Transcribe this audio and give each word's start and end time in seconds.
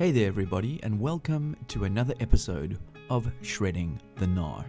Hey 0.00 0.12
there, 0.12 0.28
everybody, 0.28 0.80
and 0.82 0.98
welcome 0.98 1.54
to 1.68 1.84
another 1.84 2.14
episode 2.20 2.78
of 3.10 3.30
Shredding 3.42 4.00
the 4.16 4.24
Gnar. 4.24 4.64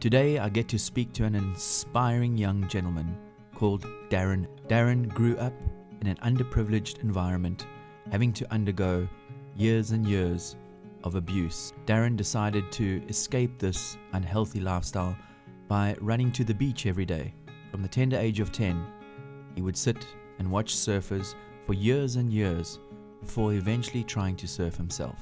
Today, 0.00 0.40
I 0.40 0.48
get 0.48 0.66
to 0.66 0.80
speak 0.80 1.12
to 1.12 1.22
an 1.22 1.36
inspiring 1.36 2.36
young 2.36 2.66
gentleman 2.66 3.16
called 3.54 3.86
Darron. 4.10 4.48
Darron 4.66 5.08
grew 5.10 5.36
up 5.36 5.52
in 6.00 6.08
an 6.08 6.16
underprivileged 6.16 7.04
environment, 7.04 7.68
having 8.10 8.32
to 8.32 8.52
undergo 8.52 9.08
years 9.54 9.92
and 9.92 10.04
years 10.08 10.56
of 11.04 11.14
abuse. 11.14 11.72
Darron 11.86 12.16
decided 12.16 12.72
to 12.72 13.00
escape 13.08 13.60
this 13.60 13.96
unhealthy 14.12 14.58
lifestyle 14.58 15.16
by 15.68 15.94
running 16.00 16.32
to 16.32 16.42
the 16.42 16.52
beach 16.52 16.86
every 16.86 17.06
day. 17.06 17.32
From 17.70 17.82
the 17.82 17.86
tender 17.86 18.16
age 18.16 18.40
of 18.40 18.50
10, 18.50 18.84
he 19.54 19.62
would 19.62 19.76
sit 19.76 20.04
and 20.40 20.50
watch 20.50 20.74
surfers 20.74 21.36
for 21.64 21.74
years 21.74 22.16
and 22.16 22.32
years 22.32 22.80
before 23.24 23.54
eventually 23.54 24.04
trying 24.04 24.36
to 24.36 24.46
surf 24.46 24.76
himself. 24.76 25.18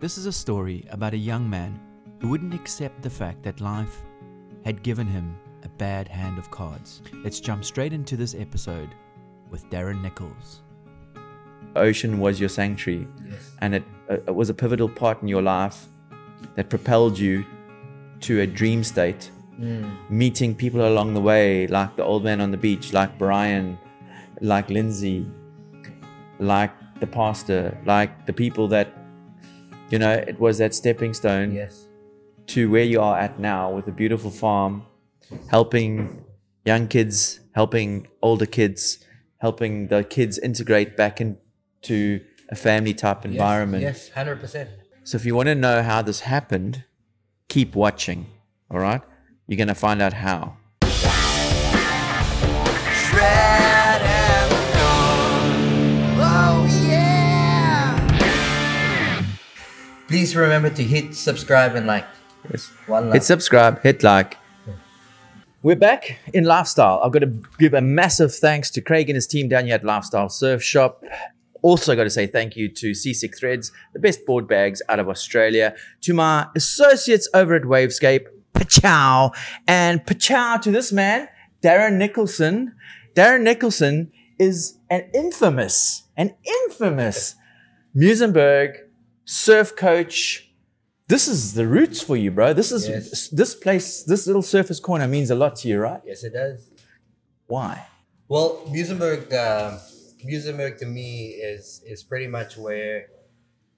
This 0.00 0.18
is 0.18 0.26
a 0.26 0.32
story 0.32 0.84
about 0.90 1.14
a 1.14 1.16
young 1.32 1.48
man 1.48 1.80
who 2.20 2.28
wouldn't 2.28 2.54
accept 2.54 3.02
the 3.02 3.10
fact 3.10 3.42
that 3.44 3.60
life 3.60 4.02
had 4.64 4.82
given 4.82 5.06
him 5.06 5.36
a 5.62 5.68
bad 5.68 6.08
hand 6.08 6.38
of 6.38 6.50
cards. 6.50 7.02
Let's 7.22 7.40
jump 7.40 7.64
straight 7.64 7.92
into 7.92 8.16
this 8.16 8.34
episode 8.34 8.90
with 9.50 9.68
Darron 9.70 10.02
Nichols. 10.02 10.60
ocean 11.76 12.18
was 12.24 12.38
your 12.38 12.48
sanctuary 12.48 13.06
Yes. 13.28 13.50
and 13.62 13.74
it, 13.74 13.84
uh, 14.10 14.14
it 14.30 14.34
was 14.40 14.48
a 14.50 14.54
pivotal 14.54 14.88
part 14.88 15.16
in 15.22 15.28
your 15.28 15.42
life 15.42 15.78
that 16.56 16.68
propelled 16.74 17.18
you 17.18 17.44
to 18.26 18.40
a 18.42 18.46
dream 18.46 18.84
state 18.84 19.30
meeting 20.08 20.54
people 20.62 20.82
along 20.92 21.14
the 21.14 21.20
way 21.30 21.66
like 21.78 21.90
the 21.96 22.04
old 22.10 22.22
man 22.28 22.40
on 22.40 22.50
the 22.56 22.56
beach 22.66 22.92
like 22.98 23.10
brian 23.24 23.66
like 24.52 24.68
lindsay 24.78 25.20
like 26.52 26.72
the 27.04 27.10
pastor 27.22 27.60
like 27.94 28.10
the 28.28 28.32
people 28.44 28.66
that 28.76 28.88
you 29.92 29.98
know 30.02 30.12
it 30.30 30.36
was 30.46 30.54
that 30.62 30.72
stepping 30.82 31.12
stone 31.20 31.48
Yes. 31.62 31.74
to 32.54 32.60
where 32.74 32.88
you 32.92 33.00
are 33.08 33.16
at 33.26 33.32
now 33.38 33.62
with 33.76 33.86
a 33.88 33.94
beautiful 34.02 34.30
farm, 34.44 34.72
helping 35.56 36.24
young 36.70 36.84
kids, 36.94 37.40
helping 37.60 37.88
older 38.28 38.46
kids, 38.58 38.82
helping 39.46 39.72
the 39.92 40.00
kids 40.16 40.34
integrate 40.48 40.90
back 41.02 41.14
into 41.20 41.98
a 42.50 42.56
family 42.66 42.94
type 43.04 43.20
environment. 43.32 43.82
Yes, 43.82 44.10
hundred 44.20 44.38
percent. 44.44 44.68
So 45.08 45.12
if 45.18 45.24
you 45.26 45.34
want 45.38 45.48
to 45.48 45.54
know 45.66 45.82
how 45.90 46.00
this 46.08 46.20
happened, 46.34 46.84
keep 47.54 47.70
watching. 47.74 48.20
All 48.70 48.80
right? 48.88 49.02
You're 49.46 49.58
going 49.64 49.68
to 49.76 49.80
find 49.86 50.00
out 50.00 50.14
how. 50.28 50.56
Please 60.08 60.36
remember 60.36 60.68
to 60.70 60.82
hit 60.82 61.14
subscribe 61.14 61.74
and 61.74 61.86
like. 61.86 62.06
Yes. 62.50 62.70
One 62.86 63.06
love. 63.06 63.14
Hit 63.14 63.24
subscribe, 63.24 63.82
hit 63.82 64.02
like. 64.02 64.36
We're 65.62 65.76
back 65.76 66.18
in 66.34 66.44
Lifestyle. 66.44 67.00
I've 67.02 67.10
got 67.10 67.20
to 67.20 67.42
give 67.58 67.72
a 67.72 67.80
massive 67.80 68.34
thanks 68.34 68.70
to 68.72 68.82
Craig 68.82 69.08
and 69.08 69.14
his 69.14 69.26
team 69.26 69.48
down 69.48 69.64
here 69.64 69.76
at 69.76 69.84
Lifestyle 69.84 70.28
Surf 70.28 70.62
Shop. 70.62 71.02
Also, 71.62 71.96
got 71.96 72.04
to 72.04 72.10
say 72.10 72.26
thank 72.26 72.54
you 72.54 72.68
to 72.68 72.92
Seasick 72.92 73.34
Threads, 73.34 73.72
the 73.94 73.98
best 73.98 74.26
board 74.26 74.46
bags 74.46 74.82
out 74.90 75.00
of 75.00 75.08
Australia, 75.08 75.74
to 76.02 76.12
my 76.12 76.48
associates 76.54 77.26
over 77.32 77.54
at 77.54 77.62
Wavescape, 77.62 78.26
Pachow, 78.52 79.34
and 79.66 80.04
Pachow 80.04 80.60
to 80.60 80.70
this 80.70 80.92
man, 80.92 81.28
Darron 81.62 81.94
Nicholson. 81.94 82.74
Darron 83.14 83.40
Nicholson 83.40 84.12
is 84.38 84.76
an 84.90 85.08
infamous, 85.14 86.02
an 86.14 86.34
infamous 86.44 87.36
Muizenberg 87.96 88.83
surf 89.24 89.76
coach, 89.76 90.50
this 91.08 91.28
is 91.28 91.54
the 91.54 91.66
roots 91.66 92.00
for 92.00 92.16
you, 92.16 92.30
bro. 92.30 92.52
This 92.52 92.72
is 92.72 92.88
Yes. 92.88 93.28
this 93.28 93.54
place, 93.54 94.02
this 94.04 94.26
little 94.26 94.42
surface 94.42 94.80
corner 94.80 95.06
means 95.06 95.30
a 95.30 95.34
lot 95.34 95.56
to 95.56 95.68
you, 95.68 95.78
right? 95.80 96.00
Yes, 96.04 96.24
it 96.24 96.32
does. 96.32 96.70
Why? 97.46 97.86
Well, 98.28 98.62
Muizenberg, 98.68 99.32
uh, 99.32 99.78
Muizenberg 100.24 100.78
to 100.78 100.86
me 100.86 101.28
is 101.28 101.82
is 101.86 102.02
pretty 102.02 102.26
much 102.26 102.56
where 102.56 103.08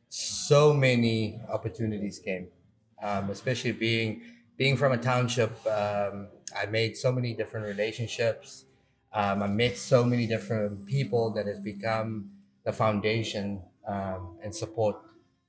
so 0.09 0.73
many 0.73 1.41
opportunities 1.49 2.19
came. 2.21 2.49
Um, 3.03 3.31
especially 3.31 3.73
being 3.73 4.23
being 4.57 4.77
from 4.77 4.93
a 4.93 4.97
township, 4.99 5.51
um, 5.67 6.28
I 6.57 6.67
made 6.67 6.97
so 6.97 7.13
many 7.13 7.34
different 7.34 7.67
relationships. 7.67 8.65
Um, 9.13 9.43
I 9.43 9.49
met 9.49 9.77
so 9.77 10.05
many 10.05 10.27
different 10.27 10.87
people 10.87 11.31
that 11.33 11.47
has 11.47 11.59
become 11.61 12.31
the 12.65 12.73
foundation 12.73 13.63
um, 13.87 14.39
and 14.43 14.55
support 14.55 14.97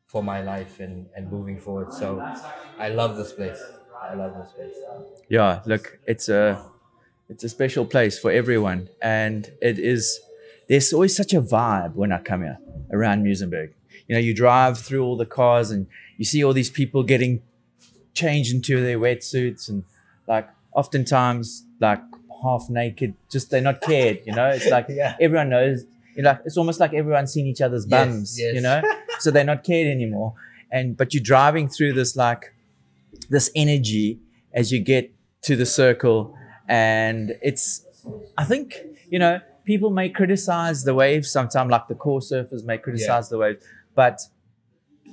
for 0.08 0.24
my 0.24 0.42
life 0.42 0.80
and, 0.80 1.08
and 1.16 1.32
moving 1.32 1.60
forward. 1.60 1.94
So 1.94 2.20
I 2.80 2.90
love 2.90 3.18
this 3.18 3.34
place. 3.34 3.62
I 4.02 4.14
love 4.14 4.34
this 4.42 4.52
place. 4.54 4.76
Yeah, 5.30 5.62
look, 5.66 6.00
it's 6.06 6.30
a 6.30 6.64
it's 7.30 7.44
a 7.44 7.50
special 7.50 7.86
place 7.86 8.18
for 8.18 8.32
everyone, 8.32 8.90
and 9.02 9.52
it 9.62 9.78
is. 9.80 10.20
There's 10.70 10.92
always 10.94 11.16
such 11.16 11.34
a 11.34 11.42
vibe 11.42 11.94
when 11.96 12.12
I 12.12 12.20
come 12.20 12.42
here 12.44 12.58
around 12.92 13.24
Muizenberg. 13.24 13.72
You 14.08 14.16
know, 14.16 14.20
you 14.20 14.34
drive 14.34 14.78
through 14.78 15.04
all 15.04 15.18
the 15.18 15.26
cars 15.26 15.72
and 15.72 15.88
you 16.18 16.26
see 16.26 16.44
all 16.44 16.54
these 16.54 16.70
people 16.70 17.04
getting 17.04 17.42
changed 18.14 18.54
into 18.54 18.82
their 18.82 19.00
wetsuits 19.00 19.70
and 19.70 19.84
like 20.28 20.50
oftentimes 20.74 21.64
like 21.80 22.02
half 22.44 22.70
naked, 22.70 23.14
just 23.30 23.50
they're 23.50 23.62
not 23.62 23.82
cared. 23.82 24.20
You 24.26 24.36
know, 24.36 24.50
it's 24.50 24.68
like 24.70 24.88
Yeah. 24.90 25.16
everyone 25.22 25.50
knows. 25.50 25.86
You 26.18 26.24
know, 26.24 26.38
it's 26.46 26.58
almost 26.58 26.80
like 26.80 26.94
everyone's 26.94 27.32
seen 27.32 27.46
each 27.48 27.62
other's 27.62 27.86
bums. 27.86 28.38
yes. 28.40 28.56
You 28.56 28.62
know, 28.62 28.82
so 29.20 29.32
they're 29.32 29.44
not 29.44 29.64
cared 29.64 29.88
anymore. 29.88 30.34
And 30.72 30.98
but 30.98 31.14
you're 31.14 31.24
driving 31.24 31.70
through 31.70 31.94
this 31.94 32.16
like 32.16 32.54
this 33.30 33.50
energy 33.56 34.20
as 34.54 34.72
you 34.72 34.80
get 34.80 35.14
to 35.44 35.56
the 35.56 35.66
circle 35.66 36.36
and 36.68 37.36
it's 37.42 37.86
i 38.38 38.44
think 38.44 38.76
you 39.10 39.18
know 39.20 39.40
people 39.64 39.90
may 39.90 40.10
criticize 40.10 40.84
the 40.84 40.94
waves 40.94 41.32
sometimes 41.32 41.70
like 41.72 41.88
the 41.88 41.96
core 41.96 42.20
surfers 42.20 42.64
may 42.66 42.78
criticize 42.78 43.30
the 43.30 43.38
waves 43.38 43.64
but 43.96 44.20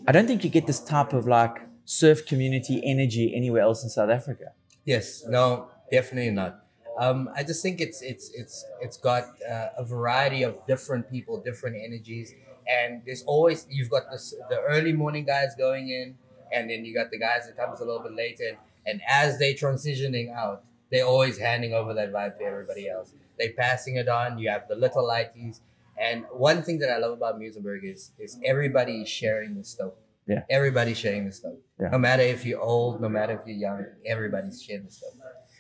i 0.08 0.12
don't 0.12 0.26
think 0.26 0.42
you 0.42 0.50
get 0.50 0.66
this 0.66 0.80
type 0.80 1.12
of 1.12 1.26
like 1.28 1.56
surf 1.84 2.26
community 2.26 2.80
energy 2.84 3.32
anywhere 3.34 3.62
else 3.62 3.84
in 3.84 3.88
south 3.88 4.10
africa 4.10 4.46
Yes, 4.84 5.24
no, 5.26 5.68
definitely 5.90 6.30
not. 6.30 6.63
Um, 6.98 7.28
I 7.34 7.42
just 7.42 7.62
think 7.62 7.80
it's 7.80 8.02
it's 8.02 8.30
it's 8.34 8.64
it's 8.80 8.96
got 8.96 9.24
uh, 9.50 9.68
a 9.78 9.84
variety 9.84 10.42
of 10.42 10.64
different 10.66 11.10
people, 11.10 11.40
different 11.40 11.76
energies, 11.76 12.32
and 12.68 13.02
there's 13.04 13.24
always 13.24 13.66
you've 13.70 13.90
got 13.90 14.04
this 14.10 14.34
the 14.48 14.60
early 14.60 14.92
morning 14.92 15.24
guys 15.24 15.54
going 15.56 15.88
in, 15.88 16.16
and 16.52 16.70
then 16.70 16.84
you 16.84 16.94
got 16.94 17.10
the 17.10 17.18
guys 17.18 17.46
that 17.46 17.56
comes 17.56 17.80
a 17.80 17.84
little 17.84 18.02
bit 18.02 18.14
later, 18.14 18.44
and, 18.48 18.58
and 18.86 19.00
as 19.08 19.38
they 19.38 19.54
transitioning 19.54 20.32
out, 20.34 20.64
they're 20.90 21.06
always 21.06 21.38
handing 21.38 21.72
over 21.72 21.94
that 21.94 22.12
vibe 22.12 22.38
to 22.38 22.44
everybody 22.44 22.88
else. 22.88 23.12
They 23.38 23.50
passing 23.50 23.96
it 23.96 24.08
on. 24.08 24.38
You 24.38 24.50
have 24.50 24.68
the 24.68 24.76
little 24.76 25.04
lighties, 25.04 25.60
and 25.98 26.24
one 26.32 26.62
thing 26.62 26.78
that 26.78 26.90
I 26.90 26.98
love 26.98 27.12
about 27.12 27.40
Muizenberg 27.40 27.80
is 27.82 28.12
is 28.18 28.38
everybody 28.44 29.02
is 29.02 29.08
sharing 29.08 29.56
the 29.56 29.64
stove. 29.64 29.94
Yeah. 30.28 30.42
Everybody's 30.48 30.96
sharing 30.96 31.26
the 31.26 31.32
stove. 31.32 31.58
Yeah. 31.78 31.88
No 31.88 31.98
matter 31.98 32.22
if 32.22 32.46
you're 32.46 32.60
old, 32.60 33.00
no 33.00 33.10
matter 33.10 33.34
if 33.34 33.46
you're 33.46 33.58
young, 33.58 33.84
everybody's 34.06 34.62
sharing 34.62 34.84
the 34.84 34.90
stove. 34.90 35.12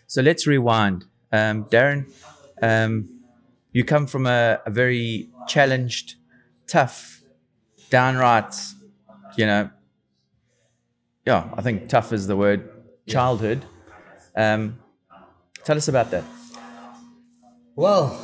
so 0.06 0.22
let's 0.22 0.46
rewind 0.46 1.04
um, 1.36 1.64
darron 1.72 2.00
um, 2.62 2.92
you 3.72 3.82
come 3.84 4.06
from 4.06 4.26
a, 4.26 4.60
a 4.66 4.70
very 4.70 5.28
challenged 5.48 6.16
tough 6.66 7.22
downright 7.90 8.54
you 9.36 9.46
know 9.46 9.70
yeah 11.26 11.40
i 11.58 11.60
think 11.62 11.88
tough 11.88 12.12
is 12.12 12.26
the 12.26 12.36
word 12.36 12.60
childhood. 13.06 13.64
Um, 14.36 14.78
tell 15.64 15.76
us 15.76 15.88
about 15.88 16.10
that. 16.10 16.24
Well, 17.76 18.18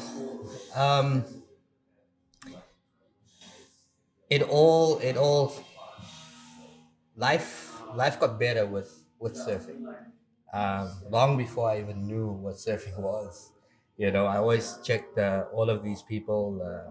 um, 0.75 1.25
it 4.29 4.43
all 4.43 4.99
it 4.99 5.17
all 5.17 5.53
life 7.17 7.81
life 7.95 8.21
got 8.21 8.39
better 8.39 8.67
with 8.67 9.05
with 9.19 9.35
surfing. 9.35 9.87
Um, 10.53 11.03
long 11.09 11.37
before 11.37 11.71
I 11.71 11.81
even 11.81 12.07
knew 12.07 12.29
what 12.29 12.57
surfing 12.57 12.99
was, 13.01 13.53
you 13.97 14.11
know, 14.11 14.27
I 14.27 14.39
always 14.39 14.79
checked 14.83 15.19
uh, 15.19 15.47
all 15.53 15.71
of 15.71 15.83
these 15.85 16.03
people 16.03 16.61
uh, 16.63 16.91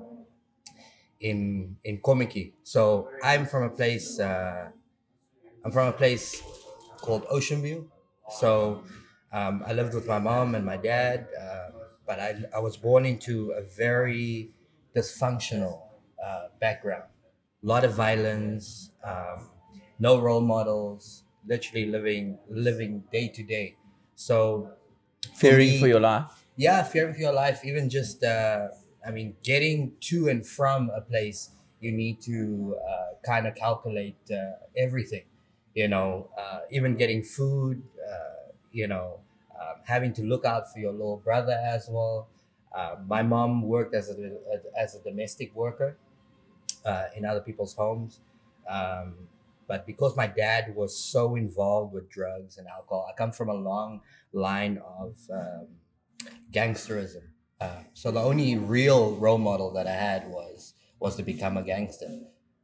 in 1.19 1.77
in 1.83 2.01
Kommetjie. 2.01 2.53
So 2.63 3.09
I'm 3.23 3.45
from 3.45 3.63
a 3.63 3.69
place. 3.69 4.19
Uh, 4.19 4.71
I'm 5.63 5.71
from 5.71 5.89
a 5.89 5.94
place 5.94 6.41
called 7.01 7.25
Ocean 7.29 7.61
View. 7.61 7.91
So 8.39 8.83
um, 9.31 9.63
I 9.65 9.73
lived 9.73 9.94
with 9.95 10.07
my 10.07 10.19
mom 10.19 10.56
and 10.56 10.65
my 10.65 10.77
dad, 10.77 11.29
uh, 11.39 11.71
but 12.07 12.19
I, 12.19 12.44
I 12.56 12.59
was 12.59 12.77
born 12.77 13.06
into 13.06 13.51
a 13.51 13.63
very 13.63 14.53
dysfunctional 14.95 15.89
uh, 16.23 16.50
background. 16.59 17.06
A 17.63 17.67
lot 17.67 17.83
of 17.85 17.94
violence, 17.94 18.91
um, 19.03 19.51
no 20.00 20.19
role 20.21 20.41
models, 20.41 21.23
literally 21.49 21.87
living 21.87 22.39
living 22.49 22.93
day 23.11 23.27
to 23.29 23.43
day. 23.43 23.75
So 24.15 24.73
fearing 25.33 25.73
me- 25.73 25.75
for 25.75 25.87
your 25.87 25.99
life 25.99 26.45
yeah 26.55 26.83
fearing 26.83 27.13
for 27.13 27.19
your 27.21 27.33
life 27.33 27.63
even 27.65 27.89
just 27.89 28.23
uh, 28.23 28.69
i 29.05 29.11
mean 29.11 29.35
getting 29.43 29.95
to 29.99 30.27
and 30.29 30.45
from 30.47 30.89
a 30.91 31.01
place 31.01 31.51
you 31.81 31.91
need 31.91 32.19
to 32.21 32.77
uh, 32.89 33.13
kind 33.25 33.47
of 33.47 33.55
calculate 33.55 34.17
uh, 34.31 34.51
everything. 34.75 35.23
You 35.73 35.87
know, 35.87 36.29
uh, 36.37 36.61
even 36.71 36.97
getting 36.97 37.23
food. 37.23 37.83
Uh, 38.05 38.51
you 38.73 38.87
know, 38.87 39.21
um, 39.59 39.75
having 39.85 40.11
to 40.13 40.23
look 40.23 40.43
out 40.45 40.71
for 40.73 40.79
your 40.79 40.91
little 40.91 41.17
brother 41.17 41.53
as 41.53 41.87
well. 41.89 42.27
Uh, 42.73 42.97
my 43.07 43.23
mom 43.23 43.61
worked 43.61 43.95
as 43.95 44.09
a 44.09 44.41
as 44.77 44.95
a 44.95 45.01
domestic 45.03 45.55
worker 45.55 45.97
uh, 46.85 47.05
in 47.15 47.25
other 47.25 47.41
people's 47.41 47.75
homes. 47.75 48.21
Um, 48.67 49.27
but 49.69 49.86
because 49.86 50.18
my 50.18 50.25
dad 50.25 50.75
was 50.75 50.98
so 50.98 51.36
involved 51.36 51.94
with 51.94 52.10
drugs 52.10 52.57
and 52.57 52.68
alcohol, 52.68 53.07
I 53.07 53.16
come 53.16 53.31
from 53.31 53.50
a 53.50 53.54
long 53.54 54.01
line 54.33 54.80
of 54.80 55.16
um, 55.31 55.68
gangsterism. 56.51 57.30
Uh, 57.62 57.83
so 57.94 58.10
the 58.10 58.19
only 58.19 58.57
real 58.57 59.16
role 59.18 59.38
model 59.38 59.71
that 59.74 59.86
I 59.86 59.94
had 59.94 60.27
was 60.27 60.74
was 61.00 61.16
to 61.18 61.24
become 61.24 61.56
a 61.56 61.63
gangster, 61.63 62.10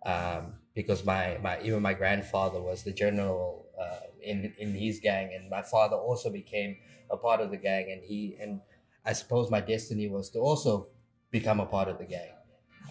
um, 0.03 0.55
because 0.73 1.05
my, 1.05 1.37
my 1.43 1.61
even 1.61 1.81
my 1.83 1.93
grandfather 1.93 2.59
was 2.59 2.83
the 2.83 2.91
general 2.91 3.67
uh, 3.79 4.07
in 4.23 4.55
in 4.57 4.73
his 4.73 4.99
gang, 4.99 5.31
and 5.35 5.47
my 5.49 5.61
father 5.61 5.95
also 5.95 6.31
became 6.31 6.77
a 7.11 7.17
part 7.17 7.39
of 7.39 7.51
the 7.51 7.57
gang, 7.57 7.91
and 7.91 8.03
he 8.03 8.35
and 8.41 8.61
I 9.05 9.13
suppose 9.13 9.51
my 9.51 9.61
destiny 9.61 10.07
was 10.07 10.31
to 10.31 10.39
also 10.39 10.89
become 11.29 11.59
a 11.59 11.67
part 11.67 11.87
of 11.87 11.99
the 11.99 12.05
gang. 12.05 12.33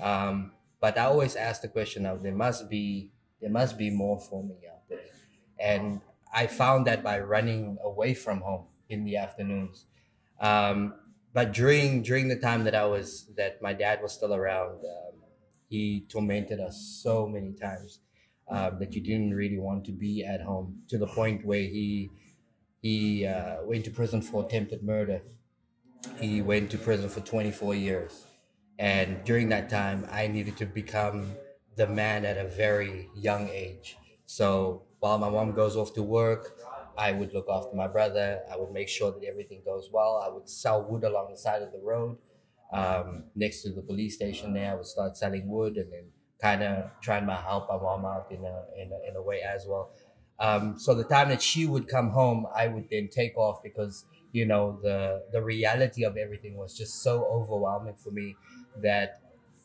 Um, 0.00 0.52
but 0.80 0.98
I 0.98 1.06
always 1.06 1.34
ask 1.34 1.62
the 1.62 1.68
question 1.68 2.06
of 2.06 2.22
there 2.22 2.34
must 2.34 2.70
be 2.70 3.13
there 3.44 3.52
must 3.52 3.76
be 3.76 3.90
more 3.90 4.18
for 4.18 4.42
me 4.42 4.54
out 4.72 4.88
there, 4.88 5.00
and 5.60 6.00
I 6.34 6.46
found 6.46 6.86
that 6.86 7.04
by 7.04 7.20
running 7.20 7.76
away 7.84 8.14
from 8.14 8.40
home 8.40 8.64
in 8.88 9.04
the 9.04 9.18
afternoons. 9.18 9.84
Um, 10.40 10.94
but 11.34 11.52
during 11.52 12.00
during 12.00 12.28
the 12.28 12.36
time 12.36 12.64
that 12.64 12.74
I 12.74 12.86
was 12.86 13.26
that 13.36 13.60
my 13.60 13.74
dad 13.74 14.00
was 14.00 14.14
still 14.14 14.32
around, 14.32 14.78
um, 14.78 15.20
he 15.68 16.06
tormented 16.08 16.58
us 16.58 16.98
so 17.02 17.26
many 17.26 17.52
times 17.52 18.00
um, 18.48 18.78
that 18.78 18.94
you 18.94 19.02
didn't 19.02 19.34
really 19.34 19.58
want 19.58 19.84
to 19.84 19.92
be 19.92 20.24
at 20.24 20.40
home 20.40 20.78
to 20.88 20.96
the 20.96 21.06
point 21.06 21.44
where 21.44 21.66
he 21.76 22.10
he 22.80 23.26
uh, 23.26 23.56
went 23.64 23.84
to 23.84 23.90
prison 23.90 24.22
for 24.22 24.42
attempted 24.42 24.82
murder. 24.82 25.20
He 26.18 26.40
went 26.40 26.70
to 26.70 26.78
prison 26.78 27.10
for 27.10 27.20
24 27.20 27.74
years, 27.74 28.24
and 28.78 29.22
during 29.24 29.50
that 29.50 29.68
time, 29.68 30.08
I 30.10 30.28
needed 30.28 30.56
to 30.56 30.66
become 30.66 31.34
the 31.76 31.86
man 31.86 32.24
at 32.24 32.36
a 32.38 32.48
very 32.48 33.08
young 33.14 33.48
age. 33.48 33.96
So 34.26 34.82
while 35.00 35.18
my 35.18 35.28
mom 35.28 35.52
goes 35.52 35.76
off 35.76 35.94
to 35.94 36.02
work, 36.02 36.58
I 36.96 37.12
would 37.12 37.32
look 37.34 37.46
after 37.50 37.74
my 37.74 37.88
brother. 37.88 38.42
I 38.50 38.56
would 38.56 38.72
make 38.72 38.88
sure 38.88 39.10
that 39.12 39.24
everything 39.24 39.62
goes 39.64 39.90
well. 39.92 40.22
I 40.24 40.32
would 40.32 40.48
sell 40.48 40.82
wood 40.82 41.04
along 41.04 41.30
the 41.30 41.36
side 41.36 41.62
of 41.62 41.72
the 41.72 41.80
road 41.80 42.18
um, 42.72 43.24
next 43.34 43.62
to 43.62 43.72
the 43.72 43.82
police 43.82 44.14
station 44.14 44.52
there. 44.52 44.72
I 44.72 44.74
would 44.76 44.86
start 44.86 45.16
selling 45.16 45.48
wood 45.48 45.76
and 45.76 45.92
then 45.92 46.04
kind 46.40 46.62
of 46.62 46.90
trying 47.00 47.26
to 47.26 47.34
help 47.34 47.68
my 47.68 47.76
mom 47.76 48.04
out 48.04 48.30
in 48.30 48.44
a, 48.44 48.64
in 48.76 48.92
a, 48.92 49.08
in 49.08 49.16
a 49.16 49.22
way 49.22 49.42
as 49.42 49.66
well. 49.66 49.90
Um, 50.38 50.78
so 50.78 50.94
the 50.94 51.04
time 51.04 51.28
that 51.28 51.42
she 51.42 51.66
would 51.66 51.88
come 51.88 52.10
home, 52.10 52.46
I 52.54 52.66
would 52.68 52.88
then 52.90 53.08
take 53.08 53.36
off 53.36 53.62
because 53.62 54.04
you 54.32 54.44
know 54.44 54.80
the 54.82 55.24
the 55.30 55.40
reality 55.40 56.04
of 56.04 56.16
everything 56.16 56.56
was 56.56 56.76
just 56.76 57.02
so 57.02 57.24
overwhelming 57.26 57.94
for 57.94 58.10
me 58.10 58.34
that 58.82 59.20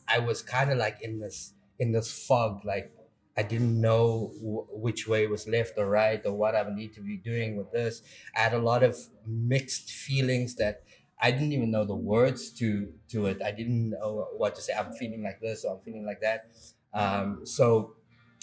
I 0.06 0.20
was 0.20 0.42
kind 0.42 0.70
of 0.70 0.78
like 0.78 1.02
in 1.02 1.18
this 1.18 1.54
in 1.80 1.92
this 1.92 2.26
fog, 2.26 2.64
like 2.64 2.94
I 3.36 3.42
didn't 3.42 3.80
know 3.80 4.32
w- 4.38 4.66
which 4.72 5.08
way 5.08 5.26
was 5.26 5.48
left 5.48 5.78
or 5.78 5.88
right 5.88 6.24
or 6.26 6.34
what 6.34 6.54
I 6.54 6.62
would 6.62 6.74
need 6.74 6.92
to 6.94 7.02
be 7.02 7.16
doing 7.16 7.56
with 7.56 7.72
this. 7.72 8.02
I 8.36 8.40
had 8.40 8.54
a 8.54 8.58
lot 8.60 8.84
of 8.84 8.98
mixed 9.26 9.90
feelings 9.90 10.56
that 10.56 10.84
I 11.18 11.32
didn't 11.32 11.52
even 11.52 11.70
know 11.70 11.84
the 11.84 11.96
words 11.96 12.52
to 12.60 12.92
to 13.08 13.26
it. 13.26 13.42
I 13.42 13.52
didn't 13.52 13.90
know 13.90 14.28
what 14.36 14.54
to 14.56 14.62
say. 14.62 14.74
I'm 14.74 14.92
feeling 14.92 15.22
like 15.22 15.40
this 15.40 15.64
or 15.64 15.76
I'm 15.76 15.82
feeling 15.82 16.06
like 16.06 16.20
that. 16.22 16.50
Um, 16.92 17.46
so 17.46 17.96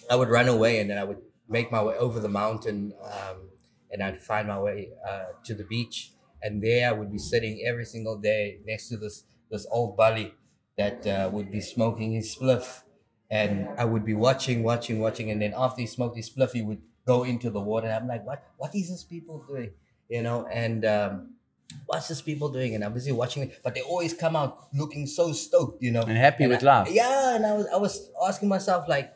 I 0.09 0.15
would 0.15 0.29
run 0.29 0.47
away 0.47 0.79
and 0.79 0.89
then 0.89 0.97
I 0.97 1.03
would 1.03 1.21
make 1.49 1.71
my 1.71 1.83
way 1.83 1.95
over 1.97 2.19
the 2.19 2.29
mountain 2.29 2.93
um, 3.03 3.51
and 3.91 4.03
I'd 4.03 4.21
find 4.21 4.47
my 4.47 4.59
way 4.59 4.91
uh, 5.07 5.27
to 5.45 5.53
the 5.55 5.63
beach. 5.65 6.13
And 6.41 6.63
there 6.63 6.89
I 6.89 6.91
would 6.93 7.11
be 7.11 7.17
sitting 7.17 7.65
every 7.67 7.85
single 7.85 8.17
day 8.17 8.61
next 8.65 8.89
to 8.89 8.97
this 8.97 9.25
this 9.49 9.65
old 9.71 9.97
bully 9.97 10.35
that 10.77 11.07
uh, 11.07 11.29
would 11.33 11.51
be 11.51 11.61
smoking 11.61 12.11
his 12.13 12.35
spliff 12.35 12.83
and 13.29 13.68
I 13.77 13.85
would 13.85 14.06
be 14.06 14.13
watching, 14.13 14.63
watching, 14.63 15.00
watching, 15.00 15.31
and 15.31 15.41
then 15.41 15.53
after 15.56 15.81
he 15.81 15.88
smoked 15.88 16.15
his 16.15 16.29
spliff, 16.29 16.51
he 16.53 16.62
would 16.62 16.81
go 17.06 17.24
into 17.24 17.50
the 17.50 17.59
water, 17.62 17.88
and 17.88 17.95
I'm 17.95 18.07
like, 18.07 18.25
what? 18.25 18.44
What 18.57 18.75
is 18.75 18.89
this 18.89 19.03
people 19.03 19.44
doing? 19.47 19.71
You 20.09 20.21
know, 20.24 20.45
and 20.47 20.85
um, 20.85 21.33
what's 21.85 22.07
this 22.07 22.21
people 22.21 22.50
doing? 22.50 22.75
And 22.75 22.83
I'm 22.83 22.94
busy 22.94 23.12
watching 23.12 23.44
it, 23.44 23.59
but 23.63 23.75
they 23.75 23.81
always 23.81 24.13
come 24.13 24.35
out 24.35 24.68
looking 24.74 25.06
so 25.07 25.31
stoked, 25.33 25.81
you 25.83 25.91
know, 25.91 26.01
And 26.01 26.18
happy 26.18 26.47
with 26.47 26.63
I- 26.63 26.65
life. 26.83 26.88
Yeah, 26.91 27.35
and 27.35 27.45
I 27.45 27.53
was 27.53 27.68
I 27.68 27.77
was 27.77 28.09
asking 28.25 28.47
myself 28.50 28.88
like, 28.88 29.13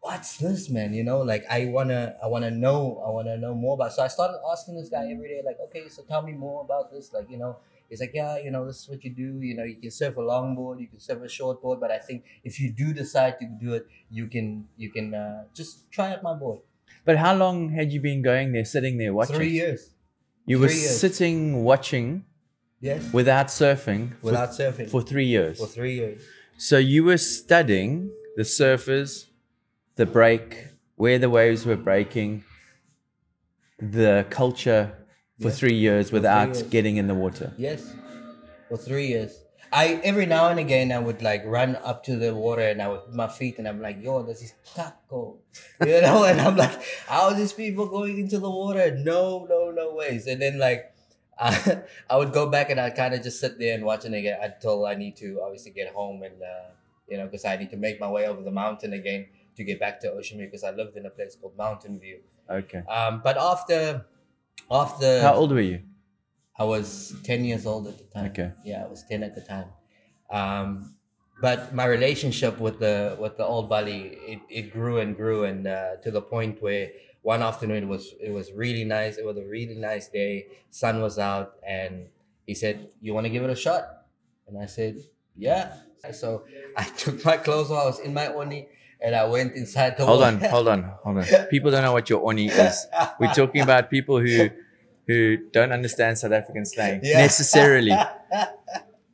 what's 0.00 0.38
this, 0.38 0.70
man? 0.70 0.94
You 0.94 1.04
know, 1.04 1.20
like 1.20 1.44
I 1.50 1.66
wanna 1.66 2.16
I 2.22 2.26
wanna 2.26 2.50
know 2.50 3.02
I 3.06 3.10
wanna 3.10 3.36
know 3.36 3.54
more 3.54 3.74
about. 3.74 3.92
So 3.92 4.02
I 4.02 4.08
started 4.08 4.38
asking 4.50 4.76
this 4.76 4.88
guy 4.88 5.10
every 5.12 5.28
day, 5.28 5.42
like, 5.44 5.58
okay, 5.68 5.88
so 5.88 6.02
tell 6.02 6.22
me 6.22 6.32
more 6.32 6.64
about 6.64 6.90
this, 6.90 7.12
like 7.12 7.28
you 7.30 7.36
know. 7.36 7.56
He's 7.90 8.00
like, 8.00 8.12
yeah, 8.14 8.38
you 8.38 8.50
know, 8.52 8.64
this 8.66 8.78
is 8.82 8.88
what 8.88 9.02
you 9.04 9.10
do. 9.10 9.40
You 9.42 9.56
know, 9.56 9.64
you 9.64 9.74
can 9.76 9.90
surf 9.90 10.16
a 10.16 10.20
longboard, 10.20 10.80
you 10.80 10.86
can 10.86 11.00
surf 11.00 11.18
a 11.22 11.26
shortboard, 11.26 11.80
but 11.80 11.90
I 11.90 11.98
think 11.98 12.24
if 12.44 12.60
you 12.60 12.70
do 12.72 12.94
decide 12.94 13.38
to 13.40 13.46
do 13.60 13.74
it, 13.74 13.86
you 14.10 14.28
can, 14.28 14.68
you 14.76 14.90
can 14.90 15.12
uh, 15.12 15.44
just 15.52 15.90
try 15.90 16.12
out 16.12 16.22
my 16.22 16.34
board. 16.34 16.60
But 17.04 17.16
how 17.18 17.34
long 17.34 17.70
had 17.70 17.92
you 17.92 18.00
been 18.00 18.22
going 18.22 18.52
there, 18.52 18.64
sitting 18.64 18.96
there 18.96 19.12
watching? 19.12 19.36
Three 19.36 19.50
years, 19.50 19.90
You 20.46 20.58
were 20.60 20.66
years. 20.70 21.00
sitting 21.00 21.64
watching 21.64 22.24
yes, 22.80 23.12
without 23.12 23.48
surfing 23.48 24.14
for- 24.18 24.26
without 24.26 24.50
surfing 24.50 24.88
for 24.88 25.02
three 25.02 25.26
years. 25.26 25.58
for 25.58 25.66
three 25.66 25.94
years. 25.96 26.22
So 26.58 26.78
you 26.78 27.04
were 27.04 27.18
studying 27.18 28.12
the 28.36 28.42
surfers, 28.44 29.26
the 29.96 30.06
break, 30.06 30.66
where 30.96 31.18
the 31.18 31.30
waves 31.30 31.66
were 31.66 31.76
breaking, 31.76 32.44
the 33.78 34.26
culture 34.30 34.99
for 35.40 35.48
Yes. 35.48 35.58
three 35.58 35.74
years 35.74 36.08
three 36.10 36.18
without 36.18 36.48
years. 36.48 36.62
getting 36.64 36.96
in 36.96 37.06
the 37.06 37.14
water. 37.14 37.52
Yes, 37.56 37.92
for 38.68 38.76
three 38.76 39.06
years. 39.06 39.32
I 39.72 40.00
every 40.02 40.26
now 40.26 40.48
and 40.48 40.58
again 40.58 40.90
I 40.90 40.98
would 40.98 41.22
like 41.22 41.42
run 41.46 41.76
up 41.90 42.02
to 42.04 42.16
the 42.16 42.34
water 42.34 42.62
and 42.62 42.82
I 42.82 42.88
would 42.88 43.04
put 43.06 43.14
my 43.14 43.28
feet 43.28 43.58
and 43.58 43.68
I'm 43.68 43.80
like, 43.80 44.02
yo, 44.02 44.22
this 44.24 44.42
is 44.42 44.52
taco, 44.74 45.38
you 45.86 46.00
know, 46.00 46.24
and 46.24 46.40
I'm 46.40 46.56
like, 46.56 46.76
how 47.06 47.28
are 47.28 47.34
these 47.34 47.52
people 47.52 47.86
going 47.86 48.18
into 48.18 48.38
the 48.40 48.50
water? 48.50 48.86
No, 48.96 49.46
no, 49.48 49.70
no 49.70 49.94
ways. 49.94 50.26
And 50.26 50.42
then 50.42 50.58
like, 50.58 50.92
I, 51.38 51.82
I 52.10 52.16
would 52.16 52.32
go 52.32 52.48
back 52.50 52.70
and 52.70 52.80
I 52.80 52.90
kind 52.90 53.14
of 53.14 53.22
just 53.22 53.38
sit 53.38 53.60
there 53.60 53.74
and 53.76 53.84
watch 53.84 54.04
it 54.04 54.12
again 54.12 54.38
until 54.42 54.84
I 54.86 54.94
need 54.96 55.14
to 55.18 55.40
obviously 55.44 55.70
get 55.70 55.92
home 55.94 56.22
and 56.24 56.42
uh, 56.42 56.70
you 57.08 57.16
know 57.16 57.26
because 57.26 57.44
I 57.44 57.56
need 57.56 57.70
to 57.70 57.76
make 57.76 58.00
my 58.00 58.10
way 58.10 58.26
over 58.26 58.42
the 58.42 58.50
mountain 58.50 58.92
again 58.92 59.26
to 59.56 59.62
get 59.62 59.78
back 59.78 60.00
to 60.00 60.10
Ocean 60.10 60.38
View 60.38 60.46
because 60.48 60.64
I 60.64 60.72
lived 60.72 60.96
in 60.96 61.06
a 61.06 61.10
place 61.10 61.36
called 61.40 61.56
Mountain 61.56 62.00
View. 62.00 62.18
Okay. 62.50 62.82
Um, 62.90 63.20
but 63.22 63.36
after 63.38 64.04
after 64.70 65.20
How 65.22 65.34
old 65.34 65.52
were 65.52 65.60
you? 65.60 65.82
I 66.58 66.64
was 66.64 67.14
10 67.24 67.44
years 67.44 67.64
old 67.66 67.86
at 67.86 67.98
the 67.98 68.04
time. 68.04 68.26
Okay. 68.30 68.52
Yeah, 68.64 68.84
I 68.84 68.88
was 68.88 69.04
10 69.08 69.22
at 69.22 69.34
the 69.34 69.40
time. 69.40 69.68
Um, 70.30 70.94
but 71.40 71.74
my 71.74 71.86
relationship 71.86 72.60
with 72.60 72.78
the 72.78 73.16
with 73.18 73.36
the 73.36 73.44
old 73.44 73.68
bully 73.68 74.18
it, 74.26 74.40
it 74.48 74.72
grew 74.72 74.98
and 74.98 75.16
grew 75.16 75.44
and 75.44 75.66
uh, 75.66 75.96
to 76.02 76.10
the 76.10 76.20
point 76.20 76.60
where 76.62 76.90
one 77.22 77.42
afternoon 77.42 77.84
it 77.84 77.88
was 77.88 78.14
it 78.20 78.30
was 78.30 78.52
really 78.52 78.84
nice 78.84 79.16
it 79.16 79.24
was 79.24 79.36
a 79.38 79.44
really 79.44 79.74
nice 79.74 80.08
day 80.08 80.46
sun 80.70 81.00
was 81.00 81.18
out 81.18 81.54
and 81.66 82.06
he 82.46 82.54
said 82.54 82.88
you 83.00 83.14
want 83.14 83.24
to 83.24 83.30
give 83.30 83.42
it 83.42 83.50
a 83.50 83.56
shot 83.56 84.04
and 84.46 84.58
i 84.58 84.66
said 84.66 84.96
yeah 85.36 85.74
so 86.12 86.44
i 86.76 86.84
took 86.96 87.24
my 87.24 87.36
clothes 87.36 87.70
off 87.70 87.82
i 87.82 87.86
was 87.86 88.00
in 88.00 88.14
my 88.14 88.26
oni 88.28 88.68
and 89.02 89.14
i 89.14 89.24
went 89.24 89.54
inside 89.54 89.96
the 89.96 90.04
Hold 90.06 90.22
on, 90.22 90.40
hold 90.40 90.68
on, 90.68 90.80
hold 91.04 91.16
on. 91.18 91.24
People 91.50 91.70
don't 91.70 91.82
know 91.82 91.92
what 91.92 92.08
your 92.10 92.20
oni 92.28 92.46
is. 92.48 92.86
We're 93.18 93.32
talking 93.34 93.62
about 93.62 93.90
people 93.90 94.20
who 94.20 94.48
who 95.06 95.36
don't 95.52 95.72
understand 95.72 96.18
South 96.18 96.32
African 96.32 96.64
slang 96.64 97.00
Yeah. 97.02 97.18
necessarily. 97.18 97.96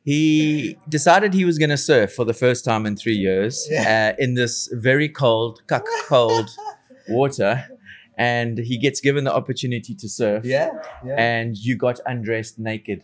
He 0.03 0.77
decided 0.87 1.33
he 1.33 1.43
was 1.43 1.57
going 1.57 1.69
to 1.69 1.77
surf 1.77 2.13
for 2.13 2.23
the 2.23 2.33
first 2.33 2.63
time 2.63 2.85
in 2.85 2.95
three 2.95 3.15
years 3.15 3.67
uh, 3.71 4.13
in 4.17 4.35
this 4.35 4.69
very 4.71 5.09
cold, 5.09 5.59
cuck 5.67 5.85
cold 6.07 6.49
water, 7.09 7.65
and 8.17 8.57
he 8.57 8.77
gets 8.77 9.01
given 9.01 9.25
the 9.25 9.33
opportunity 9.35 9.93
to 9.95 10.07
surf. 10.07 10.45
yeah 10.45 10.69
yeah 11.05 11.15
And 11.19 11.57
you 11.57 11.75
got 11.75 11.99
undressed 12.05 12.57
naked 12.57 13.03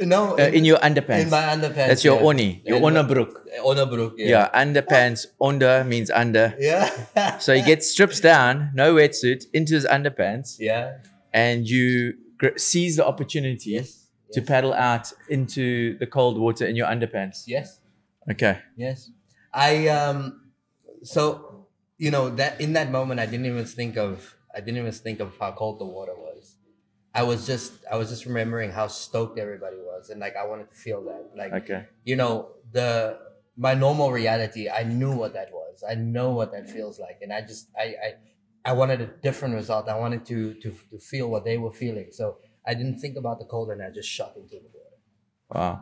no 0.00 0.34
uh, 0.38 0.50
in 0.52 0.64
your 0.64 0.78
underpants. 0.78 1.22
in 1.22 1.30
my 1.30 1.42
underpants 1.42 1.88
That's 1.88 2.04
your 2.04 2.16
yeah. 2.20 2.26
oni, 2.26 2.62
your 2.64 2.76
In 2.78 2.82
onderbroek. 2.84 3.32
Onderbroek, 3.64 4.12
yeah. 4.18 4.28
Yeah, 4.28 4.50
underpants. 4.52 5.26
Onder 5.40 5.84
means 5.84 6.10
under. 6.10 6.54
Yeah. 6.58 6.90
So 7.40 7.54
he 7.54 7.62
gets 7.62 7.88
strips 7.90 8.20
down, 8.20 8.70
no 8.74 8.94
wetsuit, 8.94 9.44
into 9.52 9.74
his 9.74 9.86
underpants, 9.86 10.56
yeah. 10.58 10.98
and 11.32 11.66
you 11.68 12.14
gr- 12.38 12.56
seize 12.56 12.96
the 12.96 13.06
opportunity 13.06 13.70
Yes. 13.70 14.08
to 14.32 14.42
paddle 14.42 14.74
out 14.74 15.12
into 15.30 15.96
the 15.98 16.06
cold 16.06 16.38
water 16.38 16.66
in 16.66 16.74
your 16.76 16.88
underpants. 16.88 17.44
Yes. 17.46 17.80
Okay. 18.30 18.58
Yes. 18.76 19.10
I 19.54 19.88
um 19.88 20.18
so 21.02 21.22
you 21.96 22.10
know 22.10 22.28
that 22.30 22.60
in 22.60 22.72
that 22.74 22.90
moment 22.90 23.20
I 23.20 23.26
didn't 23.26 23.46
even 23.46 23.64
think 23.64 23.96
of 23.96 24.34
I 24.54 24.60
didn't 24.60 24.78
even 24.78 24.92
think 24.92 25.20
of 25.20 25.32
how 25.40 25.52
cold 25.52 25.78
the 25.80 25.86
water 25.86 26.12
was. 26.14 26.25
I 27.20 27.22
was 27.30 27.40
just 27.52 27.72
I 27.92 27.96
was 28.00 28.08
just 28.14 28.24
remembering 28.30 28.70
how 28.78 28.86
stoked 29.04 29.36
everybody 29.46 29.78
was 29.92 30.10
and 30.10 30.18
like 30.24 30.36
I 30.42 30.44
wanted 30.50 30.68
to 30.72 30.76
feel 30.86 31.00
that. 31.10 31.22
Like 31.40 31.52
Okay. 31.60 31.80
you 32.10 32.16
know, 32.20 32.34
the 32.78 33.18
my 33.66 33.74
normal 33.84 34.08
reality, 34.20 34.64
I 34.80 34.82
knew 34.98 35.12
what 35.22 35.32
that 35.38 35.48
was. 35.52 35.62
was. 35.82 35.82
I 35.92 35.94
know 36.14 36.28
what 36.38 36.48
that 36.54 36.66
feels 36.76 36.96
like, 37.06 37.18
and 37.24 37.30
I 37.38 37.40
just 37.50 37.64
I 37.84 37.86
I, 38.06 38.08
I 38.70 38.72
wanted 38.80 38.98
a 39.00 39.08
different 39.26 39.54
result. 39.62 39.82
I 39.88 39.98
wanted 40.04 40.22
to 40.30 40.38
to 40.62 40.68
to 40.90 40.96
feel 41.12 41.26
what 41.34 41.42
they 41.48 41.56
were 41.64 41.72
feeling. 41.84 42.08
So 42.20 42.24
I 42.70 42.72
didn't 42.78 42.98
think 43.02 43.14
about 43.22 43.36
the 43.42 43.46
cold, 43.52 43.68
and 43.72 43.80
I 43.86 43.90
just 44.00 44.08
shot 44.18 44.32
into 44.36 44.56
the 44.64 44.70
water. 44.78 44.98
Wow. 45.54 45.74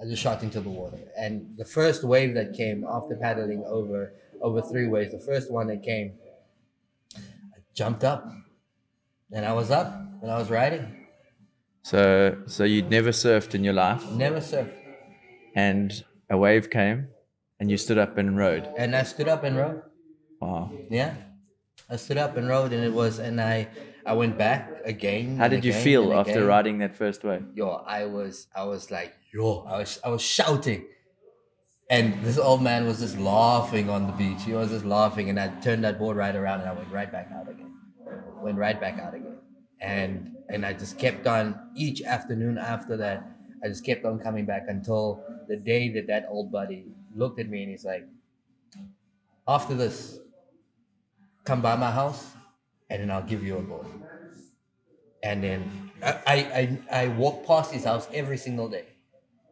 I 0.00 0.02
just 0.12 0.22
shot 0.26 0.38
into 0.46 0.60
the 0.66 0.74
water, 0.82 1.02
and 1.24 1.32
the 1.62 1.68
first 1.78 2.00
wave 2.14 2.32
that 2.38 2.48
came 2.62 2.78
after 2.96 3.14
paddling 3.26 3.62
over 3.78 4.00
over 4.46 4.58
three 4.70 4.88
waves, 4.94 5.10
the 5.18 5.24
first 5.32 5.46
one 5.58 5.66
that 5.72 5.82
came, 5.92 6.08
I 7.16 7.58
jumped 7.74 8.04
up, 8.04 8.22
and 9.32 9.44
I 9.46 9.52
was 9.52 9.70
up, 9.70 9.88
and 10.22 10.30
I 10.30 10.38
was 10.38 10.50
riding. 10.50 10.86
So 11.82 12.36
so 12.46 12.64
you'd 12.64 12.90
never 12.90 13.10
surfed 13.10 13.54
in 13.54 13.64
your 13.64 13.74
life, 13.74 14.04
Never 14.12 14.40
surfed, 14.40 14.74
and 15.54 16.04
a 16.28 16.36
wave 16.36 16.68
came, 16.70 17.08
and 17.58 17.70
you 17.70 17.76
stood 17.76 17.98
up 17.98 18.18
and 18.18 18.36
rode. 18.36 18.68
and 18.76 18.94
I 18.94 19.02
stood 19.02 19.28
up 19.28 19.44
and 19.44 19.56
rode. 19.56 19.82
Wow. 20.40 20.70
Yeah, 20.90 21.14
I 21.88 21.96
stood 21.96 22.18
up 22.18 22.36
and 22.36 22.48
rode, 22.48 22.72
and 22.72 22.84
it 22.84 22.92
was, 22.92 23.18
and 23.18 23.40
I 23.40 23.68
I 24.04 24.12
went 24.14 24.36
back 24.38 24.70
again. 24.84 25.36
How 25.38 25.48
did 25.48 25.64
you 25.64 25.72
feel 25.72 26.12
after 26.12 26.32
again. 26.32 26.46
riding 26.46 26.78
that 26.78 26.94
first 26.96 27.24
wave? 27.24 27.44
Yo, 27.54 27.68
I 27.86 28.04
was 28.06 28.46
I 28.54 28.64
was 28.64 28.90
like 28.90 29.14
yo, 29.32 29.64
I 29.66 29.78
was 29.78 29.98
I 30.04 30.08
was 30.10 30.22
shouting, 30.22 30.84
and 31.88 32.22
this 32.22 32.38
old 32.38 32.62
man 32.62 32.86
was 32.86 33.00
just 33.00 33.18
laughing 33.18 33.88
on 33.90 34.06
the 34.06 34.12
beach. 34.12 34.42
He 34.44 34.52
was 34.52 34.70
just 34.70 34.84
laughing, 34.84 35.30
and 35.30 35.38
I 35.40 35.48
turned 35.60 35.82
that 35.84 35.98
board 35.98 36.16
right 36.16 36.36
around, 36.36 36.60
and 36.60 36.68
I 36.68 36.72
went 36.72 36.90
right 36.92 37.10
back 37.10 37.28
out 37.32 37.48
again. 37.48 37.72
Went 38.42 38.58
right 38.58 38.80
back 38.80 38.98
out 38.98 39.14
again, 39.14 39.38
and 39.80 40.36
and 40.48 40.64
I 40.64 40.72
just 40.72 40.98
kept 40.98 41.26
on 41.26 41.72
each 41.76 42.02
afternoon 42.02 42.58
after 42.58 42.96
that. 42.98 43.24
I 43.62 43.68
just 43.68 43.84
kept 43.84 44.04
on 44.04 44.18
coming 44.18 44.46
back 44.46 44.64
until 44.68 45.22
the 45.48 45.56
day 45.56 45.90
that 45.90 46.06
that 46.06 46.26
old 46.30 46.50
buddy 46.50 46.86
looked 47.14 47.38
at 47.38 47.48
me 47.48 47.62
and 47.62 47.70
he's 47.70 47.84
like, 47.84 48.06
after 49.46 49.74
this, 49.74 50.18
come 51.44 51.62
by 51.62 51.76
my 51.76 51.90
house, 51.90 52.32
and 52.88 53.02
then 53.02 53.10
I'll 53.10 53.22
give 53.22 53.42
you 53.42 53.58
a 53.58 53.62
board. 53.62 53.86
And 55.22 55.42
then 55.44 55.90
I 56.02 56.12
I, 56.26 56.34
I, 56.34 57.02
I 57.04 57.08
walk 57.08 57.46
past 57.46 57.72
his 57.72 57.84
house 57.84 58.08
every 58.12 58.38
single 58.38 58.68
day 58.68 58.86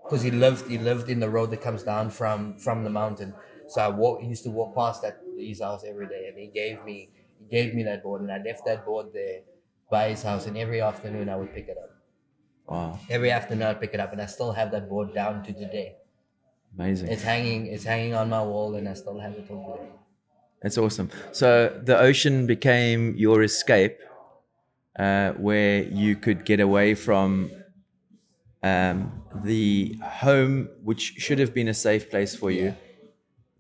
because 0.03 0.23
he 0.23 0.31
lived 0.31 0.69
he 0.69 0.79
lived 0.79 1.11
in 1.11 1.21
the 1.21 1.29
road 1.31 1.51
that 1.51 1.61
comes 1.61 1.83
down 1.83 2.11
from 2.11 2.59
from 2.59 2.85
the 2.85 2.91
mountain. 2.91 3.35
So 3.69 3.83
I 3.83 3.89
walk 3.89 4.23
used 4.23 4.45
to 4.45 4.51
walk 4.51 4.75
past 4.75 5.03
that 5.03 5.21
his 5.39 5.61
house 5.61 5.85
every 5.87 6.09
day, 6.09 6.27
and 6.29 6.39
he 6.39 6.49
gave 6.49 6.85
me 6.85 7.11
gave 7.51 7.75
me 7.75 7.83
that 7.85 8.03
board, 8.03 8.23
and 8.23 8.31
I 8.31 8.39
left 8.39 8.65
that 8.67 8.85
board 8.85 9.07
there 9.13 9.41
by 9.91 10.11
his 10.11 10.23
house, 10.23 10.47
and 10.47 10.57
every 10.57 10.81
afternoon 10.81 11.29
I 11.29 11.37
would 11.37 11.55
pick 11.55 11.69
it 11.69 11.79
up. 11.79 11.91
Wow. 12.67 12.99
Every 13.09 13.31
afternoon 13.31 13.67
I'd 13.69 13.81
pick 13.81 13.95
it 13.95 14.01
up, 14.01 14.13
and 14.13 14.21
I 14.21 14.27
still 14.27 14.53
have 14.53 14.71
that 14.73 14.89
board 14.89 15.15
down 15.15 15.43
to 15.45 15.53
today. 15.53 15.97
Amazing. 16.75 17.09
It's 17.09 17.23
hanging 17.23 17.67
it's 17.67 17.85
hanging 17.85 18.15
on 18.15 18.29
my 18.29 18.43
wall, 18.43 18.75
and 18.75 18.89
I 18.89 18.95
still 18.95 19.19
have 19.19 19.33
it 19.33 19.47
till 19.47 19.63
today. 19.63 19.89
That's 20.63 20.77
awesome. 20.77 21.11
So 21.33 21.81
the 21.83 21.99
ocean 21.99 22.47
became 22.47 23.15
your 23.17 23.43
escape, 23.43 23.99
uh, 24.99 25.33
where 25.33 25.83
you 25.85 26.17
could 26.17 26.45
get 26.45 26.61
away 26.61 26.95
from 26.95 27.51
um, 28.63 29.23
the 29.45 29.97
home, 30.03 30.69
which 30.83 31.15
should 31.17 31.39
have 31.39 31.55
been 31.55 31.69
a 31.69 31.75
safe 31.75 32.11
place 32.11 32.35
for 32.35 32.51
you. 32.51 32.75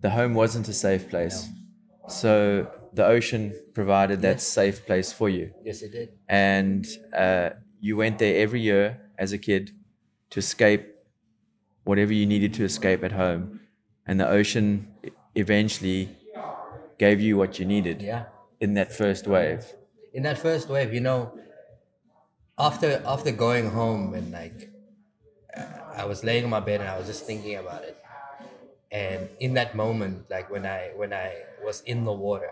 The 0.00 0.11
home 0.11 0.35
wasn't 0.35 0.68
a 0.68 0.73
safe 0.73 1.08
place. 1.08 1.49
So 2.08 2.70
the 2.92 3.04
ocean 3.07 3.52
provided 3.75 4.23
that 4.23 4.40
safe 4.40 4.85
place 4.87 5.12
for 5.12 5.28
you. 5.28 5.52
Yes, 5.64 5.83
it 5.83 5.92
did. 5.92 6.09
And 6.28 6.87
uh, 7.14 7.50
you 7.80 7.97
went 7.97 8.18
there 8.18 8.40
every 8.42 8.61
year 8.61 9.00
as 9.18 9.33
a 9.33 9.38
kid 9.38 9.73
to 10.30 10.38
escape 10.40 10.87
whatever 11.85 12.12
you 12.12 12.26
needed 12.26 12.52
to 12.54 12.64
escape 12.64 13.02
at 13.04 13.12
home. 13.12 13.61
And 14.07 14.18
the 14.21 14.28
ocean 14.28 14.88
eventually 15.35 16.09
gave 16.99 17.21
you 17.21 17.37
what 17.37 17.59
you 17.59 17.64
needed 17.66 18.02
Yeah. 18.02 18.25
in 18.61 18.75
that 18.75 18.92
first 18.92 19.26
wave. 19.26 19.64
in 20.14 20.23
that 20.25 20.38
first 20.38 20.68
wave, 20.68 20.92
you 20.92 21.00
know, 21.00 21.33
after 22.59 23.02
after 23.07 23.30
going 23.30 23.71
home 23.71 24.14
and 24.14 24.33
like 24.33 24.71
uh, 25.57 25.62
I 26.02 26.04
was 26.07 26.25
laying 26.25 26.45
on 26.45 26.50
my 26.50 26.61
bed 26.61 26.80
and 26.80 26.88
I 26.88 26.99
was 26.99 27.07
just 27.07 27.25
thinking 27.26 27.57
about 27.57 27.85
it. 27.85 27.97
And 28.90 29.28
in 29.38 29.54
that 29.54 29.75
moment, 29.76 30.30
like 30.30 30.50
when 30.50 30.64
I 30.66 30.90
when 30.97 31.12
I 31.12 31.28
was 31.64 31.83
in 31.83 32.04
the 32.04 32.12
water, 32.12 32.50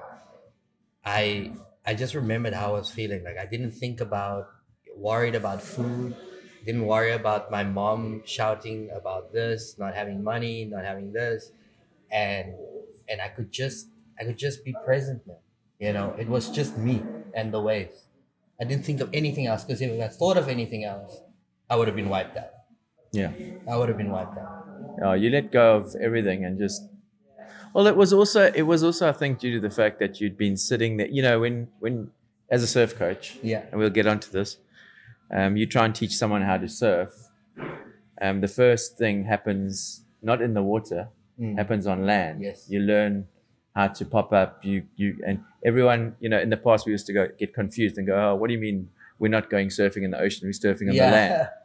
I 1.07 1.53
I 1.87 1.95
just 1.95 2.15
remembered 2.15 2.55
how 2.55 2.71
I 2.75 2.79
was 2.81 2.91
feeling. 2.91 3.25
Like 3.25 3.39
I 3.39 3.47
didn't 3.47 3.73
think 3.73 4.01
about 4.01 4.49
worried 4.97 5.35
about 5.37 5.63
food, 5.63 6.17
didn't 6.65 6.87
worry 6.87 7.13
about 7.13 7.51
my 7.51 7.65
mom 7.65 8.23
shouting 8.27 8.91
about 8.91 9.33
this, 9.33 9.79
not 9.79 9.95
having 9.95 10.23
money, 10.25 10.65
not 10.67 10.85
having 10.85 11.13
this. 11.13 11.53
And 12.11 12.55
and 13.09 13.21
I 13.23 13.29
could 13.29 13.53
just 13.53 13.89
I 14.21 14.25
could 14.25 14.39
just 14.39 14.65
be 14.65 14.75
present 14.85 15.27
man. 15.27 15.39
You 15.79 15.93
know, 15.93 16.15
it 16.19 16.29
was 16.29 16.51
just 16.51 16.79
me 16.79 17.03
and 17.35 17.53
the 17.53 17.61
waves. 17.61 18.09
I 18.61 18.65
didn't 18.65 18.85
think 18.85 19.01
of 19.01 19.11
anything 19.15 19.47
else 19.47 19.65
because 19.65 19.83
if 19.83 20.01
I 20.01 20.09
thought 20.09 20.39
of 20.39 20.49
anything 20.49 20.85
else, 20.85 21.21
I 21.71 21.77
would 21.77 21.89
have 21.89 21.97
been 21.97 22.09
wiped 22.09 22.37
out. 22.37 22.51
Yeah. 23.13 23.33
I 23.71 23.77
would 23.77 23.89
have 23.89 23.99
been 23.99 24.11
wiped 24.11 24.39
out. 24.39 24.67
Oh, 25.05 25.13
you 25.13 25.31
let 25.31 25.53
go 25.53 25.77
of 25.77 25.95
everything 26.01 26.45
and 26.45 26.59
just. 26.59 26.83
Well, 27.75 27.87
it 27.87 27.97
was 27.97 28.13
also 28.13 28.51
it 28.55 28.63
was 28.63 28.83
also 28.83 29.09
I 29.09 29.13
think 29.13 29.39
due 29.39 29.53
to 29.55 29.61
the 29.61 29.71
fact 29.75 29.99
that 30.01 30.21
you'd 30.21 30.37
been 30.39 30.57
sitting 30.57 30.97
there. 30.97 31.09
You 31.09 31.23
know, 31.23 31.41
when 31.41 31.69
when 31.81 32.11
as 32.51 32.63
a 32.63 32.67
surf 32.67 32.97
coach, 32.97 33.39
Yeah. 33.43 33.63
and 33.71 33.79
we'll 33.81 33.91
get 33.91 34.07
onto 34.07 34.31
this. 34.31 34.59
Um, 35.31 35.57
you 35.57 35.67
try 35.67 35.85
and 35.85 35.95
teach 35.95 36.15
someone 36.17 36.43
how 36.43 36.57
to 36.59 36.69
surf. 36.69 37.11
Um, 38.21 38.41
the 38.41 38.49
first 38.49 38.97
thing 38.97 39.25
happens 39.25 40.03
not 40.23 40.41
in 40.41 40.55
the 40.55 40.63
water, 40.63 41.09
Mm. 41.41 41.57
happens 41.59 41.87
on 41.87 42.07
land. 42.07 42.41
Yes. 42.43 42.67
You 42.71 42.81
learn 42.81 43.27
how 43.75 43.89
to 43.89 44.05
pop 44.07 44.33
up. 44.33 44.65
You 44.65 44.85
you 44.97 45.19
and 45.27 45.41
everyone. 45.65 46.17
You 46.21 46.31
know, 46.31 46.39
in 46.41 46.49
the 46.51 46.57
past 46.57 46.87
we 46.87 46.93
used 46.93 47.07
to 47.07 47.13
go 47.13 47.29
get 47.39 47.53
confused 47.53 47.99
and 47.99 48.07
go, 48.07 48.15
"Oh, 48.17 48.35
what 48.37 48.47
do 48.49 48.55
you 48.55 48.61
mean 48.61 48.89
we're 49.19 49.29
not 49.39 49.51
going 49.51 49.69
surfing 49.69 50.03
in 50.05 50.11
the 50.13 50.21
ocean? 50.21 50.47
We're 50.49 50.53
surfing 50.53 50.89
on 50.89 50.95
the 50.97 51.11
land." 51.19 51.49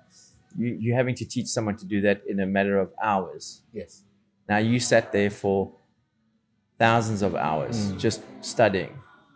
You, 0.58 0.76
you're 0.82 0.98
having 0.98 1.16
to 1.16 1.24
teach 1.24 1.48
someone 1.48 1.78
to 1.78 1.86
do 1.86 2.02
that 2.02 2.24
in 2.28 2.42
a 2.42 2.46
matter 2.46 2.78
of 2.78 2.92
hours. 3.02 3.62
yes. 3.72 4.04
Now 4.50 4.58
you 4.58 4.82
sat 4.82 5.14
there 5.14 5.30
for 5.30 5.72
thousands 6.84 7.22
of 7.28 7.32
hours 7.48 7.78
Mm. 7.78 8.00
just 8.08 8.22
studying 8.54 8.94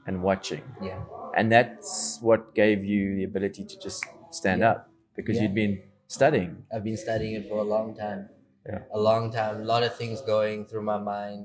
and 0.07 0.15
watching. 0.29 0.63
Yeah. 0.89 1.01
And 1.37 1.45
that's 1.55 2.19
what 2.27 2.39
gave 2.61 2.79
you 2.91 3.01
the 3.17 3.23
ability 3.31 3.63
to 3.71 3.75
just 3.87 3.99
stand 4.39 4.61
Yeah. 4.61 4.71
up 4.71 4.79
because 5.17 5.35
Yeah. 5.35 5.43
you'd 5.43 5.57
been 5.63 5.75
studying. 6.17 6.51
I've 6.73 6.83
been 6.89 7.01
studying 7.07 7.33
it 7.39 7.43
for 7.49 7.57
a 7.65 7.67
long 7.75 7.87
time. 8.05 8.21
Yeah. 8.69 8.79
A 8.99 8.99
long 9.09 9.23
time. 9.39 9.55
A 9.61 9.67
lot 9.75 9.83
of 9.87 9.91
things 10.01 10.17
going 10.35 10.65
through 10.69 10.85
my 10.93 10.97
mind, 11.15 11.41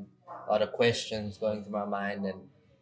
a 0.46 0.48
lot 0.52 0.62
of 0.66 0.70
questions 0.82 1.28
going 1.44 1.58
through 1.62 1.76
my 1.82 1.88
mind. 2.00 2.20
And, 2.30 2.38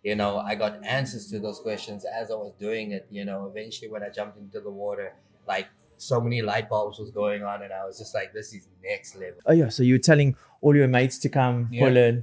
you 0.09 0.15
know, 0.21 0.33
I 0.51 0.53
got 0.65 0.73
answers 0.99 1.25
to 1.31 1.37
those 1.47 1.59
questions 1.69 2.01
as 2.21 2.27
I 2.35 2.37
was 2.45 2.53
doing 2.67 2.87
it. 2.97 3.05
You 3.19 3.25
know, 3.29 3.39
eventually 3.53 3.89
when 3.95 4.03
I 4.09 4.11
jumped 4.19 4.37
into 4.45 4.59
the 4.67 4.71
water, 4.85 5.09
like 5.55 5.67
so 5.97 6.17
many 6.21 6.41
light 6.53 6.69
bulbs 6.73 6.97
was 7.05 7.11
going 7.23 7.43
on. 7.51 7.59
And 7.65 7.73
I 7.81 7.83
was 7.89 7.97
just 8.03 8.13
like, 8.19 8.29
this 8.39 8.49
is 8.57 8.63
next 8.93 9.11
level. 9.23 9.41
Oh 9.51 9.53
yeah, 9.61 9.71
so 9.77 9.83
you 9.89 9.95
were 9.97 10.07
telling 10.13 10.31
all 10.63 10.75
your 10.83 10.89
mates 10.99 11.17
to 11.25 11.29
come 11.41 11.57
Yeah. 11.71 11.81
pull 11.85 11.97
in. 12.09 12.17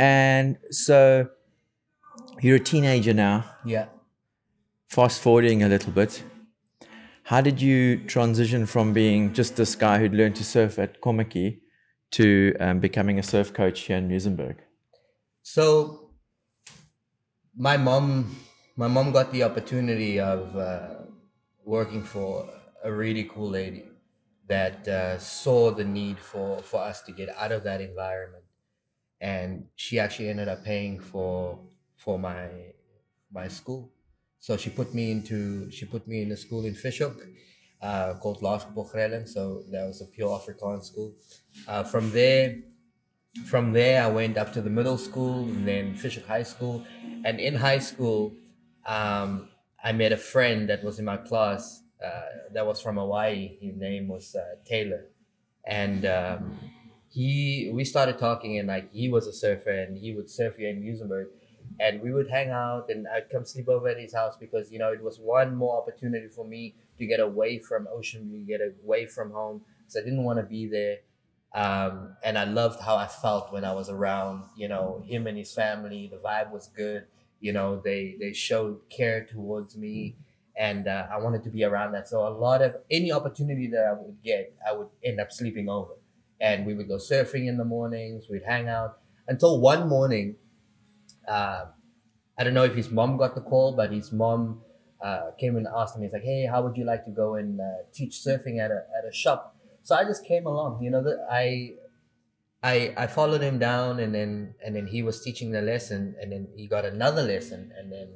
And 0.00 0.56
so 0.70 1.28
you're 2.40 2.56
a 2.56 2.66
teenager 2.72 3.12
now, 3.12 3.44
Yeah. 3.66 3.88
fast 4.88 5.20
forwarding 5.20 5.62
a 5.62 5.68
little 5.68 5.92
bit. 5.92 6.22
How 7.24 7.42
did 7.42 7.60
you 7.60 7.98
transition 8.06 8.64
from 8.64 8.94
being 8.94 9.34
just 9.34 9.56
this 9.56 9.74
guy 9.74 9.98
who'd 9.98 10.14
learned 10.14 10.36
to 10.36 10.44
surf 10.44 10.78
at 10.78 11.02
Kommetjie 11.02 11.60
to 12.12 12.56
um, 12.58 12.80
becoming 12.80 13.18
a 13.18 13.22
surf 13.22 13.52
coach 13.52 13.80
here 13.80 13.98
in 13.98 14.08
Muizenberg? 14.08 14.56
So 15.42 16.12
my 17.54 17.76
mom, 17.76 18.36
my 18.76 18.88
mom 18.88 19.12
got 19.12 19.32
the 19.32 19.42
opportunity 19.42 20.18
of 20.18 20.56
uh, 20.56 20.94
working 21.64 22.02
for 22.02 22.48
a 22.82 22.90
really 22.90 23.24
cool 23.24 23.50
lady 23.50 23.84
that 24.48 24.88
uh, 24.88 25.18
saw 25.18 25.70
the 25.70 25.84
need 25.84 26.18
for 26.18 26.62
for 26.62 26.80
us 26.80 27.02
to 27.02 27.12
get 27.12 27.28
out 27.36 27.52
of 27.52 27.62
that 27.64 27.80
environment, 27.82 28.44
and 29.20 29.66
she 29.76 29.98
actually 29.98 30.28
ended 30.28 30.48
up 30.48 30.64
paying 30.64 30.98
for 31.00 31.58
for 31.96 32.18
my 32.18 32.48
my 33.32 33.48
school. 33.48 33.92
So 34.38 34.56
she 34.56 34.70
put 34.70 34.94
me 34.94 35.10
into 35.10 35.70
she 35.70 35.84
put 35.84 36.06
me 36.06 36.22
in 36.22 36.32
a 36.32 36.36
school 36.36 36.64
in 36.64 36.74
Fish 36.74 36.98
Hoek 36.98 37.20
uh, 37.82 38.14
called 38.14 38.40
Laerskool 38.40 38.90
Grelling. 38.90 39.26
So 39.26 39.62
that 39.70 39.86
was 39.86 40.00
a 40.00 40.06
pure 40.06 40.30
Afrikaans 40.38 40.84
school. 40.84 41.14
Uh, 41.68 41.84
from 41.84 42.10
there, 42.12 42.56
from 43.46 43.72
there, 43.72 44.02
I 44.02 44.06
went 44.08 44.36
up 44.38 44.52
to 44.54 44.62
the 44.62 44.70
middle 44.70 44.98
school 44.98 45.44
and 45.44 45.66
then 45.66 45.94
Fish 45.94 46.16
Hoek 46.16 46.26
High 46.26 46.42
School. 46.42 46.84
And 47.24 47.38
in 47.38 47.54
high 47.54 47.78
school, 47.78 48.34
um, 48.86 49.48
I 49.82 49.92
met 49.92 50.12
a 50.12 50.16
friend 50.16 50.68
that 50.68 50.82
was 50.82 50.98
in 50.98 51.04
my 51.04 51.16
class 51.18 51.82
uh, 52.04 52.22
that 52.54 52.66
was 52.66 52.80
from 52.80 52.96
Hawaii. 52.96 53.58
His 53.60 53.76
name 53.76 54.08
was 54.08 54.34
uh, 54.34 54.56
Taylor. 54.64 55.06
And 55.64 56.06
um, 56.06 56.58
he, 57.10 57.70
we 57.74 57.84
started 57.84 58.18
talking, 58.18 58.58
and 58.58 58.68
like 58.68 58.92
he 58.92 59.08
was 59.10 59.26
a 59.26 59.32
surfer 59.32 59.70
and 59.70 59.98
he 59.98 60.14
would 60.14 60.30
surf 60.30 60.56
here 60.56 60.70
in 60.70 60.82
Muizenberg. 60.82 61.26
And 61.78 62.02
we 62.02 62.12
would 62.12 62.30
hang 62.30 62.50
out, 62.50 62.86
and 62.90 63.06
I'd 63.08 63.30
come 63.30 63.44
sleep 63.44 63.68
over 63.68 63.88
at 63.88 63.98
his 63.98 64.14
house 64.14 64.36
because 64.36 64.70
you 64.72 64.78
know 64.78 64.92
it 64.92 65.02
was 65.02 65.18
one 65.20 65.54
more 65.56 65.78
opportunity 65.80 66.28
for 66.28 66.44
me 66.46 66.76
to 66.98 67.06
get 67.06 67.20
away 67.20 67.58
from 67.58 67.88
Ocean 67.92 68.28
View, 68.28 68.46
get 68.46 68.60
away 68.60 69.06
from 69.06 69.30
home. 69.32 69.62
So 69.88 70.00
I 70.00 70.04
didn't 70.04 70.24
want 70.24 70.38
to 70.40 70.44
be 70.44 70.66
there 70.68 70.98
Um, 71.54 72.16
and 72.22 72.38
I 72.38 72.44
loved 72.44 72.80
how 72.80 72.96
I 72.96 73.08
felt 73.08 73.52
when 73.52 73.64
I 73.64 73.72
was 73.72 73.90
around, 73.90 74.44
you 74.56 74.68
know, 74.68 75.02
him 75.04 75.26
and 75.26 75.36
his 75.36 75.52
family. 75.52 76.08
The 76.10 76.18
vibe 76.18 76.52
was 76.52 76.68
good. 76.68 77.06
You 77.40 77.52
know, 77.52 77.80
they 77.84 78.16
they 78.20 78.32
showed 78.32 78.78
care 78.90 79.24
towards 79.26 79.76
me, 79.76 80.16
and 80.56 80.86
uh, 80.86 81.06
I 81.12 81.18
wanted 81.18 81.42
to 81.44 81.50
be 81.50 81.64
around 81.64 81.92
that. 81.92 82.08
So 82.08 82.26
a 82.26 82.30
lot 82.30 82.62
of 82.62 82.76
any 82.90 83.10
opportunity 83.12 83.68
that 83.68 83.84
I 83.84 83.92
would 83.94 84.22
get, 84.22 84.54
I 84.66 84.72
would 84.74 84.88
end 85.04 85.20
up 85.20 85.32
sleeping 85.32 85.68
over, 85.68 85.94
and 86.40 86.66
we 86.66 86.74
would 86.74 86.88
go 86.88 86.96
surfing 86.96 87.46
in 87.46 87.56
the 87.58 87.64
mornings. 87.64 88.26
We'd 88.30 88.44
hang 88.46 88.68
out 88.68 88.98
until 89.28 89.60
one 89.60 89.88
morning. 89.88 90.36
Uh, 91.28 91.66
I 92.38 92.44
don't 92.44 92.54
know 92.54 92.64
if 92.64 92.74
his 92.74 92.90
mom 92.90 93.16
got 93.16 93.34
the 93.34 93.42
call, 93.42 93.76
but 93.76 93.92
his 93.92 94.12
mom 94.12 94.62
uh, 95.00 95.32
came 95.38 95.56
and 95.56 95.66
asked 95.76 95.96
him. 95.96 96.02
He's 96.02 96.12
like, 96.12 96.22
"Hey, 96.22 96.46
how 96.46 96.62
would 96.62 96.76
you 96.76 96.84
like 96.84 97.04
to 97.04 97.10
go 97.10 97.34
and 97.34 97.60
uh, 97.60 97.64
teach 97.92 98.12
surfing 98.24 98.58
at 98.58 98.70
a 98.70 98.84
at 98.96 99.04
a 99.08 99.12
shop?" 99.12 99.56
So 99.82 99.94
I 99.94 100.04
just 100.04 100.24
came 100.24 100.46
along. 100.46 100.82
You 100.82 100.90
know, 100.90 101.02
that 101.02 101.26
I 101.30 101.74
I 102.62 102.94
I 102.96 103.06
followed 103.06 103.42
him 103.42 103.58
down, 103.58 104.00
and 104.00 104.14
then 104.14 104.54
and 104.64 104.74
then 104.74 104.86
he 104.86 105.02
was 105.02 105.22
teaching 105.22 105.52
the 105.52 105.62
lesson, 105.62 106.16
and 106.20 106.32
then 106.32 106.48
he 106.56 106.66
got 106.66 106.84
another 106.84 107.22
lesson, 107.22 107.72
and 107.78 107.92
then 107.92 108.08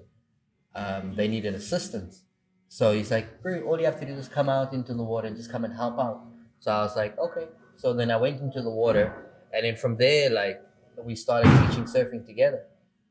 um, 0.75 1.15
they 1.17 1.29
needed 1.29 1.55
assistance. 1.55 2.23
So 2.69 2.93
he's 2.93 3.11
like, 3.11 3.29
all 3.67 3.79
you 3.79 3.85
have 3.85 4.01
to 4.01 4.07
do 4.07 4.15
is 4.15 4.29
come 4.29 4.49
out 4.49 4.73
into 4.73 4.95
the 4.95 5.05
water 5.05 5.29
and 5.29 5.37
just 5.37 5.51
come 5.53 5.65
and 5.65 5.75
help 5.75 5.99
out." 5.99 6.23
So 6.61 6.73
I 6.73 6.83
was 6.83 6.97
like, 6.97 7.19
"Okay." 7.19 7.47
So 7.77 7.93
then 7.93 8.11
I 8.11 8.17
went 8.17 8.41
into 8.41 8.63
the 8.63 8.71
water, 8.71 9.13
and 9.53 9.65
then 9.65 9.77
from 9.77 9.97
there, 9.97 10.31
like 10.31 10.63
we 11.03 11.15
started 11.15 11.51
teaching 11.67 11.85
surfing 11.85 12.25
together. 12.27 12.65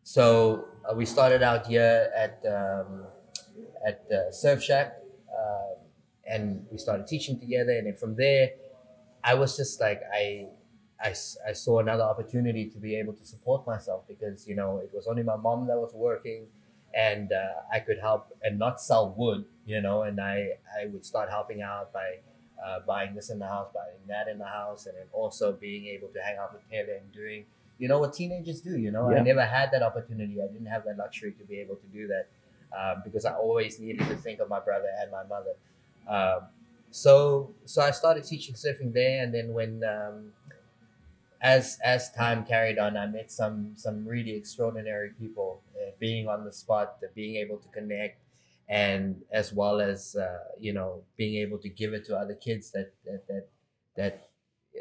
So 0.04 0.66
uh, 0.90 0.96
we 0.96 1.06
started 1.06 1.44
out 1.44 1.68
here 1.68 2.12
at 2.16 2.44
um, 2.46 3.06
at 3.86 4.06
uh, 4.12 4.32
Surf 4.32 4.64
Shack, 4.64 4.98
uh, 5.30 5.76
and 6.26 6.66
we 6.72 6.78
started 6.78 7.08
teaching 7.08 7.40
together. 7.40 7.72
And 7.72 7.88
then 7.88 7.96
from 7.96 8.16
there, 8.16 8.52
I 9.24 9.36
was 9.36 9.56
just 9.58 9.80
like 9.80 10.02
I 10.14 10.48
I 11.04 11.12
saw 11.54 11.80
another 11.80 12.04
opportunity 12.04 12.70
to 12.70 12.78
be 12.78 12.96
able 12.96 13.14
to 13.14 13.26
support 13.26 13.68
myself 13.68 14.08
because 14.08 14.48
you 14.48 14.56
know 14.56 14.78
it 14.78 14.92
was 14.94 15.08
only 15.08 15.24
my 15.24 15.36
mom 15.36 15.68
that 15.68 15.78
was 15.78 15.94
working, 15.94 16.48
and 16.96 17.32
uh, 17.32 17.62
I 17.72 17.80
could 17.80 18.00
help 18.00 18.36
and 18.42 18.58
not 18.58 18.82
sell 18.82 19.14
wood, 19.18 19.46
you 19.66 19.82
know, 19.82 20.04
and 20.04 20.20
I 20.20 20.58
I 20.80 20.86
would 20.88 21.06
start 21.06 21.30
helping 21.30 21.62
out 21.62 21.92
by. 21.94 22.20
Uh, 22.64 22.80
buying 22.88 23.14
this 23.14 23.30
in 23.30 23.40
the 23.40 23.48
house, 23.48 23.68
buying 23.74 23.98
that 24.08 24.28
in 24.28 24.38
the 24.38 24.46
house, 24.46 24.86
and 24.88 24.96
then 24.98 25.06
also 25.12 25.52
being 25.52 25.86
able 25.88 26.08
to 26.08 26.20
hang 26.22 26.38
out 26.38 26.54
with 26.54 26.62
Taylor 26.72 26.94
and 26.94 27.12
doing, 27.12 27.46
you 27.78 27.88
know, 27.90 28.00
what 28.00 28.14
teenagers 28.14 28.62
do. 28.62 28.78
You 28.78 28.92
know, 28.92 29.10
Yeah. 29.10 29.18
I 29.18 29.22
never 29.22 29.46
had 29.46 29.72
that 29.72 29.84
opportunity. 29.84 30.42
I 30.42 30.48
didn't 30.48 30.68
have 30.76 30.86
that 30.86 30.98
luxury 30.98 31.34
to 31.40 31.44
be 31.44 31.60
able 31.60 31.76
to 31.76 31.88
do 31.88 32.08
that 32.08 32.26
um, 32.80 33.02
because 33.04 33.26
I 33.26 33.34
always 33.34 33.80
needed 33.80 34.08
to 34.08 34.16
think 34.16 34.40
of 34.40 34.48
my 34.50 34.60
brother 34.60 34.90
and 35.02 35.12
my 35.12 35.24
mother. 35.24 35.56
Um, 36.08 36.48
so 36.92 37.50
so 37.66 37.82
I 37.82 37.92
started 37.92 38.24
teaching 38.24 38.56
surfing 38.56 38.94
there, 38.94 39.24
and 39.24 39.34
then 39.34 39.48
when 39.54 39.84
um, 39.84 40.32
as 41.42 41.80
as 41.84 42.12
time 42.12 42.46
carried 42.46 42.78
on, 42.80 42.96
I 42.96 43.08
met 43.08 43.32
some 43.32 43.74
some 43.76 44.08
really 44.08 44.36
extraordinary 44.36 45.12
people. 45.20 45.62
Uh, 45.76 45.92
being 46.00 46.28
on 46.28 46.46
the 46.46 46.52
spot, 46.52 46.98
uh, 47.04 47.08
being 47.16 47.36
able 47.36 47.58
to 47.58 47.68
connect, 47.70 48.18
and 48.70 49.22
as 49.32 49.54
well 49.54 49.80
as 49.82 50.16
uh, 50.16 50.40
you 50.60 50.74
know 50.74 51.04
being 51.18 51.36
able 51.36 51.58
to 51.60 51.70
give 51.70 51.94
it 51.94 52.06
to 52.06 52.18
other 52.18 52.36
kids 52.36 52.72
that 52.72 52.94
that 53.06 53.28
that, 53.28 53.48
that 53.96 54.30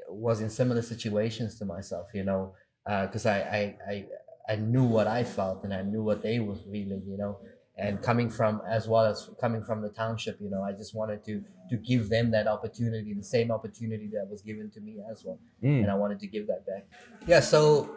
was 0.08 0.40
in 0.40 0.50
similar 0.50 0.82
situations 0.82 1.58
to 1.58 1.64
myself. 1.64 2.08
You 2.14 2.24
know, 2.24 2.54
because 2.84 3.26
I, 3.26 3.38
I 3.40 3.76
I 3.92 4.06
I 4.52 4.56
knew 4.56 4.84
what 4.84 5.06
I 5.06 5.24
felt 5.24 5.64
and 5.64 5.72
I 5.74 5.82
knew 5.82 6.02
what 6.02 6.22
they 6.22 6.38
were 6.40 6.56
feeling. 6.56 7.02
You 7.06 7.16
know, 7.18 7.38
and 7.76 8.02
coming 8.02 8.30
from 8.30 8.62
as 8.68 8.86
well 8.88 9.04
as 9.06 9.30
coming 9.40 9.62
from 9.62 9.80
the 9.80 9.88
township 9.88 10.38
you 10.40 10.50
know 10.50 10.62
i 10.62 10.72
just 10.72 10.94
wanted 10.94 11.24
to 11.24 11.42
to 11.70 11.76
give 11.78 12.10
them 12.10 12.30
that 12.30 12.46
opportunity 12.46 13.14
the 13.14 13.24
same 13.24 13.50
opportunity 13.50 14.06
that 14.12 14.28
was 14.30 14.42
given 14.42 14.70
to 14.70 14.78
me 14.80 14.98
as 15.10 15.24
well 15.24 15.38
Mm. 15.62 15.80
and 15.82 15.90
i 15.90 15.94
wanted 15.94 16.20
to 16.20 16.26
give 16.26 16.46
that 16.48 16.66
back 16.66 16.84
yeah 17.26 17.40
so 17.40 17.96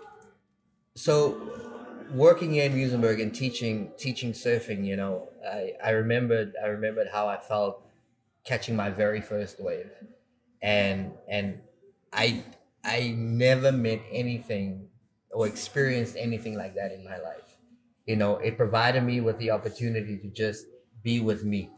so 0.95 1.84
working 2.11 2.51
here 2.53 2.65
in 2.65 2.73
muizenberg 2.73 3.21
and 3.21 3.33
teaching 3.33 3.91
teaching 3.97 4.31
surfing 4.33 4.85
you 4.85 4.95
know 4.95 5.29
i 5.47 5.73
i 5.83 5.89
remembered 5.91 6.53
i 6.63 6.67
remembered 6.67 7.07
how 7.11 7.27
i 7.27 7.37
felt 7.37 7.81
catching 8.45 8.75
my 8.75 8.89
very 8.91 9.21
first 9.21 9.59
wave. 9.59 9.89
And 10.61 11.13
and 11.27 11.61
i 12.13 12.43
i 12.83 13.13
never 13.17 13.71
met 13.71 14.01
anything 14.11 14.89
or 15.31 15.47
experienced 15.47 16.15
anything 16.17 16.55
like 16.57 16.75
that 16.75 16.91
in 16.91 17.03
my 17.03 17.17
life. 17.17 17.57
You 18.05 18.15
know 18.15 18.37
it 18.37 18.57
provided 18.57 19.03
me 19.03 19.21
with 19.21 19.37
the 19.39 19.51
opportunity 19.51 20.17
to 20.17 20.27
just 20.29 20.65
be 21.03 21.19
with 21.19 21.43
me 21.43 21.71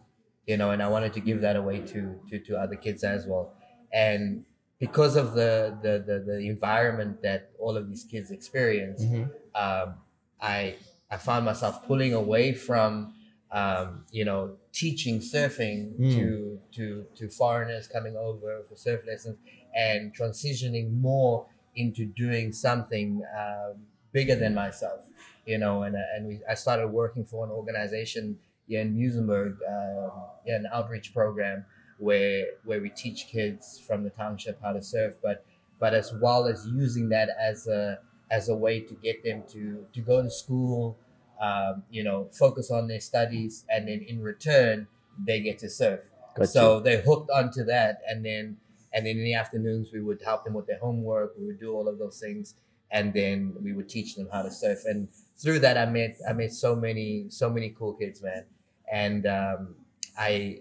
you 0.46 0.56
know 0.58 0.72
and 0.72 0.82
i 0.82 0.88
wanted 0.88 1.12
to 1.14 1.20
give 1.20 1.42
that 1.42 1.56
away 1.58 1.80
to 1.82 2.20
to, 2.30 2.40
to 2.40 2.58
other 2.58 2.76
kids 2.76 3.04
as 3.04 3.26
well. 3.26 3.54
And 3.94 4.46
because 4.80 5.16
of 5.16 5.34
the, 5.34 5.78
the 5.82 5.94
the 6.06 6.20
the 6.20 6.48
environment 6.48 7.22
that 7.24 7.52
all 7.60 7.76
of 7.78 7.88
these 7.90 8.04
kids 8.04 8.32
experience 8.32 9.04
Mhm. 9.04 9.32
um, 9.56 9.96
i 10.42 10.76
i 11.12 11.18
found 11.18 11.46
myself 11.46 11.86
pulling 11.88 12.14
away 12.14 12.54
from 12.54 13.14
um, 13.52 14.06
you 14.12 14.26
know 14.26 14.58
teaching 14.74 15.20
surfing 15.20 15.98
Mm. 15.98 16.14
to 16.16 16.60
to 16.74 17.06
to 17.16 17.30
foreigners 17.30 17.88
coming 17.88 18.16
over 18.18 18.64
for 18.68 18.76
surf 18.76 19.02
lessons 19.08 19.38
and 19.76 20.14
transitioning 20.16 20.92
more 21.00 21.48
into 21.76 22.06
doing 22.06 22.52
something 22.52 23.22
um, 23.38 23.86
bigger 24.12 24.36
than 24.36 24.54
myself 24.54 25.06
you 25.46 25.58
know, 25.58 25.84
and 25.84 25.96
uh, 25.96 26.00
and 26.14 26.28
we 26.28 26.42
I 26.50 26.56
started 26.56 26.90
working 26.90 27.24
for 27.24 27.46
an 27.46 27.52
organization 27.52 28.38
here 28.68 28.82
in 28.82 28.94
Muizenberg, 28.98 29.56
um, 29.66 30.12
an 30.46 30.66
outreach 30.74 31.14
program 31.14 31.66
where 32.00 32.48
where 32.66 32.82
we 32.82 32.90
teach 32.90 33.28
kids 33.28 33.80
from 33.88 34.04
the 34.04 34.10
township 34.10 34.62
how 34.62 34.74
to 34.74 34.82
surf, 34.82 35.16
but 35.24 35.46
but 35.80 35.94
as 35.94 36.12
well 36.22 36.48
as 36.48 36.68
using 36.68 37.08
that 37.10 37.30
as 37.40 37.66
a 37.68 38.00
as 38.30 38.50
a 38.50 38.56
way 38.56 38.80
to 38.80 38.94
get 38.96 39.24
them 39.24 39.44
to 39.50 39.86
to 39.94 40.02
go 40.02 40.22
to 40.22 40.30
school, 40.30 40.98
um, 41.42 41.84
you 41.90 42.04
know, 42.04 42.30
focus 42.32 42.72
on 42.72 42.88
their 42.88 43.00
studies, 43.00 43.66
and 43.70 43.88
then 43.88 44.06
in 44.08 44.22
return 44.22 44.88
they 45.26 45.40
get 45.42 45.60
to 45.60 45.70
surf. 45.70 46.02
Got 46.36 46.50
so 46.50 46.80
they 46.80 47.02
hooked 47.02 47.30
onto 47.32 47.64
that, 47.66 48.02
and 48.08 48.26
then 48.26 48.58
and 48.94 49.06
then 49.06 49.18
in 49.18 49.24
the 49.24 49.34
afternoons 49.34 49.92
we 49.92 50.02
would 50.02 50.22
help 50.22 50.44
them 50.44 50.54
with 50.54 50.68
their 50.68 50.80
homework. 50.80 51.36
We 51.38 51.46
would 51.46 51.60
do 51.60 51.74
all 51.74 51.88
of 51.88 52.00
those 52.00 52.20
things, 52.20 52.56
and 52.92 53.14
then 53.14 53.56
we 53.62 53.74
would 53.74 53.90
teach 53.90 54.16
them 54.16 54.30
how 54.32 54.44
to 54.44 54.52
surf. 54.52 54.80
And 54.86 55.08
through 55.38 55.60
that, 55.60 55.78
I 55.78 55.86
met 55.86 56.18
I 56.28 56.34
met 56.34 56.54
so 56.54 56.76
many 56.76 57.26
so 57.30 57.50
many 57.50 57.70
cool 57.78 57.94
kids, 57.94 58.22
man. 58.22 58.46
And 58.92 59.26
um, 59.26 59.76
I 60.18 60.60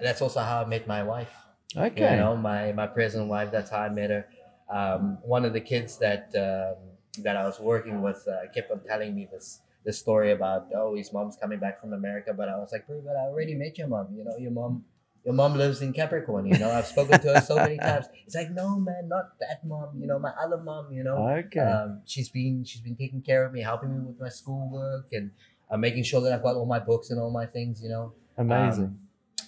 that's 0.00 0.22
also 0.22 0.40
how 0.40 0.62
I 0.62 0.64
met 0.66 0.86
my 0.86 1.02
wife. 1.02 1.34
Okay. 1.76 2.10
You 2.12 2.16
know, 2.16 2.36
my 2.36 2.72
my 2.72 2.86
present 2.86 3.28
wife. 3.28 3.50
That's 3.50 3.70
how 3.70 3.80
I 3.80 3.88
met 3.88 4.10
her. 4.10 4.26
Um, 4.70 5.18
one 5.22 5.44
of 5.44 5.52
the 5.52 5.60
kids 5.60 5.98
that 5.98 6.30
um, 6.36 6.76
that 7.22 7.36
I 7.36 7.44
was 7.44 7.58
working 7.60 8.02
with 8.02 8.26
uh, 8.28 8.50
kept 8.54 8.70
on 8.70 8.80
telling 8.80 9.14
me 9.14 9.28
this 9.30 9.60
this 9.84 9.98
story 9.98 10.32
about 10.32 10.68
oh 10.74 10.94
his 10.94 11.12
mom's 11.12 11.36
coming 11.36 11.58
back 11.58 11.80
from 11.80 11.92
America, 11.92 12.32
but 12.34 12.48
I 12.48 12.56
was 12.58 12.70
like, 12.72 12.86
bro, 12.86 13.00
but 13.04 13.16
I 13.16 13.26
already 13.26 13.54
met 13.54 13.78
your 13.78 13.88
mom. 13.88 14.08
You 14.16 14.24
know, 14.24 14.36
your 14.38 14.50
mom. 14.52 14.84
Your 15.24 15.34
mom 15.34 15.56
lives 15.58 15.82
in 15.82 15.92
Capricorn, 15.92 16.46
you 16.46 16.56
know. 16.58 16.70
I've 16.70 16.86
spoken 16.86 17.20
to 17.20 17.28
her 17.34 17.40
so 17.40 17.56
many 17.58 17.76
times. 17.90 18.06
It's 18.24 18.34
like, 18.36 18.50
no, 18.52 18.78
man, 18.78 19.08
not 19.08 19.38
that 19.40 19.62
mom. 19.66 20.00
You 20.00 20.06
know, 20.06 20.18
my 20.18 20.30
other 20.42 20.56
mom. 20.56 20.90
You 20.92 21.02
know, 21.02 21.18
Okay. 21.46 21.60
um, 21.60 22.00
she's 22.06 22.30
been 22.30 22.64
she's 22.64 22.80
been 22.80 22.96
taking 22.96 23.20
care 23.20 23.44
of 23.44 23.52
me, 23.52 23.60
helping 23.60 23.90
me 23.90 23.98
with 24.06 24.18
my 24.18 24.28
schoolwork, 24.30 25.08
and 25.12 25.32
uh, 25.70 25.76
making 25.76 26.04
sure 26.04 26.20
that 26.22 26.32
I've 26.32 26.42
got 26.42 26.54
all 26.54 26.64
my 26.66 26.78
books 26.78 27.10
and 27.10 27.20
all 27.20 27.30
my 27.30 27.44
things. 27.46 27.82
You 27.82 27.90
know, 27.90 28.12
Amazing. 28.38 28.84
um, 28.84 28.98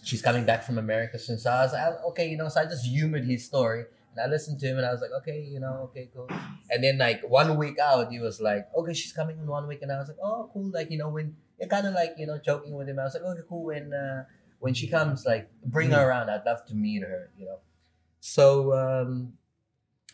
she's 0.02 0.20
coming 0.20 0.44
back 0.44 0.64
from 0.64 0.76
America 0.76 1.18
soon. 1.18 1.38
So 1.38 1.50
I 1.50 1.62
was 1.62 1.72
like, 1.72 2.04
okay, 2.08 2.28
you 2.28 2.36
know, 2.36 2.48
so 2.48 2.60
I 2.60 2.64
just 2.64 2.84
humored 2.84 3.24
his 3.24 3.44
story. 3.46 3.84
And 4.12 4.24
I 4.24 4.28
listened 4.28 4.58
to 4.60 4.66
him 4.66 4.76
and 4.76 4.86
I 4.86 4.92
was 4.92 5.00
like, 5.00 5.10
okay, 5.22 5.40
you 5.40 5.60
know, 5.60 5.88
okay, 5.90 6.10
cool. 6.14 6.28
And 6.70 6.82
then 6.82 6.98
like 6.98 7.22
one 7.28 7.56
week 7.56 7.78
out, 7.78 8.10
he 8.10 8.18
was 8.18 8.40
like, 8.40 8.66
okay, 8.76 8.92
she's 8.92 9.12
coming 9.12 9.38
in 9.38 9.46
one 9.46 9.66
week. 9.66 9.80
And 9.82 9.92
I 9.92 9.98
was 9.98 10.08
like, 10.08 10.18
oh, 10.22 10.50
cool. 10.52 10.70
Like, 10.72 10.90
you 10.90 10.98
know, 10.98 11.08
when 11.08 11.36
you're 11.58 11.68
kind 11.68 11.86
of 11.86 11.94
like, 11.94 12.14
you 12.18 12.26
know, 12.26 12.38
joking 12.38 12.74
with 12.74 12.88
him. 12.88 12.98
I 12.98 13.04
was 13.04 13.14
like, 13.14 13.22
okay, 13.22 13.42
cool. 13.48 13.64
When, 13.64 13.92
uh, 13.92 14.24
when 14.58 14.74
she 14.74 14.88
comes, 14.88 15.24
like, 15.24 15.50
bring 15.64 15.90
her 15.90 16.08
around. 16.08 16.30
I'd 16.30 16.44
love 16.44 16.64
to 16.66 16.74
meet 16.74 17.02
her, 17.02 17.30
you 17.38 17.46
know. 17.46 17.58
So, 18.20 18.72
um, 18.74 19.34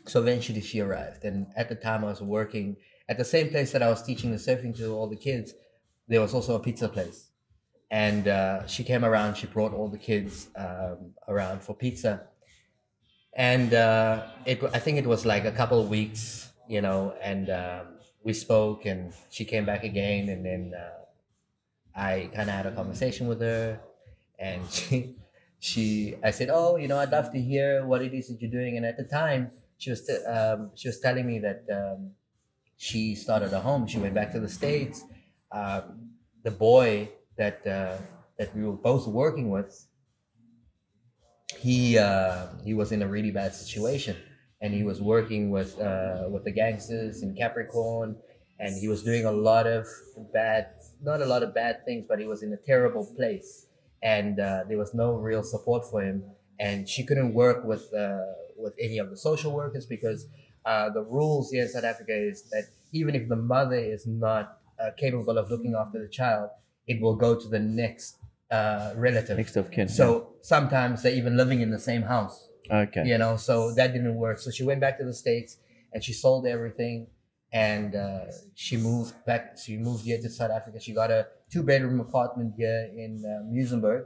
so 0.07 0.21
eventually 0.21 0.61
she 0.61 0.81
arrived. 0.81 1.25
And 1.25 1.47
at 1.57 1.69
the 1.69 1.75
time 1.75 2.05
I 2.05 2.09
was 2.09 2.23
working 2.23 2.77
at 3.09 3.19
the 3.19 3.25
same 3.25 3.49
place 3.49 3.73
that 3.73 3.83
I 3.83 3.89
was 3.89 4.03
teaching 4.03 4.31
the 4.31 4.37
surfing 4.37 4.77
to 4.79 4.95
all 4.95 5.09
the 5.09 5.17
kids, 5.17 5.55
there 6.09 6.21
was 6.21 6.35
also 6.35 6.55
a 6.55 6.61
pizza 6.61 6.89
place 6.89 7.31
and 7.91 8.29
uh, 8.29 8.67
she 8.67 8.83
came 8.85 9.05
around. 9.05 9.37
She 9.37 9.47
brought 9.47 9.73
all 9.73 9.89
the 9.89 9.99
kids 9.99 10.49
um, 10.57 11.15
around 11.29 11.63
for 11.63 11.75
pizza, 11.75 12.27
and 13.37 13.75
uh, 13.75 14.27
it. 14.45 14.63
I 14.75 14.79
think 14.81 14.99
it 14.99 15.07
was 15.07 15.25
like 15.25 15.45
a 15.45 15.53
couple 15.53 15.81
of 15.81 15.89
weeks, 15.89 16.51
you 16.69 16.81
know, 16.81 17.15
and 17.23 17.51
um, 17.51 17.87
we 18.25 18.33
spoke, 18.33 18.87
and 18.87 19.13
she 19.31 19.45
came 19.45 19.65
back 19.65 19.85
again, 19.85 20.29
and 20.31 20.45
then 20.45 20.73
uh, 20.75 21.05
I 21.95 22.31
kind 22.35 22.49
of 22.49 22.57
had 22.57 22.67
a 22.67 22.73
conversation 22.73 23.29
with 23.29 23.41
her, 23.41 23.79
and 24.39 24.69
she, 24.71 25.15
she, 25.61 26.17
I 26.25 26.31
said, 26.31 26.49
oh, 26.51 26.77
you 26.77 26.89
know, 26.89 26.99
I'd 26.99 27.11
love 27.11 27.31
to 27.33 27.41
hear 27.41 27.87
what 27.87 28.03
it 28.03 28.15
is 28.15 28.29
that 28.29 28.41
you're 28.41 28.51
doing, 28.51 28.79
and 28.79 28.87
at 28.87 28.97
the 28.97 29.05
time, 29.05 29.51
she 29.79 29.91
was, 29.91 30.07
t- 30.07 30.25
um, 30.25 30.71
she 30.75 30.89
was 30.89 30.99
telling 31.01 31.27
me 31.27 31.39
that 31.41 31.65
um, 31.71 32.13
she 32.79 33.15
started 33.15 33.53
a 33.53 33.61
home. 33.61 33.87
She 33.87 33.99
went 33.99 34.15
back 34.15 34.33
to 34.33 34.41
the 34.41 34.49
states. 34.49 35.05
Um, 35.53 36.11
the 36.43 36.51
boy 36.51 37.11
that 37.37 37.67
uh, 37.67 37.99
that 38.39 38.55
we 38.57 38.65
were 38.65 38.73
both 38.73 39.07
working 39.07 39.51
with, 39.51 39.87
he 41.57 41.99
uh, 41.99 42.47
he 42.65 42.75
was 42.75 42.93
in 42.93 43.03
a 43.03 43.09
really 43.09 43.31
bad 43.31 43.55
situation, 43.55 44.17
and 44.61 44.73
he 44.73 44.83
was 44.83 45.01
working 45.01 45.51
with 45.51 45.79
uh, 45.81 46.25
with 46.29 46.45
the 46.45 46.53
gangsters 46.53 47.23
in 47.23 47.35
Capricorn, 47.35 48.17
and 48.59 48.77
he 48.79 48.89
was 48.89 49.03
doing 49.03 49.25
a 49.25 49.33
lot 49.33 49.67
of 49.67 49.87
bad, 50.33 50.69
not 51.03 51.21
a 51.21 51.27
lot 51.27 51.43
of 51.43 51.55
bad 51.55 51.85
things, 51.85 52.07
but 52.09 52.19
he 52.19 52.27
was 52.27 52.43
in 52.43 52.53
a 52.53 52.57
terrible 52.57 53.07
place, 53.17 53.67
and 54.03 54.41
uh, 54.41 54.65
there 54.69 54.79
was 54.79 54.95
no 54.95 55.13
real 55.15 55.43
support 55.43 55.85
for 55.91 56.03
him, 56.03 56.23
and 56.59 56.89
she 56.89 57.05
couldn't 57.05 57.35
work 57.35 57.65
with 57.65 57.93
uh, 57.95 58.19
with 58.57 58.75
any 58.81 58.99
of 58.99 59.11
the 59.11 59.17
social 59.17 59.53
workers 59.53 59.87
because 59.87 60.27
uh, 60.65 60.91
the 60.91 61.03
rules 61.03 61.51
here 61.51 61.63
in 61.63 61.69
South 61.69 61.85
Africa 61.85 62.15
is 62.15 62.49
that 62.51 62.65
even 62.93 63.15
if 63.15 63.29
the 63.29 63.37
mother 63.37 63.77
is 63.77 64.07
not 64.07 64.59
uh, 64.81 64.91
capable 64.99 65.39
of 65.39 65.51
looking 65.51 65.75
after 65.75 65.99
the 66.01 66.09
child, 66.09 66.51
it 66.87 67.01
will 67.01 67.17
go 67.17 67.39
to 67.39 67.49
the 67.49 67.59
next 67.59 68.17
uh, 68.51 68.93
relative. 68.97 69.37
Next 69.37 69.57
of 69.57 69.71
kin. 69.71 69.89
So 69.89 70.35
sometimes 70.43 71.03
they're 71.03 71.15
even 71.15 71.37
living 71.37 71.61
in 71.61 71.71
the 71.71 71.79
same 71.79 72.03
house 72.03 72.49
okay. 72.71 73.05
you 73.05 73.19
know 73.19 73.37
so 73.37 73.73
that 73.75 73.93
didn't 73.93 74.15
work 74.15 74.39
so 74.39 74.51
she 74.51 74.65
went 74.65 74.81
back 74.81 74.99
to 74.99 75.05
the 75.05 75.15
states 75.15 75.59
and 75.93 76.03
she 76.03 76.13
sold 76.13 76.47
everything 76.47 77.07
and 77.53 77.95
uh, 77.95 78.25
she 78.55 78.77
moved 78.77 79.15
back 79.25 79.57
she 79.63 79.77
moved 79.77 80.05
here 80.05 80.21
to 80.21 80.29
south 80.29 80.51
africa 80.51 80.81
she 80.81 80.93
got 80.93 81.11
a 81.11 81.27
two 81.51 81.63
bedroom 81.63 82.01
apartment 82.01 82.55
here 82.57 82.91
in 82.97 83.23
uh, 83.25 83.43
muizenberg 83.53 84.05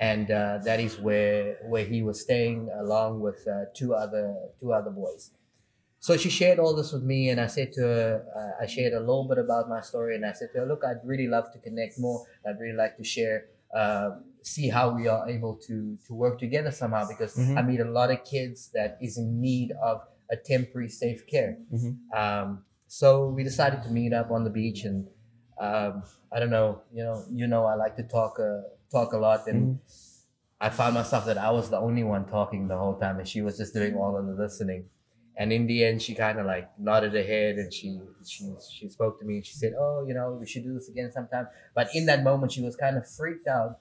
and 0.00 0.30
uh, 0.30 0.58
that 0.64 0.80
is 0.80 0.98
where 0.98 1.58
where 1.66 1.84
he 1.84 2.02
was 2.02 2.20
staying 2.20 2.68
along 2.80 3.20
with 3.20 3.46
uh, 3.46 3.64
two 3.74 3.94
other 3.94 4.34
two 4.58 4.72
other 4.72 4.90
boys 4.90 5.30
so 6.00 6.16
she 6.16 6.28
shared 6.28 6.58
all 6.58 6.74
this 6.74 6.92
with 6.92 7.02
me 7.02 7.28
and 7.28 7.40
i 7.40 7.46
said 7.46 7.72
to 7.72 7.80
her 7.80 8.24
uh, 8.36 8.62
i 8.62 8.66
shared 8.66 8.92
a 8.92 9.00
little 9.00 9.28
bit 9.28 9.38
about 9.38 9.68
my 9.68 9.80
story 9.80 10.16
and 10.16 10.26
i 10.26 10.32
said 10.32 10.48
to 10.52 10.58
her 10.58 10.66
look 10.66 10.82
i'd 10.84 11.00
really 11.04 11.28
love 11.28 11.50
to 11.52 11.58
connect 11.60 11.98
more 11.98 12.26
i'd 12.46 12.58
really 12.58 12.76
like 12.76 12.96
to 12.96 13.04
share 13.04 13.46
uh, 13.74 14.10
see 14.42 14.68
how 14.68 14.94
we 14.94 15.08
are 15.08 15.28
able 15.28 15.54
to 15.56 15.96
to 16.06 16.14
work 16.14 16.38
together 16.38 16.70
somehow 16.70 17.02
because 17.08 17.34
Mhm. 17.36 17.58
I 17.58 17.62
meet 17.62 17.80
a 17.80 17.90
lot 17.98 18.10
of 18.10 18.18
kids 18.24 18.70
that 18.74 18.98
is 19.00 19.18
in 19.18 19.40
need 19.40 19.72
of 19.82 19.96
a 20.30 20.36
temporary 20.36 20.88
safe 20.88 21.26
care. 21.26 21.56
Mhm. 21.72 21.92
Um, 22.20 22.64
so 22.86 23.28
we 23.36 23.42
decided 23.42 23.82
to 23.82 23.90
meet 23.90 24.12
up 24.12 24.30
on 24.30 24.44
the 24.44 24.50
beach 24.50 24.84
and 24.84 25.06
um, 25.58 26.02
I 26.32 26.40
don't 26.40 26.50
know, 26.50 26.80
you 26.92 27.04
know, 27.04 27.16
you 27.30 27.46
know, 27.46 27.64
I 27.64 27.74
like 27.74 27.94
to 27.96 28.02
talk 28.02 28.38
uh, 28.40 28.62
talk 28.90 29.12
a 29.12 29.18
lot 29.18 29.46
and 29.46 29.78
I 30.60 30.68
found 30.70 30.94
myself 30.94 31.26
that 31.26 31.38
I 31.38 31.50
was 31.50 31.70
the 31.70 31.78
only 31.78 32.04
one 32.04 32.24
talking 32.26 32.68
the 32.68 32.76
whole 32.78 32.96
time 32.98 33.18
and 33.18 33.26
she 33.28 33.40
was 33.42 33.56
just 33.58 33.72
doing 33.74 33.94
all 33.96 34.16
of 34.16 34.26
the 34.26 34.34
listening. 34.34 34.84
And 35.36 35.52
in 35.52 35.66
the 35.66 35.84
end, 35.84 36.00
she 36.02 36.14
kind 36.14 36.38
of 36.38 36.46
like 36.46 36.78
nodded 36.78 37.12
her 37.14 37.22
head 37.22 37.56
and 37.56 37.72
she 37.72 38.00
she 38.24 38.54
she 38.70 38.88
spoke 38.88 39.18
to 39.20 39.26
me 39.26 39.36
and 39.36 39.46
she 39.46 39.54
said, 39.54 39.72
"Oh, 39.78 40.04
you 40.06 40.14
know, 40.14 40.32
we 40.32 40.46
should 40.46 40.62
do 40.64 40.74
this 40.74 40.88
again 40.88 41.10
sometime." 41.10 41.48
But 41.74 41.88
in 41.94 42.06
that 42.06 42.22
moment, 42.22 42.52
she 42.52 42.62
was 42.62 42.76
kind 42.76 42.96
of 42.96 43.08
freaked 43.08 43.48
out 43.48 43.80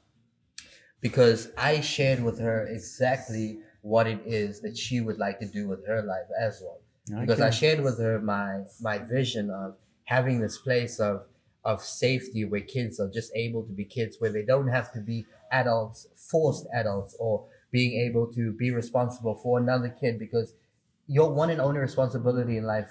because 1.02 1.52
I 1.58 1.82
shared 1.82 2.24
with 2.24 2.40
her 2.40 2.66
exactly 2.68 3.60
what 3.82 4.08
it 4.08 4.22
is 4.26 4.62
that 4.62 4.78
she 4.78 5.02
would 5.02 5.18
like 5.18 5.40
to 5.40 5.48
do 5.48 5.68
with 5.68 5.86
her 5.88 6.02
life 6.02 6.28
as 6.40 6.62
well. 6.64 6.80
Because 7.20 7.42
I 7.42 7.50
shared 7.50 7.82
with 7.82 8.00
her 8.00 8.20
my 8.20 8.64
my 8.82 8.98
vision 8.98 9.50
of 9.50 9.78
having 10.06 10.40
this 10.40 10.58
place 10.58 11.00
of 11.00 11.28
of 11.66 11.82
safety 11.82 12.44
where 12.46 12.62
kids 12.62 13.00
are 13.00 13.10
just 13.10 13.32
able 13.36 13.66
to 13.66 13.74
be 13.74 13.86
kids, 13.86 14.18
where 14.20 14.32
they 14.32 14.44
don't 14.44 14.68
have 14.68 14.92
to 14.94 15.00
be 15.02 15.26
adults, 15.52 16.08
forced 16.16 16.68
adults, 16.74 17.16
or 17.20 17.48
being 17.72 18.00
able 18.00 18.32
to 18.34 18.52
be 18.54 18.72
responsible 18.72 19.36
for 19.36 19.60
another 19.60 19.90
kid 19.90 20.20
because 20.20 20.54
your 21.08 21.32
one 21.32 21.50
and 21.50 21.60
only 21.62 21.80
responsibility 21.80 22.58
in 22.58 22.66
life 22.66 22.90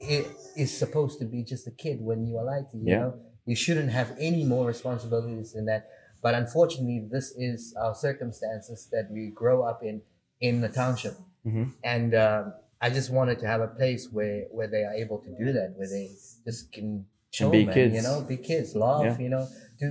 it 0.00 0.26
is 0.56 0.76
supposed 0.76 1.18
to 1.18 1.24
be 1.24 1.42
just 1.42 1.66
a 1.66 1.70
kid 1.70 2.00
when 2.00 2.26
you 2.26 2.36
are 2.38 2.44
like 2.44 2.66
you 2.72 2.80
Yeah. 2.84 2.98
know 3.00 3.14
you 3.46 3.54
shouldn't 3.56 3.90
have 3.90 4.16
any 4.18 4.44
more 4.44 4.66
responsibilities 4.66 5.52
than 5.52 5.66
that 5.66 5.88
but 6.22 6.34
unfortunately 6.34 7.06
this 7.10 7.32
is 7.36 7.74
our 7.74 7.94
circumstances 7.94 8.88
that 8.92 9.10
we 9.10 9.28
grow 9.30 9.62
up 9.62 9.82
in 9.82 10.02
in 10.40 10.60
the 10.60 10.68
township 10.68 11.14
Mhm. 11.46 11.72
and 11.84 12.14
um, 12.14 12.54
i 12.80 12.88
just 12.90 13.10
wanted 13.10 13.38
to 13.38 13.46
have 13.46 13.60
a 13.60 13.68
place 13.80 14.02
where 14.16 14.44
where 14.50 14.66
they 14.74 14.82
are 14.84 14.94
able 14.94 15.18
to 15.18 15.30
do 15.42 15.52
that 15.52 15.74
where 15.76 15.88
they 15.88 16.06
just 16.44 16.72
can 16.72 17.06
chill 17.30 17.50
be 17.50 17.64
man, 17.66 17.74
kids. 17.74 17.94
you 17.96 18.02
know 18.02 18.20
be 18.22 18.36
kids 18.36 18.74
laugh 18.74 19.04
Yeah. 19.04 19.18
you 19.24 19.28
know 19.34 19.46
do 19.78 19.88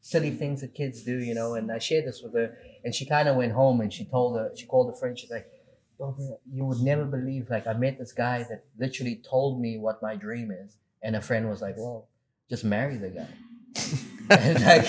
silly 0.00 0.30
things 0.42 0.60
that 0.60 0.74
kids 0.74 1.02
do 1.02 1.16
you 1.28 1.34
know 1.34 1.54
and 1.54 1.72
i 1.72 1.78
shared 1.78 2.04
this 2.06 2.22
with 2.22 2.34
her 2.34 2.48
and 2.84 2.94
she 2.94 3.04
kind 3.06 3.26
of 3.28 3.36
went 3.36 3.52
home 3.52 3.80
and 3.80 3.90
she 3.92 4.04
told 4.04 4.36
her 4.38 4.50
she 4.54 4.66
called 4.66 4.88
a 4.94 4.96
friend 5.00 5.18
she's 5.18 5.30
like 5.30 5.46
"Oh, 5.46 5.53
bro, 5.53 5.53
you 5.98 6.64
would 6.64 6.80
never 6.80 7.04
believe 7.04 7.48
like 7.50 7.66
i 7.66 7.72
met 7.72 7.98
this 7.98 8.12
guy 8.12 8.44
that 8.48 8.64
literally 8.78 9.22
told 9.28 9.60
me 9.60 9.78
what 9.78 10.02
my 10.02 10.16
dream 10.16 10.50
is 10.50 10.78
and 11.02 11.14
a 11.16 11.20
friend 11.20 11.48
was 11.48 11.62
like 11.62 11.76
well 11.76 12.08
just 12.48 12.64
marry 12.64 12.96
the 12.96 13.10
guy. 13.10 13.28
And, 14.30 14.64
like 14.64 14.86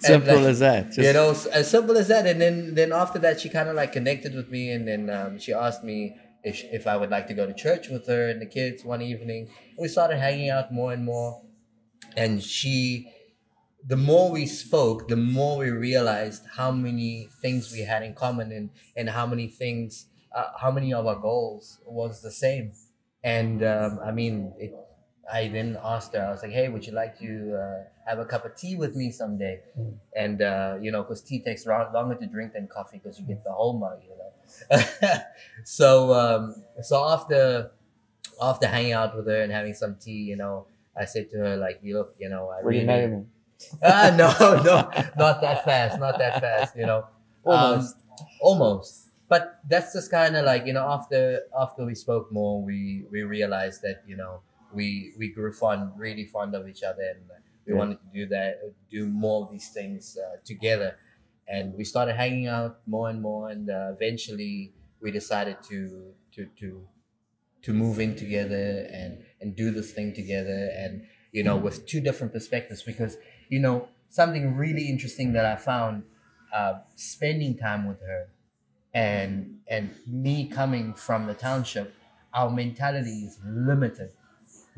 Simple 0.00 0.34
like, 0.34 0.44
as 0.44 0.58
that. 0.58 0.86
Just, 0.86 0.98
you 0.98 1.12
know 1.12 1.30
as 1.30 1.70
simple 1.70 1.96
as 1.96 2.08
that. 2.08 2.26
And 2.26 2.40
then 2.40 2.74
then 2.74 2.92
after 2.92 3.18
that 3.20 3.40
she 3.40 3.48
kind 3.48 3.68
of 3.68 3.76
like 3.76 3.92
connected 3.92 4.34
with 4.34 4.50
me 4.50 4.72
and 4.72 4.86
then 4.86 5.08
um, 5.08 5.38
she 5.38 5.52
asked 5.52 5.84
me 5.84 6.16
if, 6.42 6.62
if 6.64 6.86
i 6.86 6.96
would 6.96 7.10
like 7.10 7.26
to 7.28 7.34
go 7.34 7.46
to 7.46 7.54
church 7.54 7.88
with 7.88 8.06
her 8.08 8.28
and 8.28 8.42
the 8.42 8.46
kids 8.46 8.84
one 8.84 9.02
evening. 9.02 9.48
And 9.76 9.78
we 9.78 9.88
started 9.88 10.18
hanging 10.18 10.50
out 10.50 10.72
more 10.72 10.92
and 10.92 11.04
more. 11.04 11.42
And 12.16 12.42
she 12.42 13.12
the 13.86 13.96
more 13.96 14.32
we 14.32 14.46
spoke 14.46 15.06
the 15.06 15.16
more 15.16 15.58
we 15.58 15.70
realized 15.70 16.42
how 16.56 16.72
many 16.72 17.28
things 17.40 17.70
we 17.72 17.80
had 17.80 18.02
in 18.02 18.14
common 18.14 18.50
and 18.50 18.70
and 18.96 19.08
how 19.10 19.26
many 19.26 19.46
things 19.46 20.06
uh, 20.36 20.50
how 20.60 20.70
many 20.70 20.92
of 20.92 21.06
our 21.06 21.16
goals 21.16 21.80
was 21.86 22.22
the 22.22 22.30
same 22.30 22.72
and 23.24 23.64
um, 23.64 23.98
i 24.04 24.10
mean 24.12 24.52
it, 24.58 24.72
i 25.32 25.48
then 25.48 25.76
asked 25.82 26.14
her 26.14 26.24
i 26.28 26.30
was 26.30 26.42
like 26.42 26.52
hey 26.52 26.68
would 26.68 26.86
you 26.86 26.92
like 26.92 27.18
to 27.18 27.30
uh, 27.62 27.78
have 28.08 28.18
a 28.18 28.24
cup 28.24 28.44
of 28.44 28.54
tea 28.56 28.76
with 28.76 28.94
me 28.94 29.10
someday 29.10 29.60
and 30.14 30.42
uh, 30.42 30.76
you 30.80 30.90
know 30.92 31.02
because 31.02 31.22
tea 31.22 31.40
takes 31.40 31.66
ro- 31.66 31.90
longer 31.92 32.14
to 32.14 32.26
drink 32.26 32.52
than 32.52 32.68
coffee 32.68 33.00
because 33.02 33.18
you 33.18 33.26
get 33.26 33.42
the 33.44 33.52
whole 33.52 33.78
mug 33.78 33.98
you 34.10 34.14
know 34.20 34.82
so 35.64 36.12
um, 36.14 36.54
so 36.82 37.04
after 37.04 37.70
after 38.40 38.66
hanging 38.68 38.92
out 38.92 39.16
with 39.16 39.26
her 39.26 39.42
and 39.42 39.50
having 39.50 39.74
some 39.74 39.96
tea 40.00 40.22
you 40.30 40.36
know 40.36 40.66
i 40.96 41.04
said 41.04 41.28
to 41.30 41.38
her 41.38 41.56
like 41.56 41.80
look 41.82 42.14
you 42.20 42.28
know 42.28 42.48
i 42.48 42.60
you 42.60 42.66
really 42.66 43.06
me? 43.08 43.24
ah, 43.82 44.14
no, 44.16 44.28
no, 44.62 44.90
not 45.16 45.40
that 45.40 45.64
fast, 45.64 45.98
not 45.98 46.18
that 46.18 46.40
fast. 46.40 46.76
You 46.76 46.86
know, 46.86 47.06
Almost. 47.46 47.96
Um, 47.96 48.26
almost. 48.40 49.05
But 49.28 49.60
that's 49.68 49.92
just 49.92 50.10
kind 50.10 50.36
of 50.36 50.44
like 50.44 50.66
you 50.66 50.72
know, 50.72 50.86
after 50.88 51.42
after 51.58 51.84
we 51.84 51.94
spoke 51.94 52.32
more, 52.32 52.62
we 52.62 53.06
we 53.10 53.22
realized 53.22 53.82
that 53.82 54.02
you 54.06 54.16
know 54.16 54.42
we 54.72 55.14
we 55.18 55.32
grew 55.32 55.52
fond, 55.52 55.98
really 55.98 56.26
fond 56.26 56.54
of 56.54 56.68
each 56.68 56.82
other, 56.82 57.02
and 57.02 57.28
we 57.66 57.72
Yeah. 57.72 57.74
wanted 57.74 57.98
to 58.00 58.06
do 58.12 58.26
that, 58.28 58.60
do 58.88 59.06
more 59.08 59.44
of 59.46 59.50
these 59.52 59.70
things 59.70 60.16
uh, 60.16 60.36
together, 60.44 60.96
and 61.48 61.74
we 61.74 61.84
started 61.84 62.14
hanging 62.14 62.46
out 62.46 62.86
more 62.86 63.08
and 63.10 63.20
more, 63.20 63.48
and 63.50 63.68
uh, 63.68 63.90
eventually 63.92 64.74
we 65.00 65.10
decided 65.10 65.62
to 65.64 66.14
to 66.32 66.46
to 66.60 66.88
to 67.62 67.72
move 67.72 67.98
in 67.98 68.14
together 68.16 68.86
and 68.92 69.24
and 69.40 69.56
do 69.56 69.70
this 69.70 69.92
thing 69.92 70.14
together 70.14 70.70
and 70.76 71.06
you 71.32 71.42
know 71.42 71.56
with 71.56 71.86
two 71.86 72.00
different 72.00 72.32
perspectives 72.32 72.82
because 72.82 73.16
you 73.48 73.58
know 73.58 73.88
something 74.08 74.54
really 74.56 74.88
interesting 74.88 75.32
that 75.32 75.44
i 75.44 75.56
found 75.56 76.04
uh, 76.52 76.80
spending 76.94 77.56
time 77.56 77.86
with 77.86 78.00
her 78.00 78.28
and 79.04 79.58
and 79.68 79.90
me 80.06 80.34
coming 80.58 80.86
from 81.06 81.26
the 81.26 81.34
township 81.34 81.88
our 82.38 82.50
mentality 82.62 83.16
is 83.28 83.34
limited 83.70 84.10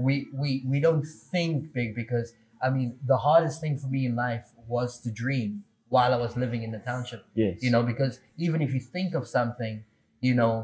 we 0.07 0.15
we 0.43 0.51
we 0.73 0.79
don't 0.87 1.05
think 1.33 1.73
big 1.73 1.95
because 2.03 2.29
i 2.67 2.69
mean 2.77 2.89
the 3.13 3.19
hardest 3.27 3.61
thing 3.63 3.75
for 3.83 3.89
me 3.97 4.01
in 4.11 4.15
life 4.17 4.47
was 4.67 4.91
to 5.05 5.11
dream 5.25 5.51
while 5.95 6.13
i 6.13 6.17
was 6.27 6.37
living 6.45 6.63
in 6.67 6.71
the 6.77 6.83
township 6.91 7.23
Yes. 7.35 7.63
you 7.65 7.71
know 7.75 7.83
because 7.93 8.15
even 8.47 8.59
if 8.67 8.71
you 8.75 8.81
think 8.97 9.15
of 9.15 9.27
something 9.39 9.85
you 10.21 10.35
know 10.41 10.55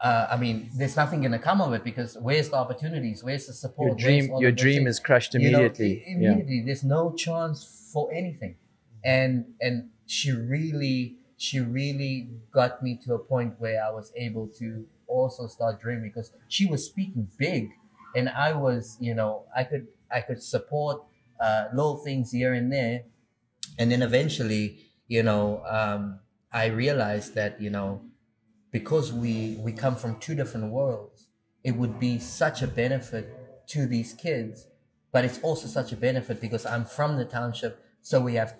uh, 0.00 0.26
i 0.34 0.36
mean 0.44 0.56
there's 0.78 0.96
nothing 0.96 1.20
going 1.20 1.32
to 1.40 1.44
come 1.50 1.60
of 1.66 1.72
it 1.78 1.84
because 1.90 2.16
where's 2.28 2.48
the 2.48 2.56
opportunities 2.64 3.22
where's 3.22 3.46
the 3.46 3.52
support 3.64 3.88
your 3.88 3.96
dream, 4.06 4.24
your 4.44 4.52
dream 4.64 4.86
is 4.86 4.98
crushed 4.98 5.34
You 5.34 5.40
know, 5.40 5.46
immediately. 5.58 5.92
yeah. 6.06 6.12
immediately 6.32 6.62
there's 6.66 6.84
no 6.98 7.02
chance 7.24 7.58
for 7.92 8.04
anything 8.12 8.56
and 9.04 9.32
and 9.60 9.90
she 10.06 10.32
really 10.32 11.16
she 11.42 11.58
really 11.60 12.28
got 12.52 12.82
me 12.82 12.96
to 13.04 13.14
a 13.14 13.18
point 13.18 13.54
where 13.58 13.82
i 13.84 13.90
was 13.90 14.12
able 14.16 14.46
to 14.46 14.86
also 15.06 15.46
start 15.46 15.80
dreaming 15.80 16.10
because 16.10 16.32
she 16.48 16.66
was 16.66 16.86
speaking 16.86 17.28
big 17.36 17.70
and 18.14 18.28
i 18.30 18.52
was 18.52 18.96
you 19.00 19.14
know 19.14 19.44
i 19.56 19.64
could 19.64 19.86
i 20.10 20.20
could 20.20 20.42
support 20.42 21.02
uh, 21.40 21.64
little 21.74 21.96
things 21.96 22.30
here 22.30 22.54
and 22.54 22.72
there. 22.72 23.02
And 23.78 23.90
then 23.90 24.02
eventually 24.02 24.86
you 25.08 25.22
know 25.22 25.62
um, 25.66 26.20
i 26.52 26.66
realized 26.66 27.34
that 27.34 27.60
you 27.60 27.70
know 27.70 28.02
because 28.70 29.12
we 29.12 29.56
we 29.60 29.72
come 29.72 29.96
from 29.96 30.18
two 30.20 30.34
different 30.34 30.72
worlds 30.72 31.26
it 31.64 31.72
would 31.72 31.98
be 32.00 32.18
such 32.18 32.62
a 32.62 32.66
benefit 32.66 33.66
to 33.68 33.86
these 33.86 34.12
kids 34.14 34.66
but 35.12 35.24
it's 35.24 35.38
also 35.40 35.66
such 35.68 35.92
a 35.92 35.96
benefit 35.96 36.40
because 36.40 36.64
i'm 36.66 36.84
from 36.84 37.16
the 37.16 37.24
township 37.24 37.84
so 38.00 38.20
we 38.20 38.34
have 38.34 38.54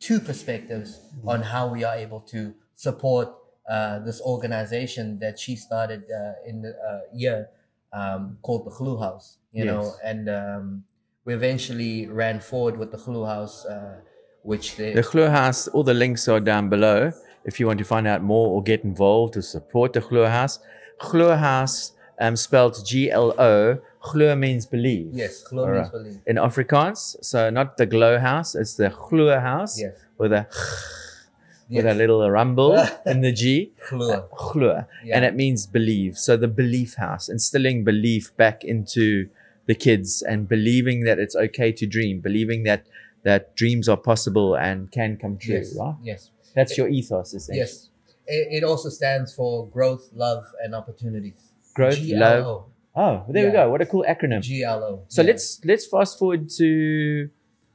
two 0.00 0.18
perspectives 0.18 1.00
on 1.26 1.42
how 1.42 1.68
we 1.68 1.84
are 1.84 1.94
able 1.94 2.20
to 2.20 2.54
support 2.74 3.28
uh, 3.68 4.00
this 4.00 4.20
organization 4.22 5.18
that 5.20 5.38
she 5.38 5.54
started 5.54 6.02
uh, 6.10 6.48
in 6.48 6.62
the 6.62 6.70
uh, 6.70 7.00
year 7.14 7.48
um, 7.92 8.38
called 8.42 8.66
the 8.66 8.70
Glo 8.70 8.98
House, 8.98 9.38
you 9.52 9.64
know, 9.64 9.94
and 10.02 10.28
um, 10.28 10.84
we 11.24 11.34
eventually 11.34 12.06
ran 12.08 12.40
forward 12.40 12.76
with 12.78 12.90
the 12.90 12.96
Glo 12.96 13.24
House, 13.24 13.66
uh, 13.66 14.00
which 14.42 14.76
they, 14.76 14.94
The 14.94 15.02
Glo 15.02 15.28
House, 15.28 15.68
all 15.68 15.84
the 15.84 15.94
links 15.94 16.26
are 16.28 16.40
down 16.40 16.68
below 16.68 17.12
if 17.44 17.60
you 17.60 17.66
want 17.66 17.78
to 17.78 17.84
find 17.84 18.06
out 18.06 18.22
more 18.22 18.48
or 18.48 18.62
get 18.62 18.84
involved 18.84 19.34
to 19.34 19.42
support 19.42 19.92
the 19.92 20.00
Glo 20.00 20.26
House. 20.26 20.58
Glo 20.98 21.34
house, 21.36 21.92
um, 22.20 22.36
spelled 22.36 22.76
G 22.86 23.10
L 23.10 23.34
O. 23.38 23.78
Glo 24.02 24.34
means 24.34 24.64
believe. 24.66 25.10
Yes, 25.12 25.42
glo 25.42 25.66
means 25.66 25.78
right. 25.78 25.92
believe. 25.92 26.20
In 26.26 26.36
Afrikaans, 26.36 27.22
so 27.22 27.50
not 27.50 27.76
the 27.76 27.84
glow 27.86 28.18
house, 28.18 28.54
it's 28.54 28.74
the 28.74 28.88
Glo 28.90 29.38
house 29.40 29.78
Yes. 29.80 29.94
with 30.16 30.32
a 30.32 30.46
with 31.68 31.86
a 31.86 31.94
little 31.94 32.28
rumble 32.30 32.76
in 33.06 33.20
the 33.20 33.32
G. 33.32 33.72
Glo. 33.88 34.28
Glo. 34.36 34.84
Yeah. 35.04 35.16
And 35.16 35.24
it 35.24 35.34
means 35.34 35.66
believe. 35.66 36.16
So 36.18 36.36
the 36.36 36.48
belief 36.48 36.94
house, 36.94 37.28
instilling 37.28 37.84
belief 37.84 38.34
back 38.36 38.64
into 38.64 39.28
the 39.66 39.74
kids 39.74 40.20
and 40.22 40.48
believing 40.48 41.04
that 41.04 41.18
it's 41.18 41.36
okay 41.36 41.70
to 41.72 41.86
dream, 41.86 42.20
believing 42.20 42.64
that 42.64 42.86
that 43.22 43.54
dreams 43.54 43.86
are 43.88 43.98
possible 43.98 44.54
and 44.56 44.90
can 44.90 45.16
come 45.18 45.36
true. 45.38 45.56
Yes. 45.56 45.76
Right? 45.78 45.94
Yes. 46.02 46.30
That's 46.54 46.76
your 46.78 46.88
ethos. 46.88 47.34
Yes. 47.34 47.48
It, 47.48 47.56
Yes. 47.56 47.88
it 48.26 48.64
also 48.64 48.88
stands 48.88 49.32
for 49.34 49.68
growth, 49.68 50.08
love, 50.14 50.44
and 50.64 50.74
opportunities. 50.74 51.49
Growth, 51.74 51.98
love. 52.02 52.44
GLO. 52.44 52.66
Oh, 52.96 53.24
there 53.28 53.46
we 53.46 53.52
go. 53.52 53.70
What 53.70 53.80
a 53.80 53.86
cool 53.86 54.04
acronym. 54.08 54.42
GLO. 54.42 55.04
So 55.08 55.22
Yeah. 55.22 55.26
let's 55.28 55.60
let's 55.64 55.86
fast 55.86 56.18
forward 56.18 56.48
to. 56.58 57.28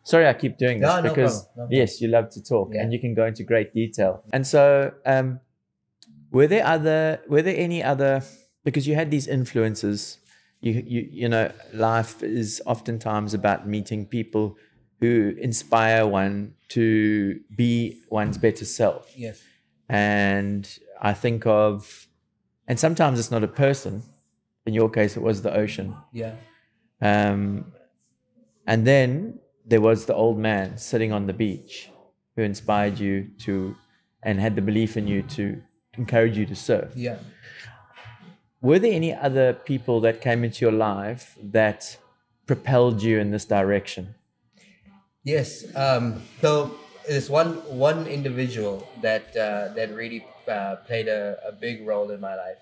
Sorry, 0.04 0.28
I 0.28 0.34
keep 0.34 0.58
doing 0.58 0.80
this 0.82 0.88
No, 0.88 1.02
no 1.02 1.10
because 1.10 1.46
problem, 1.46 1.70
no 1.72 1.78
yes, 1.78 2.00
you 2.02 2.08
love 2.10 2.30
to 2.32 2.44
talk 2.44 2.74
Yeah. 2.74 2.82
and 2.84 2.94
you 2.94 3.00
can 3.00 3.14
go 3.16 3.26
into 3.26 3.44
great 3.44 3.74
detail. 3.74 4.24
And 4.32 4.46
so, 4.46 4.92
um, 5.06 5.40
were 6.32 6.48
there 6.48 6.66
other? 6.66 7.22
Were 7.28 7.42
there 7.42 7.56
any 7.58 7.82
other? 7.84 8.22
Because 8.64 8.88
you 8.88 8.96
had 8.96 9.10
these 9.10 9.28
influences. 9.28 10.20
You 10.62 10.74
you 10.86 11.08
you 11.12 11.30
know, 11.30 11.52
life 11.74 12.22
is 12.22 12.62
oftentimes 12.66 13.34
about 13.34 13.68
meeting 13.68 14.06
people 14.06 14.58
who 15.00 15.34
inspire 15.40 16.06
one 16.08 16.54
to 16.70 17.40
be 17.56 18.02
one's 18.10 18.38
better 18.38 18.66
self. 18.66 19.12
Yes. 19.18 19.42
And 19.90 20.68
I 21.02 21.14
think 21.14 21.46
of, 21.46 22.05
and 22.68 22.80
sometimes 22.80 23.20
it's 23.20 23.32
not 23.32 23.44
a 23.44 23.48
person. 23.48 24.04
In 24.66 24.74
your 24.74 24.90
case, 24.90 25.16
it 25.16 25.22
was 25.22 25.42
the 25.42 25.56
ocean. 25.56 25.96
Yeah. 26.12 26.36
Um, 27.02 27.72
and 28.66 28.88
then 28.88 29.40
there 29.66 29.82
was 29.82 30.06
the 30.06 30.16
old 30.16 30.38
man 30.40 30.78
sitting 30.78 31.12
on 31.12 31.28
the 31.28 31.34
beach 31.34 31.90
who 32.36 32.42
inspired 32.42 33.00
you 33.00 33.30
to 33.40 33.76
and 34.24 34.40
had 34.40 34.56
the 34.56 34.62
belief 34.62 34.98
in 34.98 35.08
you 35.08 35.22
to 35.22 35.62
encourage 35.98 36.38
you 36.38 36.46
to 36.48 36.56
surf. 36.56 36.92
Yeah. 36.96 37.18
Were 38.62 38.80
there 38.80 38.94
any 38.94 39.14
other 39.14 39.54
people 39.54 40.02
that 40.02 40.22
came 40.22 40.44
into 40.44 40.66
your 40.66 40.72
life 40.72 41.38
that 41.44 41.98
propelled 42.48 43.04
you 43.04 43.20
in 43.20 43.30
this 43.30 43.46
direction? 43.46 44.16
Yes. 45.24 45.66
Um, 45.76 46.24
so 46.42 46.76
there's 47.08 47.30
one 47.30 47.54
one 47.70 48.08
individual 48.08 48.88
that 49.02 49.36
uh, 49.38 49.74
that 49.76 49.94
really 49.94 50.26
uh, 50.48 50.78
played 50.78 51.08
a, 51.08 51.38
a 51.48 51.52
big 51.52 51.86
role 51.86 52.12
in 52.12 52.20
my 52.20 52.36
life. 52.36 52.58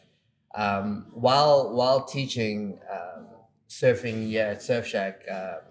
Um, 0.55 1.07
while 1.13 1.73
while 1.73 2.05
teaching 2.05 2.79
um, 2.91 3.27
surfing 3.69 4.27
here 4.27 4.45
at 4.45 4.61
Surf 4.61 4.85
Shack, 4.85 5.23
um, 5.29 5.61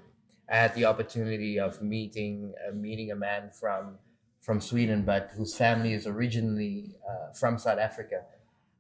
I 0.51 0.57
had 0.57 0.75
the 0.75 0.85
opportunity 0.87 1.59
of 1.59 1.81
meeting 1.83 2.55
uh, 2.67 2.73
meeting 2.75 3.11
a 3.13 3.17
man 3.17 3.51
from 3.51 3.99
from 4.41 4.61
Sweden, 4.61 5.03
but 5.03 5.31
whose 5.37 5.55
family 5.55 5.93
is 5.93 6.07
originally 6.07 6.97
uh, 7.09 7.33
from 7.33 7.59
South 7.59 7.79
Africa. 7.79 8.23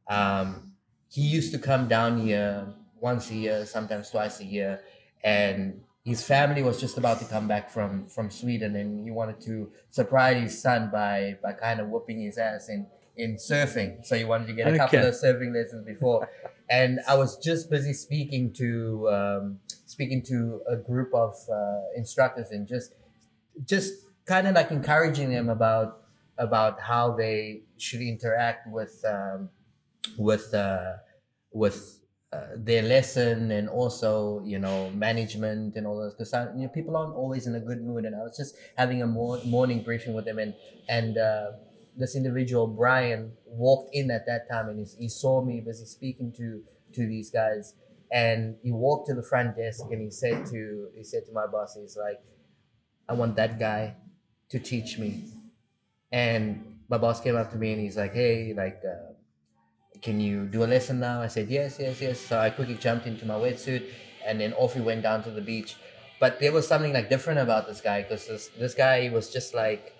Um, 0.08 0.72
he 1.08 1.22
used 1.22 1.52
to 1.52 1.58
come 1.58 1.86
down 1.86 2.20
here 2.20 2.66
once 3.00 3.30
a 3.30 3.34
year, 3.34 3.64
sometimes 3.64 4.10
twice 4.10 4.40
a 4.40 4.44
year, 4.44 4.80
and 5.22 5.82
his 6.04 6.24
family 6.24 6.62
was 6.64 6.80
just 6.80 6.98
about 6.98 7.20
to 7.20 7.24
come 7.26 7.46
back 7.46 7.70
from 7.70 8.08
from 8.08 8.30
Sweden, 8.30 8.74
and 8.74 9.04
he 9.04 9.10
wanted 9.12 9.40
to 9.42 9.70
surprise 9.90 10.42
his 10.42 10.60
son 10.60 10.90
by 10.90 11.38
by 11.42 11.52
kind 11.52 11.78
of 11.80 11.88
whooping 11.88 12.20
his 12.20 12.38
ass 12.38 12.68
in 12.68 12.86
in 13.16 13.36
surfing. 13.36 14.04
So 14.04 14.16
he 14.16 14.24
wanted 14.24 14.46
to 14.48 14.52
get 14.54 14.72
a 14.72 14.76
couple 14.76 15.00
of 15.00 15.14
surfing 15.14 15.54
lessons 15.54 15.84
before, 15.86 16.28
and 16.70 17.00
I 17.08 17.16
was 17.16 17.38
just 17.38 17.70
busy 17.70 17.92
speaking 17.92 18.52
to 18.54 19.08
um, 19.10 19.58
speaking 19.86 20.22
to 20.22 20.62
a 20.68 20.76
group 20.76 21.12
of 21.14 21.34
uh, 21.52 21.80
instructors 21.96 22.50
and 22.50 22.66
just 22.66 22.94
just 23.64 23.94
kind 24.26 24.46
of 24.46 24.54
like 24.54 24.70
encouraging 24.70 25.30
them 25.30 25.48
about 25.48 26.02
about 26.38 26.80
how 26.80 27.12
they 27.12 27.62
should 27.76 28.00
interact 28.00 28.66
with 28.70 29.04
um, 29.06 29.50
with 30.16 30.52
uh, 30.54 30.94
with 31.52 32.00
uh, 32.32 32.46
their 32.56 32.82
lesson 32.82 33.50
and 33.50 33.68
also 33.68 34.42
you 34.44 34.58
know 34.58 34.90
management 34.90 35.76
and 35.76 35.86
all 35.86 35.98
those 35.98 36.14
because 36.14 36.32
you 36.56 36.62
know, 36.62 36.68
people 36.68 36.96
aren't 36.96 37.14
always 37.14 37.46
in 37.46 37.54
a 37.54 37.60
good 37.60 37.82
mood. 37.82 38.04
And 38.04 38.14
I 38.16 38.20
was 38.20 38.36
just 38.36 38.56
having 38.76 39.02
a 39.02 39.06
mor- 39.06 39.42
morning 39.44 39.82
briefing 39.82 40.14
with 40.14 40.24
them 40.24 40.38
and 40.38 40.54
and 40.88 41.18
uh, 41.18 41.52
this 41.96 42.16
individual 42.16 42.66
Brian 42.66 43.32
walked 43.46 43.94
in 43.94 44.10
at 44.10 44.26
that 44.26 44.48
time 44.50 44.68
and 44.68 44.78
he, 44.78 45.04
he 45.04 45.08
saw 45.08 45.42
me 45.42 45.60
busy 45.60 45.84
speaking 45.84 46.32
to 46.36 46.62
to 46.94 47.06
these 47.06 47.30
guys 47.30 47.74
and 48.10 48.56
he 48.62 48.70
walked 48.70 49.08
to 49.08 49.14
the 49.14 49.22
front 49.22 49.56
desk 49.56 49.84
and 49.90 50.00
he 50.00 50.10
said 50.10 50.44
to 50.46 50.88
he 50.94 51.04
said 51.04 51.24
to 51.26 51.32
my 51.32 51.46
boss 51.46 51.76
he's 51.80 51.96
like 51.96 52.20
I 53.08 53.14
want 53.14 53.36
that 53.36 53.58
guy 53.58 53.96
to 54.50 54.58
teach 54.58 54.98
me 54.98 55.24
and 56.10 56.78
my 56.88 56.98
boss 56.98 57.20
came 57.20 57.36
up 57.36 57.50
to 57.52 57.56
me 57.56 57.72
and 57.72 57.80
he's 57.80 57.96
like 57.96 58.12
hey 58.12 58.52
like 58.54 58.80
uh, 58.84 59.12
can 60.02 60.20
you 60.20 60.46
do 60.46 60.64
a 60.64 60.66
lesson 60.66 60.98
now? 60.98 61.22
I 61.22 61.28
said, 61.28 61.48
yes, 61.48 61.78
yes, 61.78 62.00
yes. 62.00 62.18
So 62.18 62.38
I 62.38 62.50
quickly 62.50 62.74
jumped 62.74 63.06
into 63.06 63.24
my 63.24 63.34
wetsuit 63.34 63.88
and 64.26 64.40
then 64.40 64.52
off 64.54 64.74
we 64.74 64.82
went 64.82 65.02
down 65.02 65.22
to 65.24 65.30
the 65.30 65.40
beach. 65.40 65.76
But 66.20 66.40
there 66.40 66.52
was 66.52 66.66
something 66.66 66.92
like 66.92 67.08
different 67.08 67.40
about 67.40 67.66
this 67.66 67.80
guy 67.80 68.02
because 68.02 68.26
this, 68.26 68.48
this 68.58 68.74
guy 68.74 69.10
was 69.12 69.30
just 69.30 69.54
like, 69.54 69.94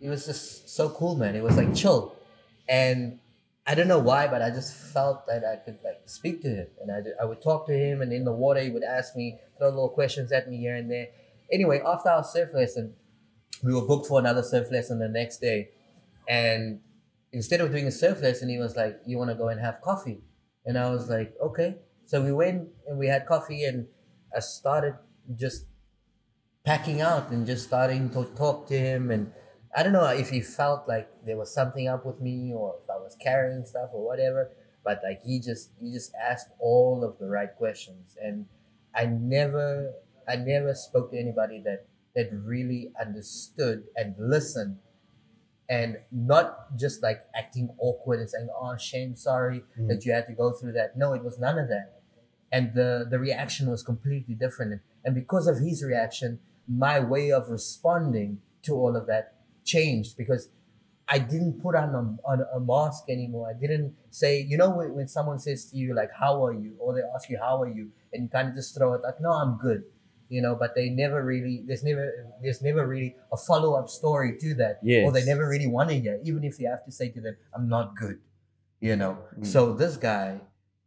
he 0.00 0.08
was 0.08 0.26
just 0.26 0.68
so 0.70 0.88
cool, 0.88 1.14
man. 1.16 1.36
It 1.36 1.42
was 1.42 1.56
like 1.56 1.74
chill. 1.74 2.16
And 2.68 3.18
I 3.66 3.74
don't 3.74 3.88
know 3.88 3.98
why, 3.98 4.26
but 4.26 4.42
I 4.42 4.50
just 4.50 4.74
felt 4.74 5.26
that 5.26 5.44
I 5.44 5.56
could 5.56 5.78
like 5.84 6.00
speak 6.06 6.40
to 6.42 6.48
him. 6.48 6.66
And 6.80 6.90
I, 6.90 7.22
I 7.22 7.26
would 7.26 7.42
talk 7.42 7.66
to 7.66 7.72
him 7.72 8.00
and 8.00 8.12
in 8.12 8.24
the 8.24 8.32
water 8.32 8.60
he 8.60 8.70
would 8.70 8.82
ask 8.82 9.14
me, 9.14 9.38
throw 9.58 9.68
little 9.68 9.90
questions 9.90 10.32
at 10.32 10.48
me 10.48 10.56
here 10.56 10.74
and 10.74 10.90
there. 10.90 11.08
Anyway, 11.52 11.80
after 11.84 12.08
our 12.08 12.24
surf 12.24 12.50
lesson, 12.54 12.94
we 13.62 13.74
were 13.74 13.82
booked 13.82 14.06
for 14.06 14.18
another 14.18 14.42
surf 14.42 14.70
lesson 14.70 14.98
the 14.98 15.08
next 15.08 15.38
day. 15.38 15.68
And 16.28 16.80
instead 17.32 17.60
of 17.60 17.70
doing 17.70 17.86
a 17.86 17.90
surf 17.90 18.22
lesson, 18.22 18.48
he 18.48 18.58
was 18.58 18.76
like, 18.76 19.00
"You 19.06 19.18
want 19.18 19.30
to 19.30 19.36
go 19.36 19.48
and 19.48 19.60
have 19.60 19.80
coffee?" 19.82 20.22
And 20.64 20.78
I 20.78 20.90
was 20.90 21.10
like, 21.10 21.34
"Okay." 21.42 21.76
So 22.04 22.22
we 22.22 22.32
went 22.32 22.68
and 22.86 22.98
we 22.98 23.08
had 23.08 23.26
coffee, 23.26 23.64
and 23.64 23.86
I 24.34 24.40
started 24.40 24.94
just 25.36 25.66
packing 26.64 27.00
out 27.00 27.30
and 27.30 27.46
just 27.46 27.66
starting 27.66 28.10
to 28.10 28.24
talk 28.36 28.68
to 28.68 28.78
him. 28.78 29.10
And 29.10 29.32
I 29.74 29.82
don't 29.82 29.92
know 29.92 30.06
if 30.06 30.30
he 30.30 30.40
felt 30.40 30.88
like 30.88 31.08
there 31.24 31.36
was 31.36 31.52
something 31.54 31.86
up 31.86 32.04
with 32.04 32.20
me, 32.20 32.52
or 32.52 32.76
if 32.82 32.90
I 32.90 32.96
was 32.96 33.16
carrying 33.22 33.64
stuff 33.64 33.90
or 33.92 34.04
whatever. 34.04 34.50
But 34.84 35.00
like 35.04 35.22
he 35.24 35.38
just 35.40 35.70
he 35.80 35.92
just 35.92 36.12
asked 36.14 36.48
all 36.58 37.04
of 37.04 37.18
the 37.18 37.28
right 37.28 37.54
questions, 37.56 38.16
and 38.20 38.46
I 38.94 39.06
never 39.06 39.92
I 40.26 40.36
never 40.36 40.74
spoke 40.74 41.10
to 41.12 41.18
anybody 41.18 41.60
that 41.64 41.86
that 42.16 42.30
really 42.32 42.92
understood 43.00 43.84
and 43.96 44.14
listened 44.18 44.78
and 45.68 45.98
not 46.10 46.76
just 46.76 47.02
like 47.02 47.20
acting 47.34 47.70
awkward 47.78 48.18
and 48.18 48.28
saying, 48.28 48.48
"Oh, 48.52 48.76
shame, 48.76 49.14
sorry 49.14 49.64
Mm. 49.78 49.88
that 49.88 50.04
you 50.04 50.12
had 50.12 50.26
to 50.26 50.32
go 50.32 50.50
through 50.52 50.72
that." 50.72 50.96
No, 50.96 51.12
it 51.14 51.22
was 51.22 51.38
none 51.38 51.58
of 51.58 51.68
that, 51.68 52.00
and 52.50 52.74
the 52.74 53.06
the 53.08 53.18
reaction 53.20 53.70
was 53.70 53.82
completely 53.84 54.34
different. 54.34 54.80
And 55.04 55.14
because 55.14 55.46
of 55.46 55.58
his 55.58 55.84
reaction, 55.84 56.40
my 56.66 56.98
way 56.98 57.30
of 57.30 57.48
responding 57.50 58.40
to 58.62 58.74
all 58.74 58.96
of 58.96 59.06
that 59.06 59.34
changed 59.64 60.16
because 60.16 60.48
I 61.08 61.18
didn't 61.18 61.60
put 61.60 61.74
on 61.74 61.90
a, 61.94 62.28
on 62.30 62.44
a 62.54 62.60
mask 62.60 63.04
anymore. 63.08 63.50
I 63.50 63.58
didn't 63.58 63.94
say, 64.10 64.40
you 64.40 64.56
know, 64.56 64.70
when, 64.70 64.94
when 64.94 65.08
someone 65.08 65.40
says 65.40 65.64
to 65.70 65.76
you 65.76 65.92
like, 65.92 66.10
"How 66.12 66.44
are 66.46 66.52
you?" 66.52 66.76
or 66.78 66.94
they 66.94 67.02
ask 67.14 67.28
you, 67.28 67.38
"How 67.38 67.60
are 67.62 67.68
you?" 67.68 67.90
and 68.12 68.22
you 68.22 68.28
kind 68.28 68.48
of 68.48 68.54
just 68.54 68.76
throw 68.76 68.94
it 68.94 69.02
like, 69.02 69.20
"No, 69.20 69.32
I'm 69.32 69.58
good." 69.58 69.82
You 70.28 70.40
know, 70.40 70.54
but 70.54 70.76
they 70.76 70.88
never 70.88 71.24
really 71.24 71.64
there's 71.66 71.82
never 71.82 72.30
there's 72.40 72.62
never 72.62 72.86
really 72.86 73.16
a 73.32 73.36
follow 73.36 73.74
up 73.74 73.88
story 73.88 74.38
to 74.38 74.54
that 74.54 74.78
or 75.04 75.10
they 75.10 75.24
never 75.24 75.48
really 75.48 75.66
want 75.66 75.88
to 75.88 75.98
hear, 75.98 76.20
even 76.22 76.44
if 76.44 76.60
you 76.60 76.68
have 76.68 76.84
to 76.84 76.92
say 76.92 77.08
to 77.10 77.20
them, 77.20 77.36
I'm 77.52 77.68
not 77.68 77.96
good. 77.96 78.20
You 78.80 78.94
know. 78.94 79.18
Mm. 79.36 79.44
So 79.44 79.74
this 79.74 79.96
guy 79.96 80.40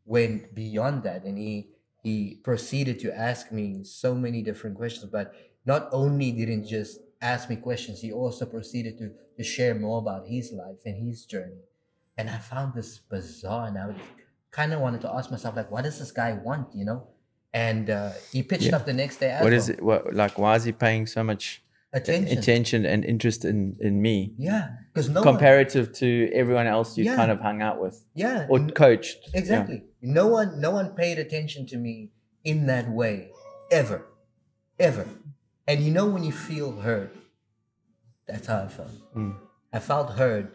went 0.05 0.55
beyond 0.55 1.03
that 1.03 1.25
and 1.25 1.37
he 1.37 1.67
he 2.01 2.39
proceeded 2.43 2.99
to 2.99 3.11
ask 3.13 3.51
me 3.51 3.83
so 3.83 4.15
many 4.15 4.41
different 4.41 4.77
questions. 4.77 5.11
But 5.11 5.33
not 5.65 5.89
only 5.91 6.31
didn't 6.31 6.65
just 6.65 6.99
ask 7.23 7.49
me 7.49 7.55
questions, 7.55 8.01
he 8.01 8.11
also 8.11 8.45
proceeded 8.45 8.97
to, 8.99 9.11
to 9.37 9.43
share 9.43 9.73
more 9.75 9.99
about 9.99 10.27
his 10.27 10.51
life 10.51 10.77
and 10.85 10.95
his 11.07 11.25
journey. 11.25 11.61
And 12.17 12.29
I 12.29 12.37
found 12.37 12.73
this 12.75 12.99
bizarre 12.99 13.67
and 13.67 13.77
I 13.77 13.95
kind 14.51 14.73
of 14.73 14.79
wanted 14.81 15.01
to 15.01 15.09
ask 15.11 15.31
myself, 15.31 15.55
like, 15.55 15.71
what 15.71 15.83
does 15.83 15.97
this 15.99 16.11
guy 16.11 16.33
want, 16.33 16.67
you 16.75 16.85
know? 16.85 17.07
And 17.53 17.89
uh, 17.89 18.11
he 18.31 18.43
pitched 18.43 18.63
Yeah. 18.69 18.75
up 18.77 18.85
the 18.85 18.93
next 18.93 19.17
day. 19.17 19.37
What 19.41 19.53
is 19.53 19.67
well. 19.69 19.97
it? 19.99 20.05
What 20.05 20.13
like? 20.15 20.37
Why 20.39 20.55
is 20.55 20.63
he 20.63 20.71
paying 20.71 21.05
so 21.07 21.23
much 21.23 21.63
Attention. 21.93 22.37
attention 22.37 22.85
and 22.85 23.05
interest 23.05 23.45
in 23.45 23.75
in 23.79 24.01
me 24.01 24.33
Yeah, 24.39 24.69
because 24.91 25.07
no 25.09 25.21
one, 25.21 25.29
comparative 25.33 25.93
to 26.01 26.07
everyone 26.33 26.65
else 26.65 26.97
you 26.97 27.03
Yeah. 27.05 27.15
kind 27.15 27.31
of 27.31 27.39
hung 27.39 27.61
out 27.61 27.79
with 27.79 27.95
yeah, 28.15 28.47
or 28.49 28.57
coached? 28.83 29.17
Yeah. 29.33 29.39
Exactly. 29.41 29.83
No 30.01 30.25
one 30.27 30.59
no 30.59 30.71
one 30.71 30.87
paid 30.95 31.19
attention 31.19 31.67
to 31.67 31.77
me 31.77 32.09
in 32.43 32.65
that 32.71 32.89
way 32.99 33.29
ever. 33.71 33.99
Ever. 34.79 35.05
And 35.67 35.81
you 35.81 35.91
know 35.91 36.05
when 36.05 36.23
you 36.23 36.31
feel 36.31 36.71
heard? 36.81 37.11
That's 38.27 38.47
how 38.47 38.63
I 38.63 38.67
felt. 38.67 39.13
Mm. 39.15 39.37
I 39.71 39.79
felt 39.79 40.11
heard 40.11 40.51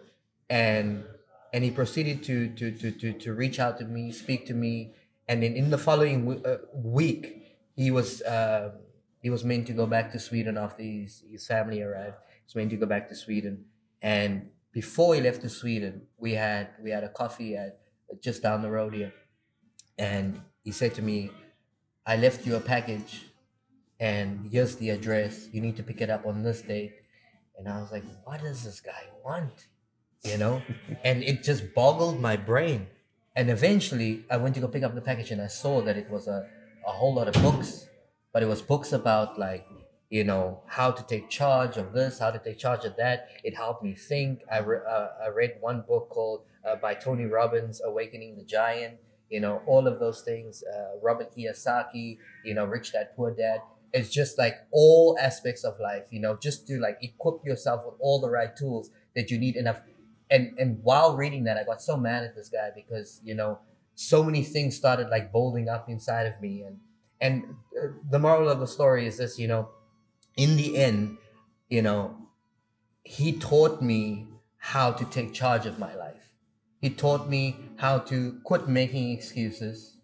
and 0.48 1.04
and 1.52 1.64
he 1.64 1.70
proceeded 1.70 2.22
to 2.24 2.48
to 2.54 2.70
to 2.72 2.90
to 2.92 3.12
to 3.12 3.34
reach 3.34 3.58
out 3.58 3.78
to 3.78 3.84
me, 3.84 4.12
speak 4.12 4.46
to 4.46 4.54
me, 4.54 4.94
and 5.26 5.42
then 5.42 5.54
in 5.54 5.70
the 5.70 5.78
following 5.78 6.24
w- 6.26 6.42
uh, 6.44 6.58
week, 6.74 7.56
he 7.74 7.90
was 7.90 8.22
uh, 8.22 8.72
he 9.22 9.30
was 9.30 9.44
meant 9.44 9.66
to 9.66 9.72
go 9.72 9.86
back 9.86 10.12
to 10.12 10.18
Sweden 10.18 10.56
after 10.56 10.82
his 10.82 11.22
his 11.30 11.46
family 11.46 11.82
arrived. 11.82 12.16
He 12.28 12.44
was 12.46 12.54
meant 12.54 12.70
to 12.70 12.76
go 12.76 12.86
back 12.86 13.08
to 13.08 13.14
Sweden, 13.14 13.66
and 14.02 14.50
before 14.72 15.14
he 15.14 15.20
left 15.20 15.40
to 15.42 15.48
Sweden, 15.48 16.06
we 16.18 16.32
had 16.34 16.68
we 16.82 16.90
had 16.90 17.04
a 17.04 17.08
coffee 17.08 17.56
at 17.56 17.80
just 18.22 18.42
down 18.42 18.62
the 18.62 18.70
road 18.70 18.94
here, 18.94 19.12
and 19.98 20.40
he 20.64 20.72
said 20.72 20.94
to 20.94 21.02
me, 21.02 21.30
"I 22.06 22.16
left 22.16 22.46
you 22.46 22.56
a 22.56 22.60
package, 22.60 23.24
and 24.00 24.48
here's 24.50 24.76
the 24.76 24.90
address. 24.90 25.48
You 25.52 25.60
need 25.60 25.76
to 25.76 25.82
pick 25.82 26.00
it 26.00 26.10
up 26.10 26.26
on 26.26 26.42
this 26.42 26.62
date." 26.62 26.94
And 27.56 27.68
I 27.68 27.80
was 27.80 27.90
like, 27.92 28.04
"What 28.24 28.40
does 28.42 28.64
this 28.64 28.80
guy 28.80 29.02
want?" 29.24 29.66
You 30.24 30.38
know, 30.38 30.62
and 31.04 31.22
it 31.22 31.42
just 31.42 31.74
boggled 31.74 32.20
my 32.20 32.36
brain. 32.36 32.88
And 33.36 33.50
eventually, 33.50 34.24
I 34.30 34.36
went 34.36 34.54
to 34.56 34.60
go 34.60 34.68
pick 34.68 34.82
up 34.82 34.94
the 34.94 35.00
package, 35.00 35.30
and 35.30 35.40
I 35.40 35.46
saw 35.46 35.80
that 35.82 35.96
it 35.96 36.10
was 36.10 36.26
a 36.28 36.48
a 36.86 36.92
whole 36.92 37.14
lot 37.14 37.28
of 37.28 37.34
books, 37.42 37.86
but 38.32 38.42
it 38.42 38.46
was 38.46 38.62
books 38.62 38.92
about 38.92 39.38
like 39.38 39.66
you 40.10 40.24
know 40.24 40.62
how 40.66 40.90
to 40.90 41.02
take 41.02 41.28
charge 41.28 41.76
of 41.76 41.92
this 41.92 42.18
how 42.18 42.30
to 42.30 42.38
take 42.38 42.58
charge 42.58 42.84
of 42.84 42.96
that 42.96 43.28
it 43.44 43.54
helped 43.54 43.82
me 43.82 43.94
think 43.94 44.40
i, 44.50 44.58
re- 44.58 44.80
uh, 44.88 45.08
I 45.22 45.28
read 45.28 45.56
one 45.60 45.84
book 45.86 46.08
called 46.08 46.44
uh, 46.66 46.76
by 46.76 46.94
tony 46.94 47.26
robbins 47.26 47.80
awakening 47.84 48.36
the 48.36 48.44
giant 48.44 49.00
you 49.28 49.40
know 49.40 49.62
all 49.66 49.86
of 49.86 50.00
those 50.00 50.22
things 50.22 50.64
uh, 50.64 50.98
robert 51.02 51.34
kiyosaki 51.36 52.18
you 52.44 52.54
know 52.54 52.64
rich 52.64 52.92
dad 52.92 53.10
poor 53.16 53.30
dad 53.30 53.60
it's 53.92 54.10
just 54.10 54.38
like 54.38 54.54
all 54.70 55.16
aspects 55.20 55.64
of 55.64 55.78
life 55.80 56.04
you 56.10 56.20
know 56.20 56.36
just 56.36 56.66
to 56.66 56.78
like 56.78 56.98
equip 57.02 57.44
yourself 57.44 57.82
with 57.86 57.94
all 58.00 58.20
the 58.20 58.30
right 58.30 58.56
tools 58.56 58.90
that 59.14 59.30
you 59.30 59.38
need 59.38 59.56
enough. 59.56 59.80
And 60.30 60.58
and 60.58 60.78
while 60.82 61.16
reading 61.16 61.44
that 61.44 61.56
i 61.56 61.64
got 61.64 61.80
so 61.82 61.96
mad 61.96 62.22
at 62.22 62.36
this 62.36 62.48
guy 62.48 62.70
because 62.74 63.20
you 63.24 63.34
know 63.34 63.60
so 63.94 64.22
many 64.22 64.42
things 64.44 64.76
started 64.76 65.08
like 65.08 65.32
building 65.32 65.68
up 65.68 65.88
inside 65.88 66.26
of 66.26 66.40
me. 66.40 66.62
And 66.62 66.78
and 67.20 67.56
uh, 67.76 67.88
the 68.08 68.18
moral 68.18 68.48
of 68.48 68.60
the 68.60 68.66
story 68.66 69.06
is 69.06 69.16
this 69.16 69.38
you 69.38 69.48
know 69.48 69.70
in 70.36 70.56
the 70.56 70.76
end 70.76 71.18
you 71.68 71.82
know 71.82 72.16
he 73.02 73.32
taught 73.32 73.82
me 73.82 74.28
how 74.58 74.92
to 74.92 75.04
take 75.06 75.32
charge 75.32 75.64
of 75.64 75.78
my 75.78 75.94
life. 75.94 76.30
He 76.80 76.90
taught 76.90 77.28
me 77.28 77.56
how 77.76 77.98
to 78.10 78.38
quit 78.44 78.68
making 78.68 79.10
excuses 79.12 79.96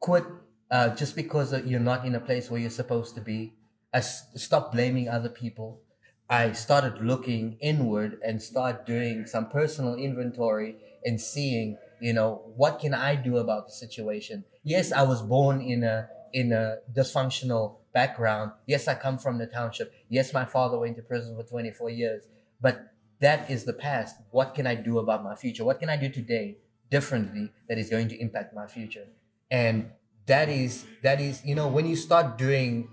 quit 0.00 0.24
uh, 0.70 0.94
just 0.94 1.14
because 1.16 1.52
you're 1.64 1.80
not 1.80 2.04
in 2.04 2.14
a 2.14 2.20
place 2.20 2.50
where 2.50 2.60
you're 2.60 2.70
supposed 2.70 3.14
to 3.14 3.20
be. 3.20 3.54
I 3.94 3.98
s- 3.98 4.28
stop 4.36 4.72
blaming 4.72 5.08
other 5.08 5.28
people. 5.28 5.80
I 6.28 6.52
started 6.52 7.00
looking 7.04 7.56
inward 7.60 8.18
and 8.24 8.42
start 8.42 8.84
doing 8.84 9.26
some 9.26 9.48
personal 9.48 9.94
inventory 9.94 10.76
and 11.04 11.20
seeing 11.20 11.78
you 12.00 12.12
know 12.12 12.42
what 12.56 12.78
can 12.80 12.92
i 12.92 13.14
do 13.16 13.38
about 13.38 13.66
the 13.66 13.72
situation? 13.72 14.44
Yes 14.64 14.92
i 14.92 15.02
was 15.02 15.22
born 15.22 15.60
in 15.60 15.84
a 15.84 16.08
in 16.32 16.52
a 16.52 16.78
dysfunctional 16.92 17.76
background. 17.94 18.52
Yes 18.66 18.88
i 18.88 18.94
come 18.94 19.18
from 19.18 19.38
the 19.38 19.46
township. 19.46 19.92
Yes 20.08 20.32
my 20.34 20.44
father 20.44 20.78
went 20.78 20.96
to 20.96 21.02
prison 21.02 21.36
for 21.36 21.44
24 21.44 21.90
years. 21.90 22.24
But 22.60 22.92
that 23.20 23.48
is 23.50 23.64
the 23.64 23.72
past. 23.72 24.16
What 24.30 24.54
can 24.54 24.66
i 24.66 24.74
do 24.74 24.98
about 24.98 25.22
my 25.22 25.36
future? 25.36 25.64
What 25.64 25.78
can 25.78 25.88
i 25.88 25.96
do 25.96 26.08
today 26.08 26.58
differently 26.90 27.52
that 27.68 27.78
is 27.78 27.88
going 27.88 28.08
to 28.08 28.16
impact 28.20 28.52
my 28.54 28.66
future? 28.66 29.06
And 29.50 29.92
that 30.26 30.48
is 30.48 30.84
that 31.02 31.20
is 31.20 31.44
you 31.44 31.54
know 31.54 31.68
when 31.68 31.86
you 31.86 31.96
start 31.96 32.36
doing 32.38 32.88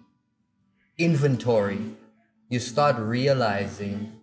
inventory 0.97 1.79
you 2.49 2.59
start 2.59 2.95
realizing 2.97 4.19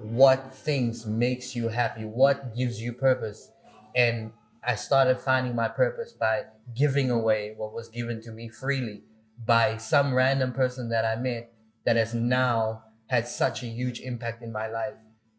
what 0.00 0.54
things 0.54 1.06
makes 1.06 1.54
you 1.54 1.68
happy 1.68 2.04
what 2.04 2.54
gives 2.56 2.80
you 2.80 2.92
purpose 2.92 3.50
and 3.94 4.32
I 4.68 4.74
started 4.74 5.18
finding 5.18 5.54
my 5.54 5.68
purpose 5.68 6.12
by 6.12 6.42
giving 6.74 7.10
away 7.10 7.54
what 7.56 7.72
was 7.72 7.88
given 7.88 8.20
to 8.22 8.32
me 8.32 8.48
freely 8.48 9.04
by 9.44 9.76
some 9.76 10.12
random 10.12 10.52
person 10.52 10.88
that 10.90 11.04
I 11.04 11.16
met 11.16 11.52
that 11.84 11.96
has 11.96 12.12
now 12.12 12.82
had 13.06 13.26
such 13.26 13.62
a 13.62 13.66
huge 13.66 14.00
impact 14.00 14.42
in 14.42 14.52
my 14.52 14.68
life. 14.68 14.94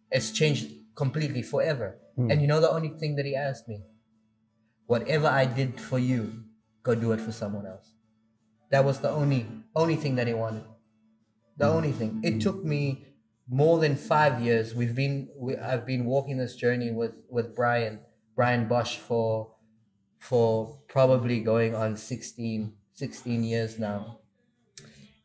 It's 0.10 0.32
changed 0.32 0.72
completely 0.96 1.44
forever. 1.44 2.00
Hmm. 2.16 2.32
And 2.32 2.42
you 2.42 2.48
know 2.48 2.60
the 2.60 2.72
only 2.72 2.90
thing 2.90 3.16
that 3.18 3.26
he 3.26 3.36
asked 3.36 3.68
me? 3.68 3.82
Whatever 4.88 5.28
I 5.28 5.46
did 5.46 5.80
for 5.80 6.00
you, 6.00 6.46
go 6.84 6.96
do 6.96 7.12
it 7.12 7.22
for 7.22 7.32
someone 7.32 7.66
else. 7.66 7.94
That 8.72 8.86
was 8.86 9.00
the 9.00 9.10
only 9.10 9.48
only 9.76 9.96
thing 9.96 10.16
that 10.16 10.28
he 10.28 10.34
wanted. 10.34 10.64
The 11.58 11.66
mm. 11.66 11.76
only 11.76 11.92
thing. 11.92 12.22
It 12.24 12.36
mm. 12.36 12.42
took 12.42 12.64
me 12.64 13.06
more 13.50 13.80
than 13.80 13.96
five 13.96 14.42
years. 14.42 14.76
We've 14.76 14.96
been 14.96 15.30
we, 15.36 15.58
I've 15.58 15.86
been 15.86 16.06
walking 16.06 16.38
this 16.38 16.56
journey 16.56 16.92
with 16.92 17.14
with 17.30 17.56
Brian 17.56 18.00
Brian 18.36 18.68
Bosch 18.68 18.98
for 18.98 19.52
for 20.20 20.80
probably 20.88 21.40
going 21.40 21.74
on 21.74 21.96
16, 21.96 22.74
16 22.94 23.44
years 23.44 23.80
now. 23.80 24.20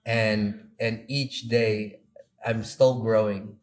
And 0.07 0.71
and 0.81 1.05
each 1.09 1.49
day 1.49 2.01
I'm 2.45 2.65
still 2.65 3.01
growing 3.01 3.57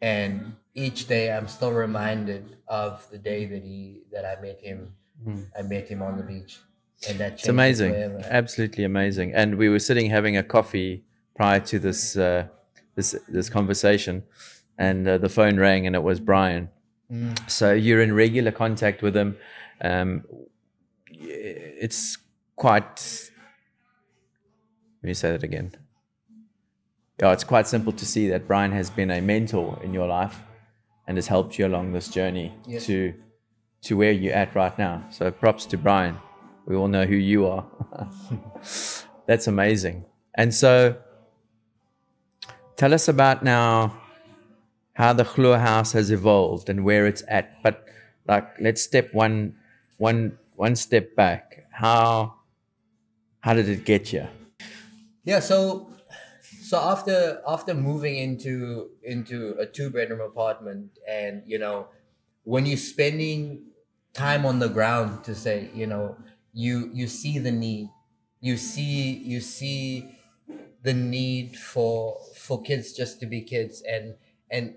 and 0.00 0.56
each 0.74 1.08
day 1.08 1.32
I'm 1.32 1.48
still 1.48 1.72
reminded 1.72 2.56
of 2.68 3.08
the 3.10 3.18
day 3.18 3.46
that 3.46 3.62
he 3.62 4.02
that 4.12 4.24
I 4.24 4.40
met 4.40 4.60
him 4.60 4.94
mm. 5.24 5.46
I 5.58 5.62
met 5.62 5.88
him 5.88 6.02
on 6.02 6.16
the 6.16 6.22
beach. 6.22 6.58
It's 7.02 7.48
amazing, 7.48 7.94
absolutely 8.30 8.84
amazing. 8.84 9.32
And 9.34 9.56
we 9.56 9.68
were 9.68 9.78
sitting 9.78 10.10
having 10.10 10.36
a 10.36 10.42
coffee 10.42 11.04
prior 11.34 11.60
to 11.60 11.78
this 11.78 12.16
uh, 12.16 12.46
this 12.94 13.14
this 13.28 13.48
conversation, 13.48 14.24
and 14.78 15.06
uh, 15.06 15.18
the 15.18 15.28
phone 15.28 15.58
rang, 15.58 15.86
and 15.86 15.94
it 15.94 16.02
was 16.02 16.20
Brian. 16.20 16.70
So 17.46 17.72
you're 17.72 18.00
in 18.02 18.14
regular 18.14 18.50
contact 18.50 19.00
with 19.02 19.16
him. 19.16 19.36
Um, 19.80 20.24
it's 21.10 22.18
quite. 22.56 23.30
Let 25.02 25.08
me 25.08 25.14
say 25.14 25.30
that 25.30 25.42
again. 25.44 25.72
Yeah, 27.20 27.32
it's 27.32 27.44
quite 27.44 27.66
simple 27.68 27.92
to 27.92 28.04
see 28.04 28.28
that 28.28 28.46
Brian 28.48 28.72
has 28.72 28.90
been 28.90 29.10
a 29.10 29.20
mentor 29.20 29.78
in 29.84 29.94
your 29.94 30.08
life, 30.08 30.42
and 31.06 31.16
has 31.16 31.28
helped 31.28 31.58
you 31.58 31.66
along 31.66 31.92
this 31.92 32.08
journey 32.08 32.54
Yes. 32.66 32.86
to 32.86 33.14
to 33.82 33.96
where 33.96 34.10
you're 34.12 34.34
at 34.34 34.54
right 34.54 34.76
now. 34.78 35.04
So 35.10 35.30
props 35.30 35.66
to 35.66 35.76
Brian. 35.78 36.16
We 36.66 36.74
all 36.74 36.88
know 36.88 37.06
who 37.06 37.14
you 37.14 37.46
are. 37.46 37.64
That's 39.26 39.46
amazing. 39.46 40.04
And 40.34 40.52
so 40.54 40.96
tell 42.76 42.92
us 42.92 43.08
about 43.08 43.42
now 43.42 44.00
how 44.94 45.12
the 45.12 45.24
Glo 45.24 45.56
House 45.56 45.92
has 45.92 46.10
evolved 46.10 46.68
and 46.68 46.84
where 46.84 47.06
it's 47.06 47.22
at. 47.28 47.62
But 47.62 47.86
like 48.26 48.48
let's 48.60 48.82
step 48.82 49.14
one 49.14 49.54
one 49.98 50.38
one 50.56 50.74
step 50.74 51.14
back. 51.14 51.66
How 51.70 52.34
how 53.40 53.54
did 53.54 53.68
it 53.68 53.84
get 53.84 54.12
you? 54.12 54.26
Yeah, 55.24 55.40
so 55.40 55.90
so 56.62 56.78
after 56.78 57.42
after 57.46 57.74
moving 57.74 58.16
into 58.16 58.90
into 59.04 59.54
a 59.58 59.66
two 59.66 59.90
bedroom 59.90 60.20
apartment 60.20 60.98
and 61.08 61.42
you 61.46 61.58
know 61.58 61.88
when 62.42 62.66
you're 62.66 62.76
spending 62.76 63.66
time 64.12 64.44
on 64.44 64.58
the 64.58 64.68
ground 64.68 65.22
to 65.24 65.34
say 65.34 65.70
you 65.74 65.86
know 65.86 66.16
you 66.56 66.90
you 66.92 67.06
see 67.06 67.38
the 67.38 67.52
need. 67.52 67.90
You 68.40 68.56
see 68.56 69.12
you 69.32 69.40
see 69.40 70.08
the 70.82 70.94
need 70.94 71.56
for 71.56 72.18
for 72.34 72.62
kids 72.62 72.92
just 72.94 73.20
to 73.20 73.26
be 73.26 73.42
kids. 73.42 73.82
And 73.94 74.14
and 74.50 74.76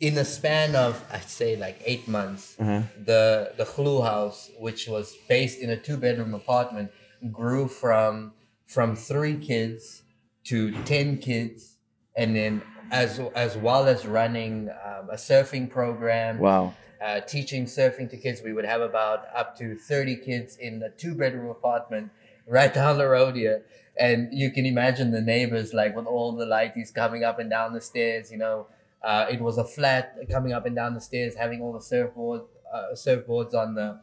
in 0.00 0.16
a 0.16 0.24
span 0.24 0.74
of 0.74 1.04
I'd 1.12 1.28
say 1.28 1.56
like 1.56 1.78
eight 1.84 2.08
months, 2.08 2.54
the 2.56 3.52
the 3.56 3.64
Glo 3.76 4.00
House, 4.02 4.50
which 4.58 4.88
was 4.88 5.14
based 5.28 5.58
in 5.60 5.68
a 5.70 5.76
two 5.76 5.98
bedroom 5.98 6.32
apartment, 6.34 6.90
grew 7.30 7.68
from 7.68 8.32
from 8.64 8.96
three 8.96 9.36
kids 9.36 10.02
to 10.44 10.72
ten 10.84 11.18
kids, 11.18 11.76
and 12.16 12.34
then 12.34 12.62
as 12.90 13.20
as 13.34 13.56
well 13.56 13.86
as 13.86 14.06
running 14.06 14.70
um, 14.70 15.10
a 15.10 15.16
surfing 15.16 15.68
program, 15.68 16.38
Wow. 16.38 16.74
Uh, 17.04 17.20
teaching 17.20 17.64
surfing 17.66 18.08
to 18.10 18.16
kids. 18.16 18.42
We 18.42 18.52
would 18.52 18.64
have 18.64 18.80
about 18.80 19.26
up 19.34 19.56
to 19.58 19.76
30 19.76 20.16
kids 20.16 20.56
in 20.56 20.82
a 20.82 20.90
two 20.90 21.14
bedroom 21.14 21.50
apartment 21.50 22.10
right 22.46 22.72
down 22.72 22.98
the 22.98 23.08
road 23.08 23.36
here. 23.36 23.64
And 23.98 24.28
you 24.32 24.50
can 24.50 24.66
imagine 24.66 25.10
the 25.10 25.20
neighbors, 25.22 25.72
like 25.72 25.96
with 25.96 26.06
all 26.06 26.32
the 26.32 26.44
lighties 26.46 26.92
coming 26.94 27.24
up 27.24 27.38
and 27.38 27.48
down 27.48 27.72
the 27.72 27.80
stairs, 27.80 28.30
you 28.30 28.38
know. 28.38 28.66
Uh, 29.02 29.26
it 29.30 29.40
was 29.40 29.56
a 29.58 29.64
flat 29.64 30.16
coming 30.30 30.52
up 30.52 30.66
and 30.66 30.74
down 30.74 30.94
the 30.94 31.00
stairs, 31.00 31.34
having 31.36 31.62
all 31.62 31.72
the 31.72 31.80
surfboard, 31.80 32.42
uh, 32.72 32.92
surfboards 32.94 33.54
on 33.54 33.74
the 33.74 34.00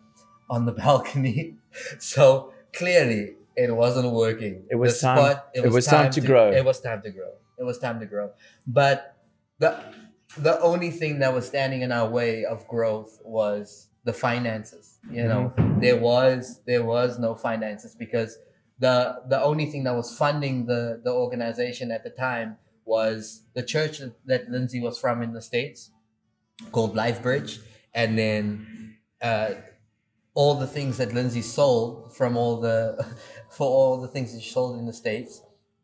on 0.50 0.66
the 0.66 0.72
balcony. 0.84 1.56
so 2.00 2.54
clearly, 2.74 3.36
it 3.56 3.76
wasn't 3.76 4.12
working. 4.12 4.64
It 4.70 4.76
was 4.76 5.00
The 5.00 5.08
time- 5.08 5.18
it 5.54 5.72
was 5.72 5.86
time 5.86 6.12
to 6.12 6.22
grow. 6.22 6.52
It 6.52 6.66
was 6.66 6.80
time 6.80 7.02
to 7.04 7.12
grow. 7.12 7.32
It 7.60 7.64
was 7.64 7.78
time 7.80 8.00
to 8.00 8.06
grow. 8.06 8.32
But 8.66 9.16
the 9.60 9.78
the 10.38 10.60
only 10.62 10.92
thing 10.92 11.20
that 11.20 11.34
was 11.34 11.48
standing 11.48 11.82
in 11.82 11.92
our 11.92 12.10
way 12.10 12.46
of 12.46 12.68
growth 12.68 13.20
was 13.24 13.90
the 14.04 14.14
finances 14.14 15.00
you 15.10 15.24
know? 15.24 15.54
There 15.80 15.98
was 15.98 16.62
there 16.66 16.84
was 16.84 17.20
no 17.20 17.36
finances 17.36 17.96
because 17.96 18.38
the 18.80 19.22
the 19.28 19.42
only 19.42 19.66
thing 19.66 19.84
that 19.84 19.96
was 19.96 20.18
funding 20.18 20.66
the 20.66 21.02
the 21.04 21.12
organization 21.12 21.92
at 21.92 22.04
the 22.04 22.10
time 22.10 22.58
was 22.86 23.44
the 23.54 23.64
church 23.64 24.00
that, 24.00 24.14
that 24.26 24.50
lindsay 24.50 24.82
was 24.82 25.00
from 25.00 25.22
in 25.22 25.34
the 25.34 25.42
states 25.42 25.92
called 26.72 26.96
life 26.96 27.22
bridge. 27.22 27.60
And 27.94 28.18
then 28.18 28.98
uh, 29.22 29.56
all 30.34 30.56
the 30.56 30.68
things 30.68 30.98
that 30.98 31.14
Lindsay 31.14 31.42
sold 31.42 32.16
from 32.16 32.38
all 32.38 32.60
the 32.60 33.06
for 33.50 33.68
all 33.68 34.02
the 34.02 34.08
things 34.08 34.34
that 34.34 34.42
she 34.42 34.50
sold 34.50 34.80
in 34.80 34.86
the 34.86 34.94
states, 34.94 35.42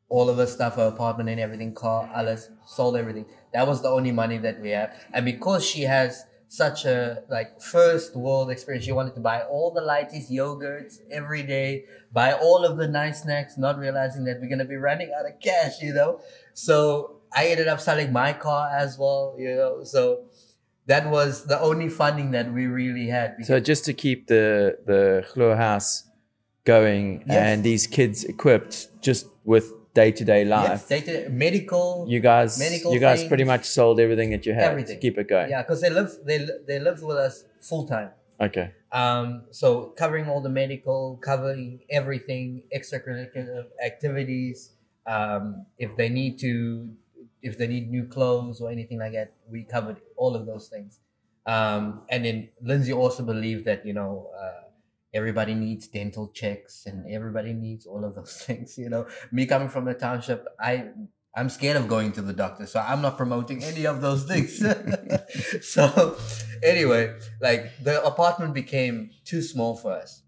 all 0.09 0.29
of 0.29 0.37
her 0.37 0.47
stuff, 0.47 0.75
her 0.75 0.87
apartment 0.87 1.29
and 1.29 1.39
everything, 1.39 1.73
car, 1.73 2.09
alles, 2.15 2.49
sold 2.65 2.95
everything. 2.97 3.25
That 3.53 3.67
was 3.67 3.81
the 3.81 3.89
only 3.89 4.11
money 4.11 4.37
that 4.37 4.59
we 4.61 4.69
had, 4.69 4.93
and 5.13 5.25
because 5.25 5.65
she 5.65 5.83
has 5.83 6.25
such 6.49 6.83
a 6.83 7.23
like 7.29 7.61
first 7.61 8.15
world 8.15 8.49
experience. 8.49 8.83
She 8.83 8.91
wanted 8.91 9.13
to 9.15 9.21
buy 9.21 9.41
all 9.43 9.71
the 9.71 9.81
lighties, 9.81 10.31
yogurts 10.31 10.97
every 11.11 11.43
day, 11.43 11.85
buy 12.11 12.33
all 12.33 12.65
of 12.65 12.77
the 12.77 12.87
nice 12.87 13.21
snacks, 13.21 13.57
not 13.57 13.77
realizing 13.77 14.23
that 14.25 14.41
we're 14.41 14.49
gonna 14.49 14.65
be 14.65 14.75
running 14.75 15.11
out 15.17 15.27
of 15.31 15.39
cash, 15.39 15.81
you 15.81 15.93
know. 15.93 16.19
So 16.55 17.21
I 17.31 17.47
ended 17.47 17.67
up 17.67 17.79
selling 17.79 18.11
my 18.11 18.33
car 18.33 18.67
as 18.75 18.97
well, 18.97 19.35
you 19.37 19.55
know. 19.55 19.83
So 19.83 20.25
that 20.87 21.09
was 21.09 21.45
the 21.45 21.59
only 21.61 21.87
funding 21.87 22.31
that 22.31 22.51
we 22.51 22.65
really 22.65 23.07
had. 23.07 23.35
So 23.43 23.59
just 23.59 23.85
to 23.85 23.93
keep 23.93 24.25
the 24.25 24.79
the 24.85 25.55
house 25.55 26.05
going 26.65 27.23
Yes. 27.27 27.35
and 27.35 27.63
these 27.63 27.87
kids 27.87 28.23
equipped 28.23 28.89
just 29.01 29.27
with 29.45 29.71
day 30.01 30.11
to 30.19 30.23
day 30.33 30.41
life. 30.45 30.69
yes, 30.69 30.85
they 30.93 31.01
did 31.09 31.33
medical. 31.45 32.05
you 32.13 32.21
guys 32.31 32.51
medical 32.67 32.93
you 32.95 33.01
guys 33.07 33.19
pretty 33.31 33.47
much 33.53 33.65
sold 33.77 33.99
everything 34.05 34.29
that 34.35 34.43
you 34.47 34.53
had 34.53 34.71
everything. 34.71 34.95
to 34.95 35.01
keep 35.05 35.15
it 35.21 35.27
going. 35.33 35.49
yeah, 35.53 35.61
because 35.63 35.81
they 35.83 35.91
live 35.99 36.11
they 36.29 36.37
they 36.69 36.79
lived 36.87 37.01
with 37.09 37.17
us 37.27 37.35
full 37.69 37.85
time. 37.95 38.11
Okay. 38.47 38.67
Um, 38.91 39.43
so 39.51 39.93
covering 40.01 40.25
all 40.29 40.41
the 40.41 40.53
medical, 40.63 41.19
covering 41.31 41.81
everything, 41.89 42.63
extracurricular 42.77 43.65
activities. 43.85 44.71
Um, 45.05 45.65
if 45.77 45.91
they 45.99 46.09
need 46.19 46.39
to, 46.39 46.51
if 47.41 47.57
they 47.59 47.67
need 47.67 47.85
new 47.97 48.05
clothes 48.05 48.61
or 48.61 48.67
anything 48.77 48.99
like 49.03 49.13
that, 49.13 49.29
we 49.53 49.63
covered 49.63 49.97
all 50.15 50.35
of 50.39 50.45
those 50.45 50.67
things. 50.73 50.99
Um, 51.45 52.01
and 52.09 52.23
then 52.25 52.49
Lindsay 52.61 52.93
also 52.93 53.23
believed 53.23 53.65
that 53.65 53.85
you 53.85 53.93
know 53.99 54.29
uh, 54.43 54.61
everybody 55.13 55.55
needs 55.55 55.87
dental 55.87 56.29
checks 56.29 56.85
and 56.85 57.09
everybody 57.11 57.53
needs 57.53 57.85
all 57.85 58.05
of 58.05 58.15
those 58.15 58.33
things. 58.45 58.77
You 58.77 58.89
know, 58.89 59.07
me 59.31 59.45
coming 59.45 59.69
from 59.69 59.85
the 59.85 59.93
township, 59.93 60.45
I 60.59 60.89
I'm 61.35 61.49
scared 61.49 61.77
of 61.77 61.87
going 61.87 62.11
to 62.13 62.21
the 62.21 62.33
doctor, 62.33 62.65
so 62.65 62.79
I'm 62.79 63.01
not 63.01 63.15
promoting 63.15 63.63
any 63.63 63.85
of 63.85 64.01
those 64.01 64.23
things. 64.23 64.63
so 65.61 66.17
anyway, 66.63 67.15
like 67.39 67.71
the 67.83 68.03
apartment 68.03 68.53
became 68.53 69.11
too 69.25 69.41
small 69.41 69.75
for 69.75 69.91
us, 69.93 70.23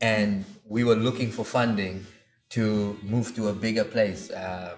and 0.00 0.44
we 0.66 0.84
were 0.84 0.96
looking 0.96 1.30
for 1.30 1.44
funding 1.44 2.06
to 2.50 2.98
move 3.02 3.34
to 3.36 3.48
a 3.48 3.52
bigger 3.52 3.84
place. 3.84 4.30
Um, 4.32 4.76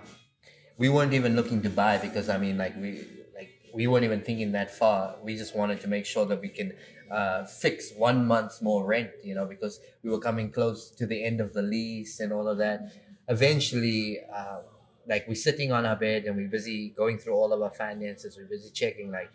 we 0.77 0.89
weren't 0.89 1.15
even 1.15 1.37
looking 1.37 1.63
to 1.63 1.71
buy 1.71 1.99
because 1.99 2.29
I 2.29 2.37
mean, 2.37 2.59
like 2.59 2.77
we 2.77 3.05
like 3.35 3.51
we 3.75 3.87
weren't 3.87 4.05
even 4.05 4.21
thinking 4.21 4.53
that 4.53 4.71
far. 4.71 5.17
We 5.23 5.37
just 5.37 5.57
wanted 5.57 5.81
to 5.81 5.89
make 5.89 6.05
sure 6.05 6.27
that 6.27 6.41
we 6.41 6.49
can 6.49 6.73
uh, 7.11 7.45
fix 7.45 7.93
one 7.97 8.27
month's 8.27 8.63
more 8.63 8.85
rent, 8.85 9.11
you 9.25 9.35
know, 9.35 9.47
because 9.47 9.81
we 10.03 10.11
were 10.11 10.21
coming 10.21 10.51
close 10.51 10.91
to 10.91 11.07
the 11.07 11.25
end 11.25 11.41
of 11.41 11.53
the 11.53 11.63
lease 11.63 12.21
and 12.21 12.33
all 12.33 12.49
of 12.49 12.59
that. 12.59 12.93
Eventually, 13.29 14.19
uh, 14.35 14.61
like 15.09 15.27
we're 15.29 15.35
sitting 15.35 15.73
on 15.73 15.85
our 15.87 15.97
bed 15.97 16.25
and 16.25 16.37
we're 16.37 16.49
busy 16.49 16.91
going 16.91 17.19
through 17.19 17.35
all 17.35 17.53
of 17.53 17.63
our 17.63 17.71
finances. 17.71 18.37
We're 18.37 18.47
busy 18.47 18.71
checking 18.71 19.11
like, 19.11 19.31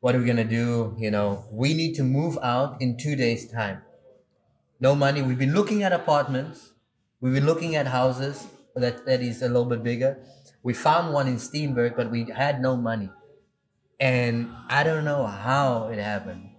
what 0.00 0.14
are 0.14 0.18
we 0.18 0.24
gonna 0.24 0.44
do? 0.44 0.94
You 0.98 1.10
know, 1.10 1.44
we 1.50 1.74
need 1.74 1.94
to 1.94 2.02
move 2.02 2.38
out 2.42 2.80
in 2.80 2.96
two 2.96 3.16
days' 3.16 3.50
time. 3.50 3.82
No 4.80 4.94
money. 4.94 5.22
We've 5.22 5.38
been 5.38 5.54
looking 5.54 5.82
at 5.82 5.92
apartments. 5.92 6.72
We've 7.20 7.34
been 7.34 7.46
looking 7.46 7.76
at 7.76 7.86
houses 7.86 8.46
that 8.74 9.04
that 9.06 9.20
is 9.20 9.42
a 9.42 9.48
little 9.48 9.66
bit 9.66 9.82
bigger. 9.82 10.18
We 10.62 10.74
found 10.74 11.12
one 11.12 11.26
in 11.28 11.36
Steenberg, 11.36 11.96
but 11.96 12.10
we 12.10 12.24
had 12.24 12.60
no 12.60 12.76
money. 12.76 13.10
And 13.98 14.50
I 14.68 14.82
don't 14.82 15.04
know 15.04 15.26
how 15.26 15.88
it 15.88 15.98
happened, 15.98 16.49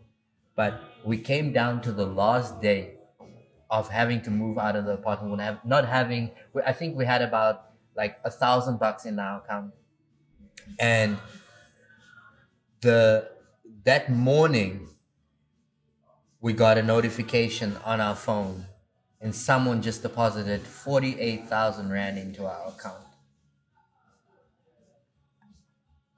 but 0.62 0.74
we 1.03 1.18
came 1.18 1.51
down 1.51 1.82
to 1.82 1.91
the 1.91 2.05
last 2.05 2.62
day 2.62 2.82
of 3.72 3.89
having 3.89 4.22
to 4.22 4.30
move 4.30 4.59
out 4.59 4.76
of 4.76 4.86
the 4.86 4.93
apartment, 4.93 5.41
have, 5.41 5.66
not 5.66 5.88
having. 5.88 6.30
I 6.72 6.74
think 6.80 6.95
we 6.95 7.03
had 7.03 7.24
about 7.24 7.55
like 7.95 8.20
a 8.24 8.30
thousand 8.30 8.78
bucks 8.78 9.05
in 9.05 9.18
our 9.18 9.39
account, 9.41 9.74
and 10.78 11.18
the 12.82 13.32
that 13.86 14.12
morning 14.12 14.88
we 16.41 16.53
got 16.53 16.78
a 16.78 16.84
notification 16.84 17.76
on 17.84 17.99
our 17.99 18.16
phone, 18.16 18.66
and 19.20 19.34
someone 19.34 19.82
just 19.82 20.03
deposited 20.03 20.62
forty 20.62 21.20
eight 21.20 21.47
thousand 21.47 21.91
rand 21.91 22.20
into 22.20 22.45
our 22.45 22.68
account 22.68 23.07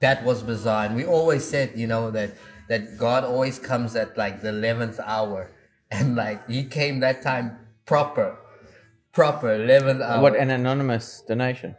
that 0.00 0.22
was 0.22 0.42
bizarre 0.42 0.84
and 0.84 0.94
we 0.94 1.04
always 1.06 1.42
said 1.48 1.72
you 1.74 1.86
know 1.86 2.10
that 2.10 2.30
that 2.68 2.96
god 2.98 3.24
always 3.24 3.58
comes 3.58 3.94
at 3.96 4.16
like 4.16 4.40
the 4.42 4.48
11th 4.48 4.98
hour 5.04 5.50
and 5.90 6.16
like 6.16 6.48
he 6.48 6.64
came 6.64 7.00
that 7.00 7.22
time 7.22 7.56
proper 7.86 8.36
proper 9.12 9.48
11th 9.58 10.00
hour 10.02 10.22
What 10.22 10.36
an 10.36 10.50
anonymous 10.50 11.22
donation. 11.26 11.76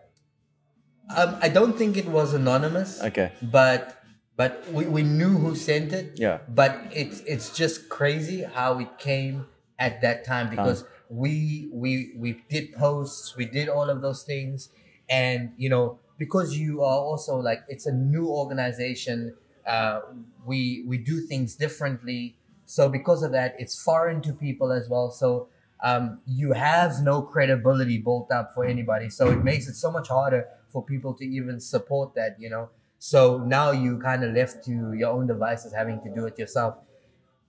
um, 1.15 1.37
i 1.41 1.49
don't 1.49 1.77
think 1.77 1.97
it 1.97 2.07
was 2.07 2.33
anonymous 2.33 3.01
Okay. 3.01 3.31
but 3.41 4.01
but 4.37 4.69
we, 4.71 4.85
we 4.85 5.03
knew 5.03 5.37
who 5.37 5.55
sent 5.55 5.93
it 5.93 6.13
Yeah. 6.19 6.39
but 6.47 6.77
it's 6.91 7.19
it's 7.21 7.49
just 7.55 7.89
crazy 7.89 8.43
how 8.43 8.79
it 8.79 8.97
came 8.97 9.45
at 9.79 10.01
that 10.01 10.25
time 10.25 10.49
because 10.49 10.83
we 11.09 11.69
we 11.73 12.13
we 12.17 12.41
did 12.49 12.73
posts 12.73 13.35
we 13.37 13.45
did 13.45 13.69
all 13.69 13.89
of 13.89 14.01
those 14.01 14.23
things 14.23 14.69
and 15.09 15.51
you 15.57 15.69
know 15.69 15.99
because 16.17 16.57
you 16.57 16.81
are 16.81 16.97
also 17.09 17.37
like 17.37 17.61
it's 17.67 17.85
a 17.85 17.91
new 17.93 18.27
organization 18.29 19.35
uh, 19.67 20.01
we 20.45 20.83
we 20.87 20.97
do 20.97 21.21
things 21.21 21.55
differently. 21.55 22.37
So 22.65 22.89
because 22.89 23.23
of 23.23 23.31
that 23.31 23.55
it's 23.59 23.81
foreign 23.81 24.21
to 24.23 24.33
people 24.33 24.71
as 24.71 24.89
well. 24.89 25.11
So 25.11 25.49
um, 25.83 26.19
you 26.25 26.53
have 26.53 27.01
no 27.01 27.21
credibility 27.21 27.97
built 27.97 28.31
up 28.31 28.53
for 28.53 28.65
anybody. 28.65 29.09
So 29.09 29.29
it 29.29 29.43
makes 29.43 29.67
it 29.67 29.75
so 29.75 29.91
much 29.91 30.07
harder 30.07 30.47
for 30.69 30.83
people 30.83 31.13
to 31.15 31.25
even 31.25 31.59
support 31.59 32.15
that 32.15 32.37
you 32.39 32.49
know? 32.49 32.69
So 32.99 33.37
now 33.39 33.71
you 33.71 33.99
kind 33.99 34.23
of 34.23 34.33
left 34.33 34.63
to 34.65 34.93
your 34.93 35.11
own 35.11 35.27
devices 35.27 35.73
having 35.73 36.01
to 36.01 36.13
do 36.13 36.25
it 36.25 36.39
yourself. 36.39 36.77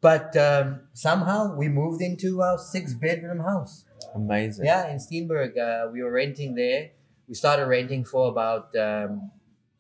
But 0.01 0.37
um, 0.37 0.81
somehow 0.93 1.55
we 1.55 1.69
moved 1.69 2.03
into 2.03 2.43
our 2.43 2.59
six 2.59 2.95
bedroom 2.95 3.41
house. 3.41 3.85
Amazing. 4.15 4.67
yeah, 4.67 4.89
in 4.91 4.99
Steenberg, 4.99 5.59
uh, 5.59 5.91
we 5.91 6.03
were 6.03 6.13
renting 6.13 6.55
there. 6.55 6.91
We 7.29 7.35
started 7.35 7.67
renting 7.67 8.05
for 8.05 8.29
about, 8.29 8.75
um, 8.77 9.31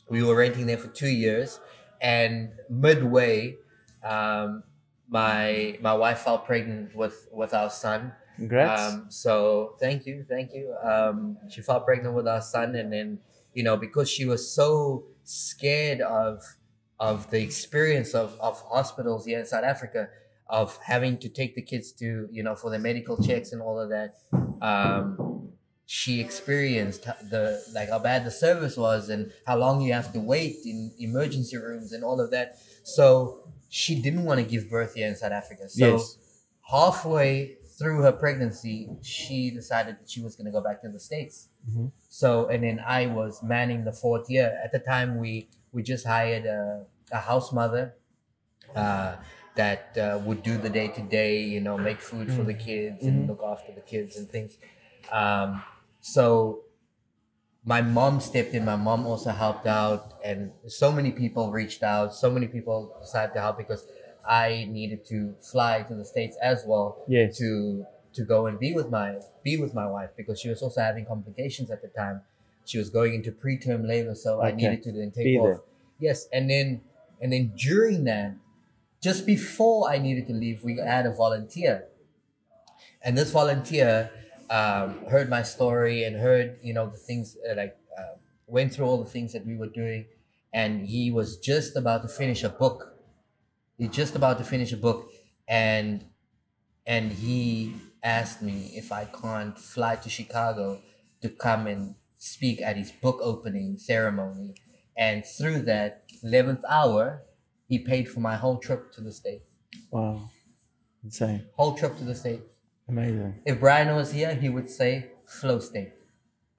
we 0.09 0.22
were 0.22 0.34
renting 0.34 0.66
there 0.66 0.78
for 0.78 0.89
two 0.89 1.09
years, 1.09 1.61
and 2.01 2.51
midway, 2.68 3.57
um, 4.05 4.62
my 5.09 5.78
my 5.80 5.94
wife 5.94 6.20
fell 6.20 6.38
pregnant 6.38 6.94
with 6.94 7.28
with 7.32 7.55
our 7.55 7.70
son. 7.70 8.12
Congrats. 8.36 8.94
Um, 8.94 9.07
so 9.09 9.76
thank 9.80 10.07
you, 10.07 10.24
thank 10.28 10.53
you. 10.53 10.74
Um, 10.82 11.38
she 11.49 11.62
fell 11.62 11.80
pregnant 11.80 12.14
with 12.14 12.28
our 12.28 12.42
son, 12.42 12.74
and 12.74 12.92
then 12.92 13.18
you 13.55 13.62
know 13.62 13.76
because 13.76 14.11
she 14.11 14.24
was 14.24 14.51
so 14.51 15.05
scared 15.24 16.01
of 16.01 16.42
of 16.99 17.30
the 17.30 17.42
experience 17.42 18.14
of 18.14 18.38
of 18.40 18.61
hospitals 18.62 19.26
here 19.26 19.38
in 19.38 19.47
South 19.47 19.64
Africa, 19.64 20.09
of 20.49 20.78
having 20.84 21.18
to 21.18 21.28
take 21.28 21.55
the 21.55 21.62
kids 21.62 21.92
to 21.92 22.28
you 22.30 22.42
know 22.42 22.55
for 22.55 22.70
the 22.70 22.78
medical 22.78 23.22
checks 23.22 23.53
and 23.53 23.62
all 23.62 23.78
of 23.78 23.90
that. 23.90 24.18
Um, 24.61 25.36
she 25.87 26.20
experienced 26.20 27.05
the 27.30 27.62
like 27.72 27.89
how 27.91 27.99
bad 28.01 28.24
the 28.24 28.30
service 28.30 28.76
was 28.76 29.09
and 29.09 29.32
how 29.47 29.57
long 29.57 29.80
you 29.80 29.93
have 29.93 30.12
to 30.12 30.20
wait 30.20 30.57
in 30.64 30.93
emergency 30.99 31.57
rooms 31.57 31.93
and 31.93 32.03
all 32.05 32.20
of 32.20 32.30
that. 32.32 32.59
So 32.82 33.49
she 33.68 33.95
didn't 34.01 34.24
want 34.24 34.41
to 34.41 34.47
give 34.47 34.68
birth 34.68 34.95
here 34.95 35.07
in 35.09 35.16
South 35.16 35.32
Africa. 35.32 35.68
So 35.68 35.87
yes. 35.97 36.18
halfway 36.70 37.57
through 37.78 38.03
her 38.03 38.12
pregnancy, 38.12 38.89
she 39.03 39.51
decided 39.51 39.97
that 40.01 40.09
she 40.11 40.20
was 40.22 40.34
going 40.34 40.47
to 40.47 40.51
go 40.51 40.61
back 40.61 40.80
to 40.82 40.89
the 40.89 40.99
states. 40.99 41.49
Mhm. 41.70 41.93
So, 42.09 42.47
and 42.47 42.64
then 42.64 42.80
I 42.80 43.07
was 43.07 43.43
manning 43.43 43.84
the 43.84 43.93
fourth 43.93 44.30
year. 44.30 44.59
At 44.64 44.72
the 44.72 44.78
time, 44.80 45.18
we 45.18 45.49
we 45.72 45.82
just 45.82 46.07
hired 46.07 46.47
a, 46.47 46.87
a 47.12 47.18
house 47.18 47.53
mother 47.53 47.95
uh, 48.74 49.16
that 49.55 49.97
uh, 49.99 50.18
would 50.24 50.43
do 50.43 50.57
the 50.59 50.70
day 50.70 50.89
to 50.89 51.03
day, 51.03 51.43
you 51.43 51.61
know, 51.61 51.76
make 51.78 52.01
food 52.01 52.32
for 52.32 52.43
the 52.43 52.55
kids 52.55 53.05
and 53.05 53.24
Mhm. 53.24 53.28
look 53.28 53.43
after 53.45 53.72
the 53.72 53.80
kids 53.82 54.16
and 54.16 54.28
things. 54.28 54.57
Um, 55.12 55.62
so 56.07 56.61
my 57.64 57.82
mom 57.82 58.20
stepped 58.20 58.54
in. 58.54 58.64
My 58.64 58.76
mom 58.76 59.07
also 59.07 59.30
helped 59.30 59.66
out, 59.66 60.14
and 60.24 60.52
so 60.68 60.92
many 60.92 61.11
people 61.11 61.50
reached 61.50 61.82
out. 61.82 62.14
So 62.14 62.30
many 62.30 62.46
people 62.46 62.96
decided 63.02 63.32
to 63.34 63.40
help 63.40 63.59
because 63.59 63.84
I 64.28 64.68
needed 64.70 65.04
to 65.07 65.34
fly 65.40 65.82
to 65.88 65.94
the 65.94 66.04
states 66.04 66.36
as 66.40 66.64
well 66.66 67.02
Yes. 67.09 67.36
to 67.38 67.84
to 68.16 68.24
go 68.24 68.46
and 68.46 68.59
be 68.59 68.72
with 68.72 68.88
my 68.88 69.09
be 69.42 69.57
with 69.57 69.74
my 69.74 69.86
wife 69.86 70.11
because 70.16 70.40
she 70.40 70.48
was 70.48 70.62
also 70.62 70.80
having 70.80 71.04
complications 71.07 71.70
at 71.70 71.82
the 71.82 71.88
time. 71.88 72.20
She 72.64 72.78
was 72.78 72.88
going 72.88 73.12
into 73.14 73.30
preterm 73.32 73.86
labor, 73.86 74.14
so 74.14 74.40
I 74.40 74.52
needed 74.52 74.82
to 74.84 74.92
then 74.92 75.11
take 75.11 75.24
Be 75.24 75.38
off. 75.38 75.44
there. 75.46 75.61
Yes, 75.98 76.28
and 76.32 76.48
then 76.48 76.82
and 77.20 77.32
then 77.32 77.52
during 77.57 78.04
that, 78.04 78.30
just 79.02 79.26
before 79.26 79.90
I 79.90 79.98
needed 79.98 80.26
to 80.28 80.34
leave, 80.34 80.62
we 80.62 80.76
had 80.76 81.04
a 81.07 81.12
volunteer, 81.24 81.74
and 83.02 83.18
this 83.18 83.30
volunteer 83.32 84.11
um, 84.51 85.05
heard 85.07 85.28
my 85.28 85.42
story 85.42 86.05
and 86.05 86.16
heard 86.16 86.59
you 86.62 86.74
know 86.74 86.88
the 86.88 86.99
things 86.99 87.36
uh, 87.49 87.55
like 87.55 87.76
uh, 87.99 88.16
went 88.47 88.72
through 88.74 88.86
all 88.86 89.03
the 89.03 89.11
things 89.11 89.32
that 89.32 89.47
we 89.47 89.57
were 89.57 89.68
doing, 89.68 90.07
and 90.53 90.86
he 90.86 91.11
was 91.11 91.38
just 91.38 91.76
about 91.76 92.03
to 92.03 92.09
finish 92.09 92.42
a 92.44 92.49
book 92.49 92.97
he's 93.78 93.90
just 93.90 94.14
about 94.14 94.38
to 94.38 94.44
finish 94.44 94.72
a 94.72 94.76
book, 94.76 95.11
and 95.49 96.05
and 96.86 97.12
he 97.12 97.74
asked 98.03 98.42
me 98.42 98.72
if 98.74 98.92
I 98.92 99.05
can't 99.07 99.59
fly 99.59 99.97
to 99.97 100.09
Chicago 100.09 100.80
to 101.22 101.28
come 101.28 101.66
and 101.66 101.94
speak 102.16 102.62
at 102.62 102.76
his 102.76 102.90
book 102.92 103.18
opening 103.22 103.78
ceremony, 103.78 104.55
and 104.97 105.24
through 105.24 105.62
that 105.62 106.05
eleventh 106.22 106.64
hour, 106.68 107.22
he 107.68 107.78
paid 107.78 108.09
for 108.09 108.20
my 108.20 108.36
whole 108.36 108.59
trip 108.59 108.92
to 108.92 109.01
the 109.01 109.12
states. 109.12 109.51
Wow. 109.90 110.30
Insane. 111.05 111.47
Whole 111.57 111.76
trip 111.76 111.97
to 111.99 112.05
the 112.05 112.14
states. 112.14 112.55
Amazing. 112.89 113.41
If 113.45 113.61
Brian 113.61 113.95
was 113.97 114.12
here, 114.12 114.34
he 114.34 114.49
would 114.49 114.70
say 114.70 115.11
flow 115.24 115.59
state, 115.59 115.93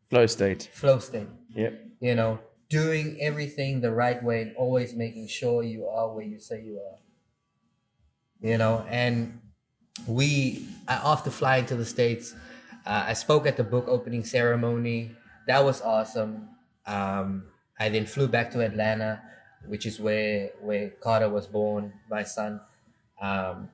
Flow 0.09 0.25
state. 0.25 0.69
flow 0.73 0.99
state. 0.99 1.27
Yep. 1.55 1.73
You 2.01 2.15
know, 2.15 2.39
doing 2.69 3.17
everything 3.21 3.81
the 3.81 3.91
right 3.91 4.21
way 4.21 4.41
and 4.41 4.55
always 4.57 4.93
making 4.93 5.27
sure 5.27 5.63
you 5.63 5.87
are 5.87 6.13
where 6.13 6.25
you 6.25 6.39
say 6.39 6.61
you 6.63 6.77
are. 6.79 6.97
You 8.41 8.57
know, 8.57 8.85
and 8.89 9.39
we 10.05 10.67
after 10.87 11.29
flying 11.31 11.65
to 11.67 11.75
the 11.75 11.85
states, 11.85 12.35
uh, 12.85 13.05
I 13.07 13.13
spoke 13.13 13.47
at 13.47 13.57
the 13.57 13.63
book 13.63 13.85
opening 13.87 14.23
ceremony. 14.23 15.11
That 15.47 15.63
was 15.63 15.81
awesome. 15.81 16.49
Um, 16.85 17.45
I 17.79 17.89
then 17.89 18.05
flew 18.05 18.27
back 18.27 18.51
to 18.51 18.59
Atlanta, 18.61 19.21
which 19.65 19.85
is 19.85 19.99
where 19.99 20.51
where 20.61 20.89
Carter 21.01 21.29
was 21.29 21.47
born, 21.47 21.93
my 22.09 22.23
son. 22.23 22.61
Um, 23.21 23.69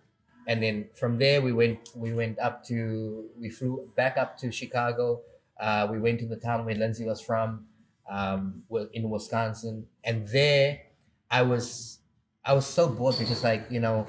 and 0.47 0.61
then 0.61 0.89
from 0.93 1.17
there 1.17 1.41
we 1.41 1.53
went 1.53 1.89
we 1.95 2.13
went 2.13 2.39
up 2.39 2.63
to 2.65 3.29
we 3.39 3.49
flew 3.49 3.89
back 3.95 4.17
up 4.17 4.37
to 4.39 4.51
Chicago. 4.51 5.21
Uh, 5.59 5.87
we 5.89 5.99
went 5.99 6.19
to 6.19 6.25
the 6.25 6.35
town 6.35 6.65
where 6.65 6.75
Lindsay 6.75 7.05
was 7.05 7.21
from, 7.21 7.67
um, 8.09 8.63
in 8.93 9.09
Wisconsin, 9.09 9.85
and 10.03 10.27
there 10.27 10.81
I 11.29 11.43
was 11.43 11.99
I 12.43 12.53
was 12.53 12.65
so 12.65 12.89
bored 12.89 13.17
because 13.17 13.43
like 13.43 13.67
you 13.69 13.79
know 13.79 14.07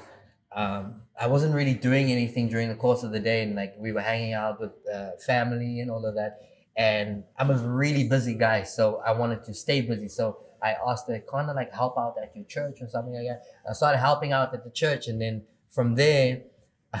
um, 0.55 1.01
I 1.19 1.27
wasn't 1.27 1.53
really 1.53 1.73
doing 1.73 2.11
anything 2.11 2.49
during 2.49 2.69
the 2.69 2.75
course 2.75 3.03
of 3.03 3.11
the 3.11 3.19
day, 3.19 3.43
and 3.43 3.55
like 3.55 3.75
we 3.77 3.91
were 3.91 4.01
hanging 4.01 4.33
out 4.33 4.59
with 4.59 4.71
uh, 4.93 5.11
family 5.25 5.79
and 5.79 5.91
all 5.91 6.05
of 6.05 6.15
that. 6.15 6.39
And 6.77 7.23
I'm 7.37 7.49
a 7.51 7.57
really 7.57 8.07
busy 8.07 8.33
guy, 8.33 8.63
so 8.63 9.01
I 9.05 9.13
wanted 9.13 9.43
to 9.45 9.53
stay 9.53 9.79
busy. 9.81 10.09
So 10.09 10.39
I 10.61 10.75
asked 10.85 11.07
her, 11.07 11.21
kind 11.29 11.49
of 11.49 11.55
like 11.55 11.73
help 11.73 11.97
out 11.97 12.15
at 12.21 12.35
your 12.35 12.45
church 12.45 12.79
or 12.81 12.89
something 12.89 13.13
like 13.13 13.27
that. 13.27 13.41
I 13.69 13.73
started 13.73 13.99
helping 13.99 14.33
out 14.33 14.53
at 14.53 14.63
the 14.63 14.71
church, 14.71 15.07
and 15.07 15.21
then 15.21 15.43
from 15.75 15.95
there, 15.95 16.41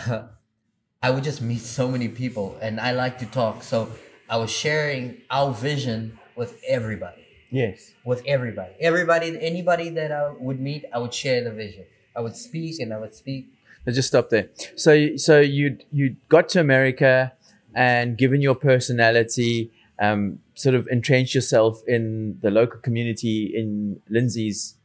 I 1.03 1.09
would 1.11 1.23
just 1.23 1.41
meet 1.41 1.61
so 1.61 1.87
many 1.87 2.07
people, 2.09 2.57
and 2.61 2.79
I 2.79 2.91
like 2.91 3.17
to 3.19 3.25
talk. 3.25 3.63
So 3.63 3.89
I 4.29 4.37
was 4.37 4.51
sharing 4.51 5.21
our 5.29 5.53
vision 5.53 6.19
with 6.35 6.59
everybody 6.67 7.21
Yes. 7.51 7.93
with 8.03 8.21
everybody. 8.25 8.73
Everybody, 8.79 9.37
anybody 9.39 9.89
that 9.91 10.11
I 10.11 10.29
would 10.37 10.59
meet, 10.59 10.83
I 10.93 10.97
would 10.99 11.13
share 11.13 11.41
the 11.43 11.51
vision. 11.51 11.85
I 12.15 12.19
would 12.19 12.35
speak 12.35 12.79
and 12.81 12.93
I 12.93 12.97
would 12.97 13.13
speak. 13.15 13.43
Let's 13.85 13.95
just 13.95 14.09
stop 14.09 14.29
there. 14.29 14.49
So, 14.75 15.15
so 15.15 15.39
you 15.39 15.77
you 15.91 16.15
got 16.27 16.49
to 16.49 16.59
America, 16.59 17.33
and 17.73 18.17
given 18.17 18.41
your 18.41 18.55
personality, 18.55 19.71
um, 19.99 20.39
sort 20.55 20.75
of 20.75 20.87
entrenched 20.89 21.35
yourself 21.35 21.81
in 21.87 22.39
the 22.41 22.49
local 22.51 22.79
community 22.79 23.53
in 23.55 24.01
Lindsay's 24.09 24.75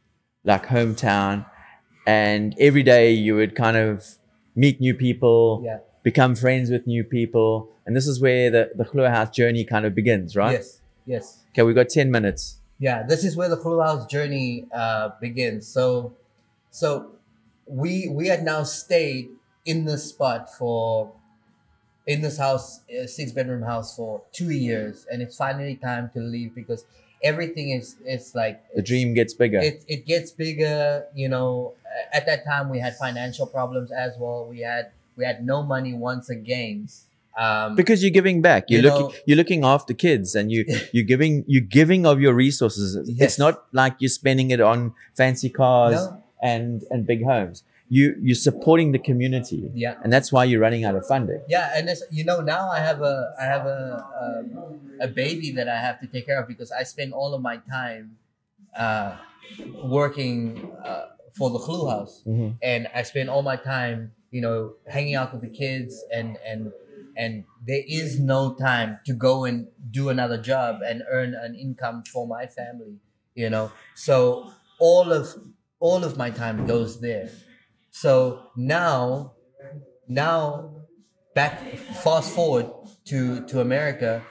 like 0.43 0.67
hometown, 0.67 1.45
and 2.05 2.55
every 2.59 2.83
day 2.83 3.11
you 3.11 3.35
would 3.35 3.55
kind 3.55 3.77
of 3.77 4.05
meet 4.55 4.79
new 4.81 4.93
people, 4.93 5.61
Yeah. 5.63 5.79
become 6.03 6.35
friends 6.35 6.69
with 6.69 6.87
new 6.87 7.03
people, 7.03 7.69
and 7.85 7.95
this 7.95 8.07
is 8.07 8.19
where 8.21 8.49
the 8.49 8.71
the 8.75 8.83
Glo 8.85 9.09
House 9.09 9.29
journey 9.29 9.63
kind 9.63 9.85
of 9.85 9.93
begins, 9.95 10.35
right? 10.35 10.53
Yes. 10.53 10.81
Yes. 11.05 11.45
Okay, 11.51 11.63
we 11.63 11.73
got 11.73 11.89
ten 11.89 12.11
minutes. 12.11 12.59
Yeah. 12.79 13.03
This 13.03 13.23
is 13.23 13.35
where 13.35 13.49
the 13.49 13.57
Glo 13.57 13.81
House 13.81 14.05
journey 14.07 14.65
uh, 14.73 15.09
begins. 15.21 15.67
So, 15.67 16.13
so 16.71 17.11
we 17.67 18.07
we 18.09 18.27
had 18.27 18.43
now 18.43 18.63
stayed 18.63 19.29
in 19.65 19.85
this 19.85 20.03
spot 20.09 20.49
for 20.57 21.11
in 22.07 22.21
this 22.21 22.37
house, 22.37 22.81
six 23.05 23.31
bedroom 23.31 23.61
house 23.61 23.95
for 23.95 24.23
two 24.31 24.49
years, 24.49 25.05
and 25.11 25.21
it's 25.21 25.37
finally 25.37 25.75
time 25.75 26.09
to 26.13 26.19
leave 26.19 26.55
because 26.55 26.83
everything 27.23 27.69
is 27.71 27.95
it's 28.05 28.33
like 28.35 28.61
The 28.75 28.81
dream 28.81 29.13
gets 29.13 29.33
bigger. 29.33 29.59
it, 29.59 29.83
it 29.87 30.05
gets 30.05 30.31
bigger 30.31 31.05
you 31.15 31.29
know 31.29 31.73
at 32.13 32.25
that 32.25 32.43
time 32.45 32.69
we 32.69 32.79
had 32.79 32.95
financial 32.95 33.45
problems 33.45 33.91
as 33.91 34.13
well 34.19 34.47
we 34.49 34.59
had 34.61 34.91
we 35.17 35.25
had 35.25 35.45
no 35.45 35.61
money 35.61 35.93
once 35.93 36.29
again 36.29 36.87
um 37.37 37.75
because 37.75 38.01
you're 38.03 38.11
giving 38.11 38.41
back 38.41 38.65
you're 38.69 38.81
You 38.81 38.89
looking 38.89 39.19
you're 39.25 39.37
looking 39.37 39.63
after 39.63 39.93
kids 39.93 40.35
and 40.35 40.51
you 40.51 40.65
you're 40.93 41.05
giving 41.05 41.43
you're 41.47 41.61
giving 41.79 42.05
of 42.05 42.19
your 42.19 42.33
resources 42.33 42.97
Yes. 43.07 43.21
it's 43.31 43.39
not 43.39 43.63
like 43.71 43.95
you're 43.99 44.09
spending 44.21 44.51
it 44.51 44.59
on 44.59 44.93
fancy 45.15 45.49
cars 45.49 45.95
No. 45.95 46.23
and 46.41 46.83
and 46.91 47.05
big 47.05 47.23
homes 47.23 47.63
you 47.95 48.03
you're 48.25 48.43
supporting 48.49 48.89
the 48.95 49.01
community 49.09 49.61
yeah 49.85 49.95
and 50.03 50.09
that's 50.15 50.29
why 50.33 50.43
you're 50.49 50.63
running 50.67 50.83
out 50.87 50.95
of 50.99 51.03
funding 51.13 51.41
yeah 51.55 51.67
and 51.75 51.83
it's, 51.91 52.03
you 52.17 52.23
know 52.29 52.39
now 52.55 52.63
i 52.77 52.79
have 52.89 52.99
a 53.13 53.15
i 53.43 53.45
have 53.53 53.65
a 53.65 53.81
um, 54.23 54.45
a 55.07 55.09
baby 55.21 55.49
that 55.57 55.67
i 55.67 55.77
have 55.87 55.97
to 56.03 56.07
take 56.13 56.25
care 56.29 56.39
of 56.41 56.47
because 56.53 56.71
i 56.71 56.83
spend 56.93 57.09
all 57.19 57.31
of 57.37 57.41
my 57.49 57.57
time 57.77 58.05
uh 58.85 59.11
working 59.83 60.37
uh, 60.85 61.05
for 61.37 61.49
the 61.49 61.59
Glo 61.59 61.87
House 61.89 62.23
Mhm. 62.25 62.49
and 62.61 62.87
I 62.93 63.03
spend 63.03 63.29
all 63.29 63.41
my 63.41 63.55
time, 63.55 64.11
you 64.31 64.41
know, 64.45 64.73
hanging 64.87 65.15
out 65.15 65.29
with 65.33 65.41
the 65.47 65.49
kids 65.63 65.91
and 66.13 66.37
and 66.45 66.71
and 67.15 67.43
there 67.67 67.83
is 67.87 68.19
no 68.19 68.53
time 68.53 68.99
to 69.07 69.13
go 69.13 69.45
and 69.45 69.67
do 69.99 70.09
another 70.09 70.37
job 70.51 70.79
and 70.89 71.03
earn 71.09 71.33
an 71.33 71.55
income 71.55 72.03
for 72.13 72.23
my 72.27 72.45
family, 72.47 72.95
you 73.35 73.49
know. 73.49 73.71
So 73.95 74.51
all 74.79 75.11
of 75.11 75.25
all 75.79 76.03
of 76.03 76.17
my 76.17 76.29
time 76.29 76.65
goes 76.65 76.99
there. 77.01 77.29
So 77.91 78.51
now 78.55 79.33
now 80.07 80.71
back 81.35 81.61
fast 82.03 82.33
forward 82.33 82.67
to 83.05 83.45
to 83.47 83.61
America, 83.61 84.23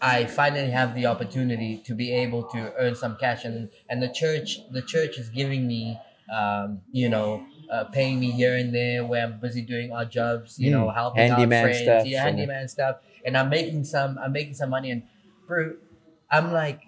I 0.00 0.26
finally 0.26 0.70
have 0.70 0.94
the 0.94 1.06
opportunity 1.06 1.78
to 1.86 1.94
be 1.94 2.12
able 2.12 2.44
to 2.44 2.72
earn 2.78 2.94
some 2.94 3.16
cash. 3.16 3.44
And 3.44 3.70
and 3.88 4.02
the 4.02 4.08
church 4.08 4.58
the 4.72 4.82
church 4.82 5.18
is 5.18 5.28
giving 5.30 5.66
me 5.66 5.98
um, 6.32 6.82
you 6.92 7.08
know 7.08 7.46
uh, 7.70 7.84
paying 7.84 8.20
me 8.20 8.30
here 8.32 8.56
and 8.56 8.74
there 8.74 9.04
where 9.04 9.24
I'm 9.24 9.40
busy 9.40 9.62
doing 9.62 9.92
odd 9.92 10.10
jobs 10.10 10.58
you 10.58 10.70
know 10.70 10.90
Mm, 10.90 10.94
helping 10.94 11.28
handyman 11.28 11.30
out 11.30 11.60
friends 11.60 11.78
stuff 11.80 12.04
yeah 12.04 12.22
handyman 12.24 12.68
stuff. 12.68 12.98
And 13.24 13.36
I'm 13.36 13.50
making 13.50 13.84
some 13.84 14.18
I'm 14.18 14.32
making 14.32 14.54
some 14.54 14.70
money. 14.70 14.90
And 14.90 15.02
bro 15.46 15.74
I'm 16.30 16.52
like 16.52 16.82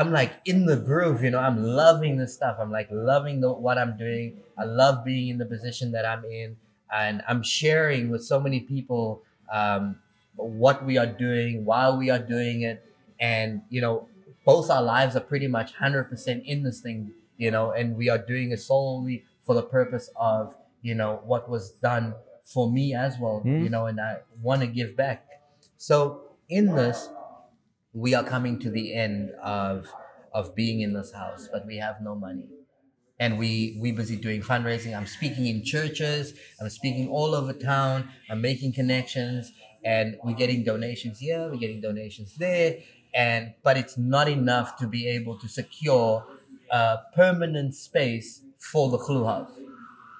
I'm 0.00 0.10
like 0.20 0.32
in 0.52 0.58
the 0.70 0.76
groove 0.88 1.18
you 1.24 1.30
know 1.34 1.42
I'm 1.48 1.58
loving 1.82 2.12
this 2.22 2.32
stuff 2.38 2.54
I'm 2.62 2.72
like 2.78 2.88
loving 2.90 3.36
the, 3.42 3.50
what 3.66 3.76
I'm 3.82 3.94
doing 4.06 4.26
I 4.62 4.64
love 4.82 4.96
being 5.04 5.26
in 5.32 5.38
the 5.42 5.48
position 5.54 5.86
that 5.96 6.04
I'm 6.12 6.24
in 6.24 6.56
and 7.00 7.22
I'm 7.28 7.42
sharing 7.42 8.02
with 8.12 8.22
so 8.32 8.36
many 8.46 8.60
people 8.60 9.22
um, 9.52 9.84
what 10.36 10.84
we 10.84 10.96
are 10.96 11.06
doing, 11.06 11.64
why 11.64 11.90
we 11.90 12.10
are 12.10 12.18
doing 12.18 12.62
it, 12.62 12.82
and 13.20 13.62
you 13.68 13.80
know, 13.80 14.08
both 14.44 14.70
our 14.70 14.82
lives 14.82 15.16
are 15.16 15.26
pretty 15.32 15.46
much 15.48 15.74
hundred 15.74 16.04
percent 16.04 16.42
in 16.46 16.62
this 16.62 16.80
thing, 16.80 17.12
you 17.36 17.50
know, 17.50 17.72
and 17.72 17.96
we 17.96 18.08
are 18.08 18.18
doing 18.18 18.50
it 18.52 18.60
solely 18.60 19.24
for 19.44 19.54
the 19.54 19.62
purpose 19.62 20.10
of 20.16 20.56
you 20.82 20.94
know 20.94 21.20
what 21.24 21.48
was 21.48 21.64
done 21.72 22.14
for 22.44 22.70
me 22.70 22.94
as 22.94 23.18
well, 23.20 23.42
Mm. 23.44 23.62
you 23.64 23.70
know, 23.70 23.86
and 23.86 24.00
I 24.00 24.18
want 24.42 24.60
to 24.62 24.66
give 24.66 24.96
back. 24.96 25.26
So 25.76 26.22
in 26.48 26.74
this, 26.74 27.08
we 27.92 28.14
are 28.14 28.24
coming 28.24 28.58
to 28.60 28.70
the 28.70 28.94
end 28.94 29.30
of 29.42 29.88
of 30.32 30.54
being 30.54 30.80
in 30.80 30.92
this 30.92 31.12
house, 31.12 31.48
but 31.52 31.66
we 31.66 31.78
have 31.78 31.96
no 32.00 32.14
money. 32.14 32.46
And 33.18 33.38
we 33.38 33.76
we 33.80 33.92
busy 33.92 34.16
doing 34.16 34.42
fundraising. 34.42 34.96
I'm 34.96 35.06
speaking 35.06 35.46
in 35.46 35.64
churches. 35.64 36.34
I'm 36.60 36.70
speaking 36.70 37.08
all 37.08 37.34
over 37.34 37.52
town. 37.52 38.08
I'm 38.30 38.40
making 38.40 38.72
connections. 38.72 39.52
And 39.84 40.16
we're 40.24 40.36
getting 40.36 40.62
donations 40.62 41.18
here. 41.18 41.48
We're 41.50 41.58
getting 41.58 41.80
donations 41.80 42.36
there. 42.36 42.78
And 43.14 43.54
but 43.62 43.76
it's 43.76 43.98
not 43.98 44.28
enough 44.28 44.76
to 44.78 44.86
be 44.86 45.08
able 45.08 45.38
to 45.38 45.48
secure 45.48 46.24
a 46.70 46.98
permanent 47.14 47.74
space 47.74 48.42
for 48.58 48.88
the 48.88 48.98
Glo 48.98 49.26
House. 49.26 49.52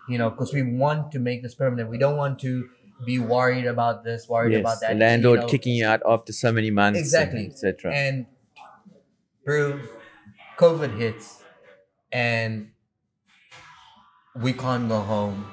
You 0.08 0.18
know 0.18 0.28
because 0.30 0.52
we 0.52 0.62
want 0.62 1.12
to 1.12 1.18
make 1.20 1.42
this 1.42 1.54
permanent. 1.54 1.88
We 1.88 1.98
don't 1.98 2.16
want 2.16 2.40
to 2.40 2.68
be 3.04 3.18
worried 3.18 3.66
about 3.66 4.04
this 4.04 4.28
worried 4.28 4.52
yes 4.52 4.60
about 4.60 4.80
that 4.80 4.88
the 4.88 4.94
you 4.94 5.00
landlord 5.00 5.40
know. 5.40 5.46
kicking 5.46 5.74
you 5.74 5.86
out 5.86 6.00
after 6.06 6.32
so 6.32 6.52
many 6.52 6.70
months 6.70 6.98
Exactly. 6.98 7.46
etc 7.46 7.92
And 7.94 8.26
bro, 9.44 9.80
COVID 10.58 10.96
hits 10.96 11.42
and 12.12 12.70
we 14.34 14.52
can't 14.52 14.88
go 14.88 15.00
home. 15.00 15.46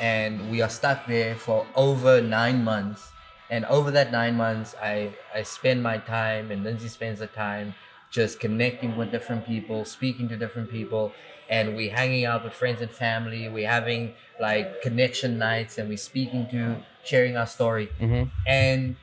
And 0.00 0.50
we 0.50 0.60
are 0.62 0.68
stuck 0.68 1.06
there 1.06 1.34
for 1.34 1.66
over 1.74 2.20
nine 2.20 2.62
months. 2.62 3.10
And 3.50 3.64
over 3.64 3.90
that 3.92 4.12
nine 4.12 4.36
months, 4.36 4.74
I, 4.80 5.14
I 5.34 5.42
spend 5.42 5.82
my 5.82 5.98
time 5.98 6.50
and 6.50 6.62
Lindsay 6.62 6.88
spends 6.88 7.18
the 7.18 7.26
time 7.26 7.74
just 8.10 8.40
connecting 8.40 8.96
with 8.96 9.10
different 9.10 9.46
people, 9.46 9.84
speaking 9.84 10.28
to 10.28 10.36
different 10.36 10.70
people. 10.70 11.12
And 11.48 11.76
we're 11.76 11.94
hanging 11.94 12.24
out 12.24 12.44
with 12.44 12.52
friends 12.52 12.80
and 12.82 12.90
family. 12.90 13.48
We're 13.48 13.68
having 13.68 14.14
like 14.40 14.82
connection 14.82 15.38
nights 15.38 15.78
and 15.78 15.88
we're 15.88 15.96
speaking 15.96 16.46
to, 16.50 16.76
sharing 17.04 17.36
our 17.38 17.46
story 17.46 17.88
Mhm. 18.00 18.28
and 18.46 18.96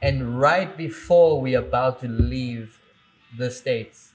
and 0.00 0.40
right 0.40 0.74
before 0.76 1.40
we're 1.40 1.58
about 1.58 2.00
to 2.00 2.08
leave 2.08 2.80
the 3.36 3.50
states 3.50 4.12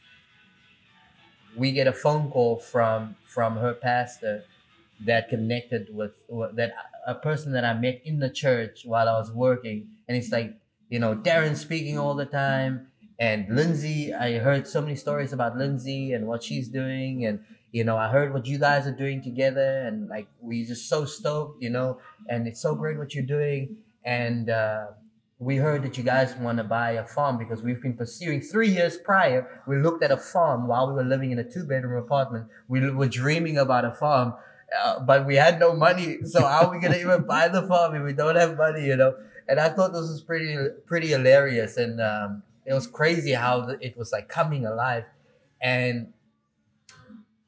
we 1.56 1.72
get 1.72 1.88
a 1.88 1.94
phone 1.94 2.30
call 2.32 2.58
from 2.58 3.16
from 3.26 3.58
her 3.58 3.74
pastor 3.74 4.44
that 5.06 5.30
connected 5.30 5.94
with 5.94 6.14
that 6.56 6.74
a 7.08 7.16
person 7.16 7.52
that 7.54 7.64
I 7.64 7.74
met 7.74 8.02
in 8.06 8.20
the 8.20 8.30
church 8.30 8.86
while 8.86 9.08
I 9.08 9.14
was 9.14 9.32
working, 9.32 9.88
and 10.08 10.18
it's 10.18 10.32
like 10.32 10.54
you 10.90 11.00
know 11.00 11.16
Darron 11.16 11.56
speaking 11.56 11.98
all 11.98 12.14
the 12.16 12.26
time, 12.26 12.89
and 13.20 13.48
Lindsay. 13.50 14.14
I 14.14 14.40
heard 14.40 14.68
so 14.68 14.82
many 14.82 14.96
stories 14.96 15.34
about 15.34 15.58
Lindsay 15.58 16.14
and 16.14 16.28
what 16.28 16.44
she's 16.44 16.68
doing, 16.70 17.26
and 17.26 17.40
you 17.72 17.84
know 17.84 17.98
I 17.98 18.10
heard 18.10 18.34
what 18.34 18.46
you 18.48 18.58
guys 18.58 18.88
are 18.88 18.96
doing 18.96 19.22
together, 19.22 19.84
and 19.88 20.08
like 20.08 20.28
we're 20.42 20.66
just 20.66 20.88
so 20.90 21.06
stoked, 21.06 21.62
you 21.62 21.70
know, 21.70 22.00
and 22.28 22.48
it's 22.48 22.62
so 22.62 22.76
great 22.76 22.98
what 22.98 23.14
you're 23.14 23.26
doing, 23.26 23.78
and. 24.04 24.50
uh 24.50 24.86
we 25.42 25.56
heard 25.56 25.84
that 25.84 25.98
you 25.98 26.04
guys 26.04 26.36
want 26.36 26.58
to 26.58 26.66
buy 26.66 26.92
a 26.92 27.06
farm 27.06 27.38
because 27.38 27.62
we've 27.62 27.82
been 27.82 27.94
pursuing 27.96 28.42
three 28.42 28.68
years 28.70 28.98
prior. 28.98 29.48
We 29.68 29.78
looked 29.78 30.04
at 30.04 30.12
a 30.12 30.18
farm 30.18 30.68
while 30.68 30.88
we 30.90 30.94
were 30.96 31.04
living 31.04 31.32
in 31.32 31.40
a 31.40 31.44
two 31.50 31.64
bedroom 31.64 32.04
apartment. 32.04 32.48
We 32.68 32.92
were 32.92 33.08
dreaming 33.08 33.58
about 33.58 33.86
a 33.86 33.94
farm, 33.94 34.34
uh, 34.78 35.00
but 35.00 35.26
we 35.26 35.36
had 35.36 35.60
no 35.60 35.74
money. 35.74 36.18
So 36.24 36.42
how 36.46 36.68
are 36.68 36.72
we 36.72 36.82
gonna 36.82 36.98
even 36.98 37.24
buy 37.24 37.48
the 37.48 37.66
farm 37.68 37.96
if 37.96 38.04
we 38.04 38.14
don't 38.14 38.36
have 38.36 38.58
money? 38.58 38.86
You 38.86 38.98
know. 38.98 39.16
And 39.48 39.60
I 39.60 39.70
thought 39.70 39.94
this 39.94 40.02
was 40.02 40.22
pretty 40.22 40.56
pretty 40.86 41.08
hilarious, 41.08 41.78
and 41.78 42.02
um, 42.02 42.44
it 42.70 42.74
was 42.74 42.88
crazy 42.88 43.34
how 43.34 43.68
it 43.82 43.98
was 43.98 44.12
like 44.12 44.30
coming 44.30 44.66
alive, 44.66 45.06
and 45.62 46.14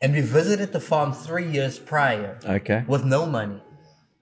and 0.02 0.14
we 0.14 0.22
visited 0.22 0.74
the 0.74 0.80
farm 0.82 1.14
three 1.14 1.50
years 1.50 1.80
prior. 1.80 2.40
Okay. 2.44 2.84
With 2.88 3.06
no 3.06 3.26
money 3.26 3.62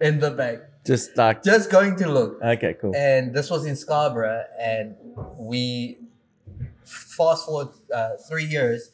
in 0.01 0.19
the 0.19 0.31
bank 0.31 0.59
just 0.85 1.15
like 1.17 1.43
just 1.43 1.69
going 1.69 1.95
to 1.97 2.11
look. 2.11 2.41
Okay, 2.41 2.73
cool. 2.81 2.95
And 2.95 3.33
this 3.33 3.49
was 3.49 3.65
in 3.65 3.75
Scarborough, 3.75 4.45
and 4.59 4.95
we 5.37 5.99
fast 6.83 7.45
forward 7.45 7.69
uh, 7.93 8.11
three 8.27 8.45
years. 8.45 8.91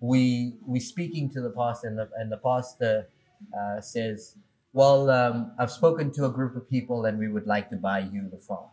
We 0.00 0.54
we 0.66 0.80
speaking 0.80 1.30
to 1.30 1.40
the 1.40 1.50
pastor, 1.50 1.88
and 1.88 1.98
the, 1.98 2.08
and 2.16 2.32
the 2.32 2.38
pastor 2.38 3.08
uh, 3.56 3.80
says, 3.80 4.36
"Well, 4.72 5.10
um, 5.10 5.52
I've 5.58 5.70
spoken 5.70 6.12
to 6.14 6.24
a 6.24 6.30
group 6.30 6.56
of 6.56 6.68
people, 6.68 7.04
and 7.04 7.18
we 7.18 7.28
would 7.28 7.46
like 7.46 7.70
to 7.70 7.76
buy 7.76 8.00
you 8.00 8.28
the 8.28 8.38
farm." 8.38 8.70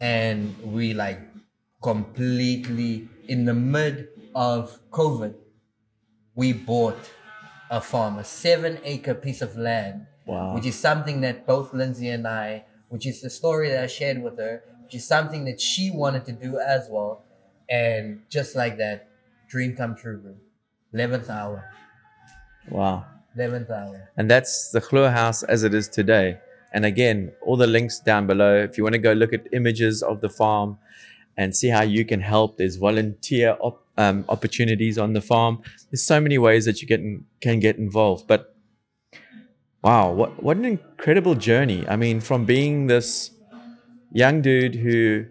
And 0.00 0.54
we 0.62 0.94
like 0.94 1.20
completely 1.82 3.08
in 3.28 3.44
the 3.44 3.54
mid 3.54 4.08
of 4.34 4.78
COVID, 4.90 5.34
we 6.34 6.52
bought 6.52 6.98
a 7.70 7.80
farm, 7.80 8.18
a 8.18 8.24
seven 8.24 8.78
acre 8.84 9.14
piece 9.14 9.42
of 9.42 9.56
land 9.56 10.06
Wow. 10.26 10.54
Which 10.54 10.66
is 10.66 10.74
something 10.74 11.20
that 11.20 11.46
both 11.46 11.72
Lindsay 11.72 12.08
and 12.08 12.26
I, 12.26 12.64
which 12.88 13.06
is 13.06 13.22
the 13.22 13.30
story 13.30 13.70
that 13.70 13.84
I 13.84 13.86
shared 13.86 14.22
with 14.22 14.38
her, 14.38 14.62
which 14.82 14.94
is 14.94 15.06
something 15.06 15.44
that 15.44 15.60
she 15.60 15.90
wanted 15.90 16.24
to 16.26 16.32
do 16.32 16.58
as 16.58 16.88
well. 16.90 17.24
And 17.70 18.22
just 18.28 18.56
like 18.56 18.76
that, 18.78 19.08
dream 19.48 19.76
come 19.76 19.94
true, 19.94 20.18
bro. 20.18 20.34
11th 20.94 21.30
hour. 21.30 21.70
Wow. 22.68 23.04
11th 23.36 23.70
hour. 23.70 24.10
And 24.16 24.28
that's 24.28 24.70
the 24.70 24.80
Glo 24.80 25.08
House 25.10 25.44
as 25.44 25.62
it 25.62 25.74
is 25.74 25.88
today. 25.88 26.38
And 26.72 26.84
again, 26.84 27.32
all 27.42 27.56
the 27.56 27.66
links 27.66 27.98
down 28.00 28.26
below. 28.26 28.56
If 28.56 28.76
you 28.76 28.84
want 28.84 28.94
to 28.94 28.98
go 28.98 29.12
look 29.12 29.32
at 29.32 29.46
images 29.52 30.02
of 30.02 30.20
the 30.20 30.28
farm 30.28 30.78
and 31.36 31.54
see 31.54 31.68
how 31.68 31.82
you 31.82 32.04
can 32.04 32.20
help, 32.20 32.56
there's 32.56 32.76
volunteer 32.76 33.56
op- 33.60 33.86
um, 33.96 34.24
opportunities 34.28 34.98
on 34.98 35.12
the 35.12 35.20
farm. 35.20 35.62
There's 35.90 36.02
so 36.02 36.20
many 36.20 36.38
ways 36.38 36.64
that 36.66 36.82
you 36.82 36.88
get 36.88 37.00
in, 37.00 37.24
can 37.40 37.60
get 37.60 37.76
involved. 37.76 38.26
But 38.26 38.54
wow, 39.82 40.12
what 40.12 40.42
what 40.42 40.56
an 40.56 40.64
incredible 40.64 41.34
journey. 41.34 41.86
I 41.88 41.96
mean, 41.96 42.20
from 42.20 42.44
being 42.44 42.88
this 42.88 43.30
young 44.12 44.42
dude 44.42 44.74
who 44.74 45.26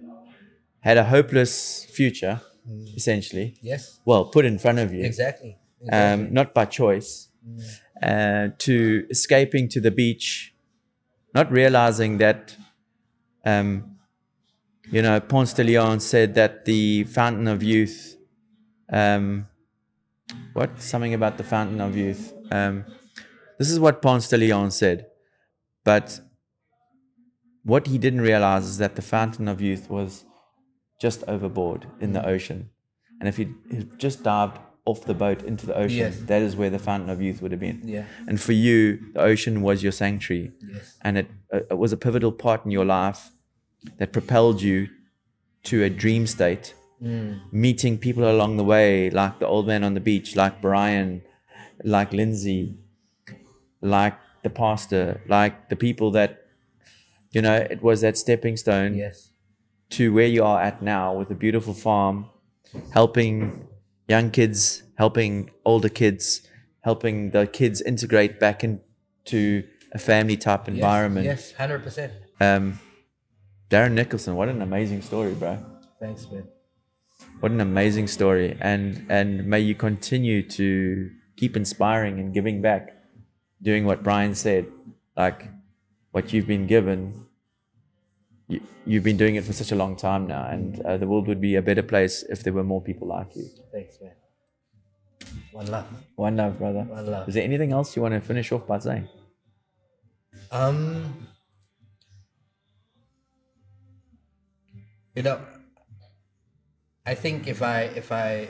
had 0.81 0.97
a 0.97 1.03
hopeless 1.03 1.86
future, 1.86 2.41
mm. 2.69 2.95
essentially. 2.95 3.57
Yes. 3.61 3.99
Well, 4.05 4.25
put 4.25 4.45
in 4.45 4.59
front 4.59 4.79
of 4.79 4.93
you. 4.93 5.03
Exactly. 5.03 5.57
exactly. 5.81 6.25
Um, 6.25 6.33
not 6.33 6.53
by 6.53 6.65
choice. 6.65 7.29
Mm. 7.47 7.79
Uh, 8.03 8.49
to 8.57 9.05
escaping 9.09 9.69
to 9.69 9.79
the 9.79 9.89
beach, 9.89 10.53
not 11.36 11.51
realizing 11.51 12.17
that, 12.19 12.55
um, 13.45 13.97
you 14.89 15.01
know, 15.01 15.19
Ponce 15.19 15.53
de 15.53 15.63
Leon 15.65 15.99
said 15.99 16.33
that 16.36 16.63
the 16.63 17.03
fountain 17.03 17.47
of 17.47 17.61
youth, 17.61 18.15
um, 18.89 19.47
what? 20.53 20.81
Something 20.81 21.13
about 21.13 21.38
the 21.38 21.43
fountain 21.43 21.81
of 21.81 21.97
youth. 21.97 22.33
Um, 22.51 22.86
this 23.59 23.69
is 23.69 23.79
what 23.79 24.01
Ponce 24.01 24.29
de 24.29 24.38
Leon 24.38 24.71
said. 24.71 25.07
But 25.83 26.21
what 27.63 27.88
he 27.88 27.97
didn't 27.97 28.21
realize 28.21 28.65
is 28.65 28.77
that 28.77 28.95
the 28.95 29.01
fountain 29.01 29.47
of 29.47 29.59
youth 29.59 29.89
was 29.89 30.23
just 31.01 31.23
overboard 31.27 31.88
in 31.99 32.13
the 32.13 32.25
ocean. 32.25 32.69
And 33.19 33.27
if 33.27 33.38
he 33.38 33.49
just 33.97 34.23
dived 34.23 34.59
off 34.86 35.03
the 35.05 35.13
boat 35.13 35.41
into 35.43 35.65
the 35.65 35.75
ocean, 35.75 35.97
yes. 35.97 36.19
that 36.21 36.41
is 36.41 36.55
where 36.55 36.69
the 36.69 36.79
fountain 36.79 37.09
of 37.09 37.21
youth 37.21 37.41
would 37.41 37.51
have 37.51 37.59
been. 37.59 37.81
Yeah. 37.83 38.05
And 38.27 38.39
for 38.39 38.51
you, 38.51 38.99
the 39.13 39.21
ocean 39.21 39.61
was 39.61 39.81
your 39.81 39.91
sanctuary. 39.91 40.51
Yes. 40.61 40.97
And 41.01 41.17
it, 41.17 41.27
uh, 41.51 41.61
it 41.71 41.77
was 41.77 41.91
a 41.91 41.97
pivotal 41.97 42.31
part 42.31 42.65
in 42.65 42.71
your 42.71 42.86
life 42.86 43.31
that 43.97 44.13
propelled 44.13 44.61
you 44.61 44.89
to 45.63 45.83
a 45.83 45.89
dream 45.89 46.27
state, 46.27 46.75
mm. 47.01 47.39
meeting 47.51 47.97
people 47.97 48.29
along 48.29 48.57
the 48.57 48.63
way, 48.63 49.09
like 49.09 49.39
the 49.39 49.47
old 49.47 49.65
man 49.65 49.83
on 49.83 49.95
the 49.95 49.99
beach, 49.99 50.36
like 50.36 50.61
Brian, 50.61 51.23
like 51.83 52.13
Lindsay, 52.13 52.77
like 53.81 54.15
the 54.43 54.49
pastor, 54.51 55.21
like 55.27 55.69
the 55.69 55.75
people 55.75 56.11
that, 56.11 56.45
you 57.31 57.41
know, 57.41 57.55
it 57.55 57.81
was 57.81 58.01
that 58.01 58.17
stepping 58.17 58.55
stone 58.55 58.93
yes. 58.93 59.29
to 59.89 60.13
where 60.13 60.27
you 60.27 60.43
are 60.43 60.61
at 60.61 60.83
now 60.83 61.13
with 61.13 61.31
a 61.31 61.36
beautiful 61.36 61.73
farm, 61.73 62.27
helping 62.91 63.67
young 64.08 64.32
kids, 64.32 64.84
helping 64.95 65.51
older 65.66 65.89
kids, 65.89 66.41
helping 66.82 67.32
the 67.32 67.47
kids 67.47 67.82
integrate 67.82 68.39
back 68.39 68.64
into 68.64 69.64
a 69.93 69.97
family 69.97 70.38
type 70.38 70.68
environment. 70.68 71.26
Yes, 71.26 71.53
hundred 71.53 71.84
percent. 71.84 72.14
Um, 72.39 72.80
Darron 73.70 73.93
Nicholson, 73.93 74.36
what 74.36 74.49
an 74.49 74.62
amazing 74.62 75.01
story, 75.01 75.34
bro. 75.34 75.58
Thanks, 75.99 76.28
man. 76.32 76.47
What 77.39 77.51
an 77.51 77.62
amazing 77.62 78.08
story, 78.08 78.58
and 78.62 79.06
and 79.10 79.45
may 79.45 79.60
you 79.60 79.76
continue 79.76 80.47
to 80.49 81.10
keep 81.38 81.56
inspiring 81.56 82.20
and 82.20 82.34
giving 82.34 82.62
back 82.62 82.95
doing 83.62 83.86
what 83.86 84.03
Brian 84.03 84.36
said, 84.36 84.68
like 85.18 85.49
what 86.12 86.32
you've 86.32 86.47
been 86.47 86.68
given, 86.68 87.26
you, 88.47 88.61
you've 88.85 89.03
been 89.03 89.17
doing 89.17 89.35
it 89.35 89.43
for 89.43 89.53
such 89.53 89.71
a 89.71 89.75
long 89.75 89.95
time 89.95 90.27
now, 90.27 90.45
and 90.47 90.79
uh, 90.81 90.97
the 90.97 91.07
world 91.07 91.27
would 91.27 91.41
be 91.41 91.55
a 91.55 91.61
better 91.61 91.83
place 91.83 92.23
if 92.23 92.43
there 92.43 92.53
were 92.53 92.63
more 92.63 92.81
people 92.81 93.07
like 93.07 93.35
you. 93.35 93.49
Thanks, 93.71 93.97
man. 94.01 94.11
One 95.51 95.67
love. 95.67 95.87
One 96.15 96.35
love, 96.35 96.57
brother. 96.59 96.81
One 96.81 97.05
love. 97.05 97.27
Is 97.27 97.35
there 97.35 97.43
anything 97.43 97.71
else 97.71 97.95
you 97.95 98.01
want 98.01 98.13
to 98.13 98.21
finish 98.21 98.51
off 98.51 98.67
by 98.67 98.79
saying? 98.79 99.07
Um, 100.51 101.27
you 105.15 105.23
know, 105.23 105.39
I 107.05 107.15
think 107.15 107.47
if 107.47 107.61
I 107.61 107.83
if 107.95 108.11
I 108.11 108.47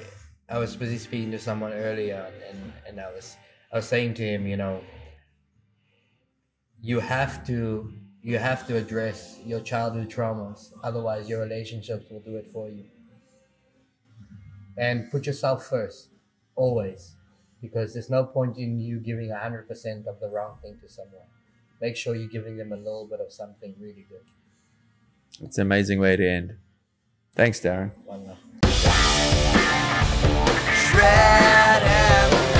I 0.49 0.57
was 0.57 0.75
busy 0.75 0.97
speaking 0.97 1.31
to 1.31 1.39
someone 1.39 1.73
earlier 1.73 2.31
and 2.49 2.73
and 2.87 2.99
I 2.99 3.11
was 3.11 3.35
I 3.71 3.77
was 3.77 3.87
saying 3.87 4.15
to 4.15 4.23
him, 4.23 4.47
you 4.47 4.57
know, 4.57 4.81
you 6.81 6.99
have 6.99 7.45
to 7.47 7.93
you 8.25 8.39
have 8.39 8.65
to 8.65 8.75
address 8.75 9.37
your 9.45 9.59
childhood 9.59 10.09
traumas, 10.09 10.71
otherwise, 10.83 11.29
your 11.29 11.41
relationships 11.41 12.09
will 12.09 12.21
do 12.21 12.37
it 12.37 12.47
for 12.51 12.67
you. 12.67 12.85
And 14.75 15.11
put 15.11 15.27
yourself 15.27 15.67
first, 15.67 16.09
always, 16.55 17.17
because 17.61 17.93
there's 17.93 18.09
no 18.09 18.23
point 18.25 18.57
in 18.57 18.79
you 18.79 18.99
giving 18.99 19.29
100% 19.29 20.07
of 20.07 20.19
the 20.19 20.27
wrong 20.29 20.57
thing 20.63 20.79
to 20.81 20.89
someone. 20.89 21.27
Make 21.79 21.95
sure 21.95 22.15
you're 22.15 22.27
giving 22.27 22.57
them 22.57 22.71
a 22.71 22.77
little 22.77 23.07
bit 23.07 23.19
of 23.19 23.31
something 23.31 23.75
really 23.79 24.07
good. 24.09 24.25
It's 25.45 25.59
an 25.59 25.61
amazing 25.61 25.99
way 25.99 26.15
to 26.15 26.27
end. 26.27 26.55
Thanks, 27.35 27.59
Darron. 27.59 27.91
Shred 30.73 32.54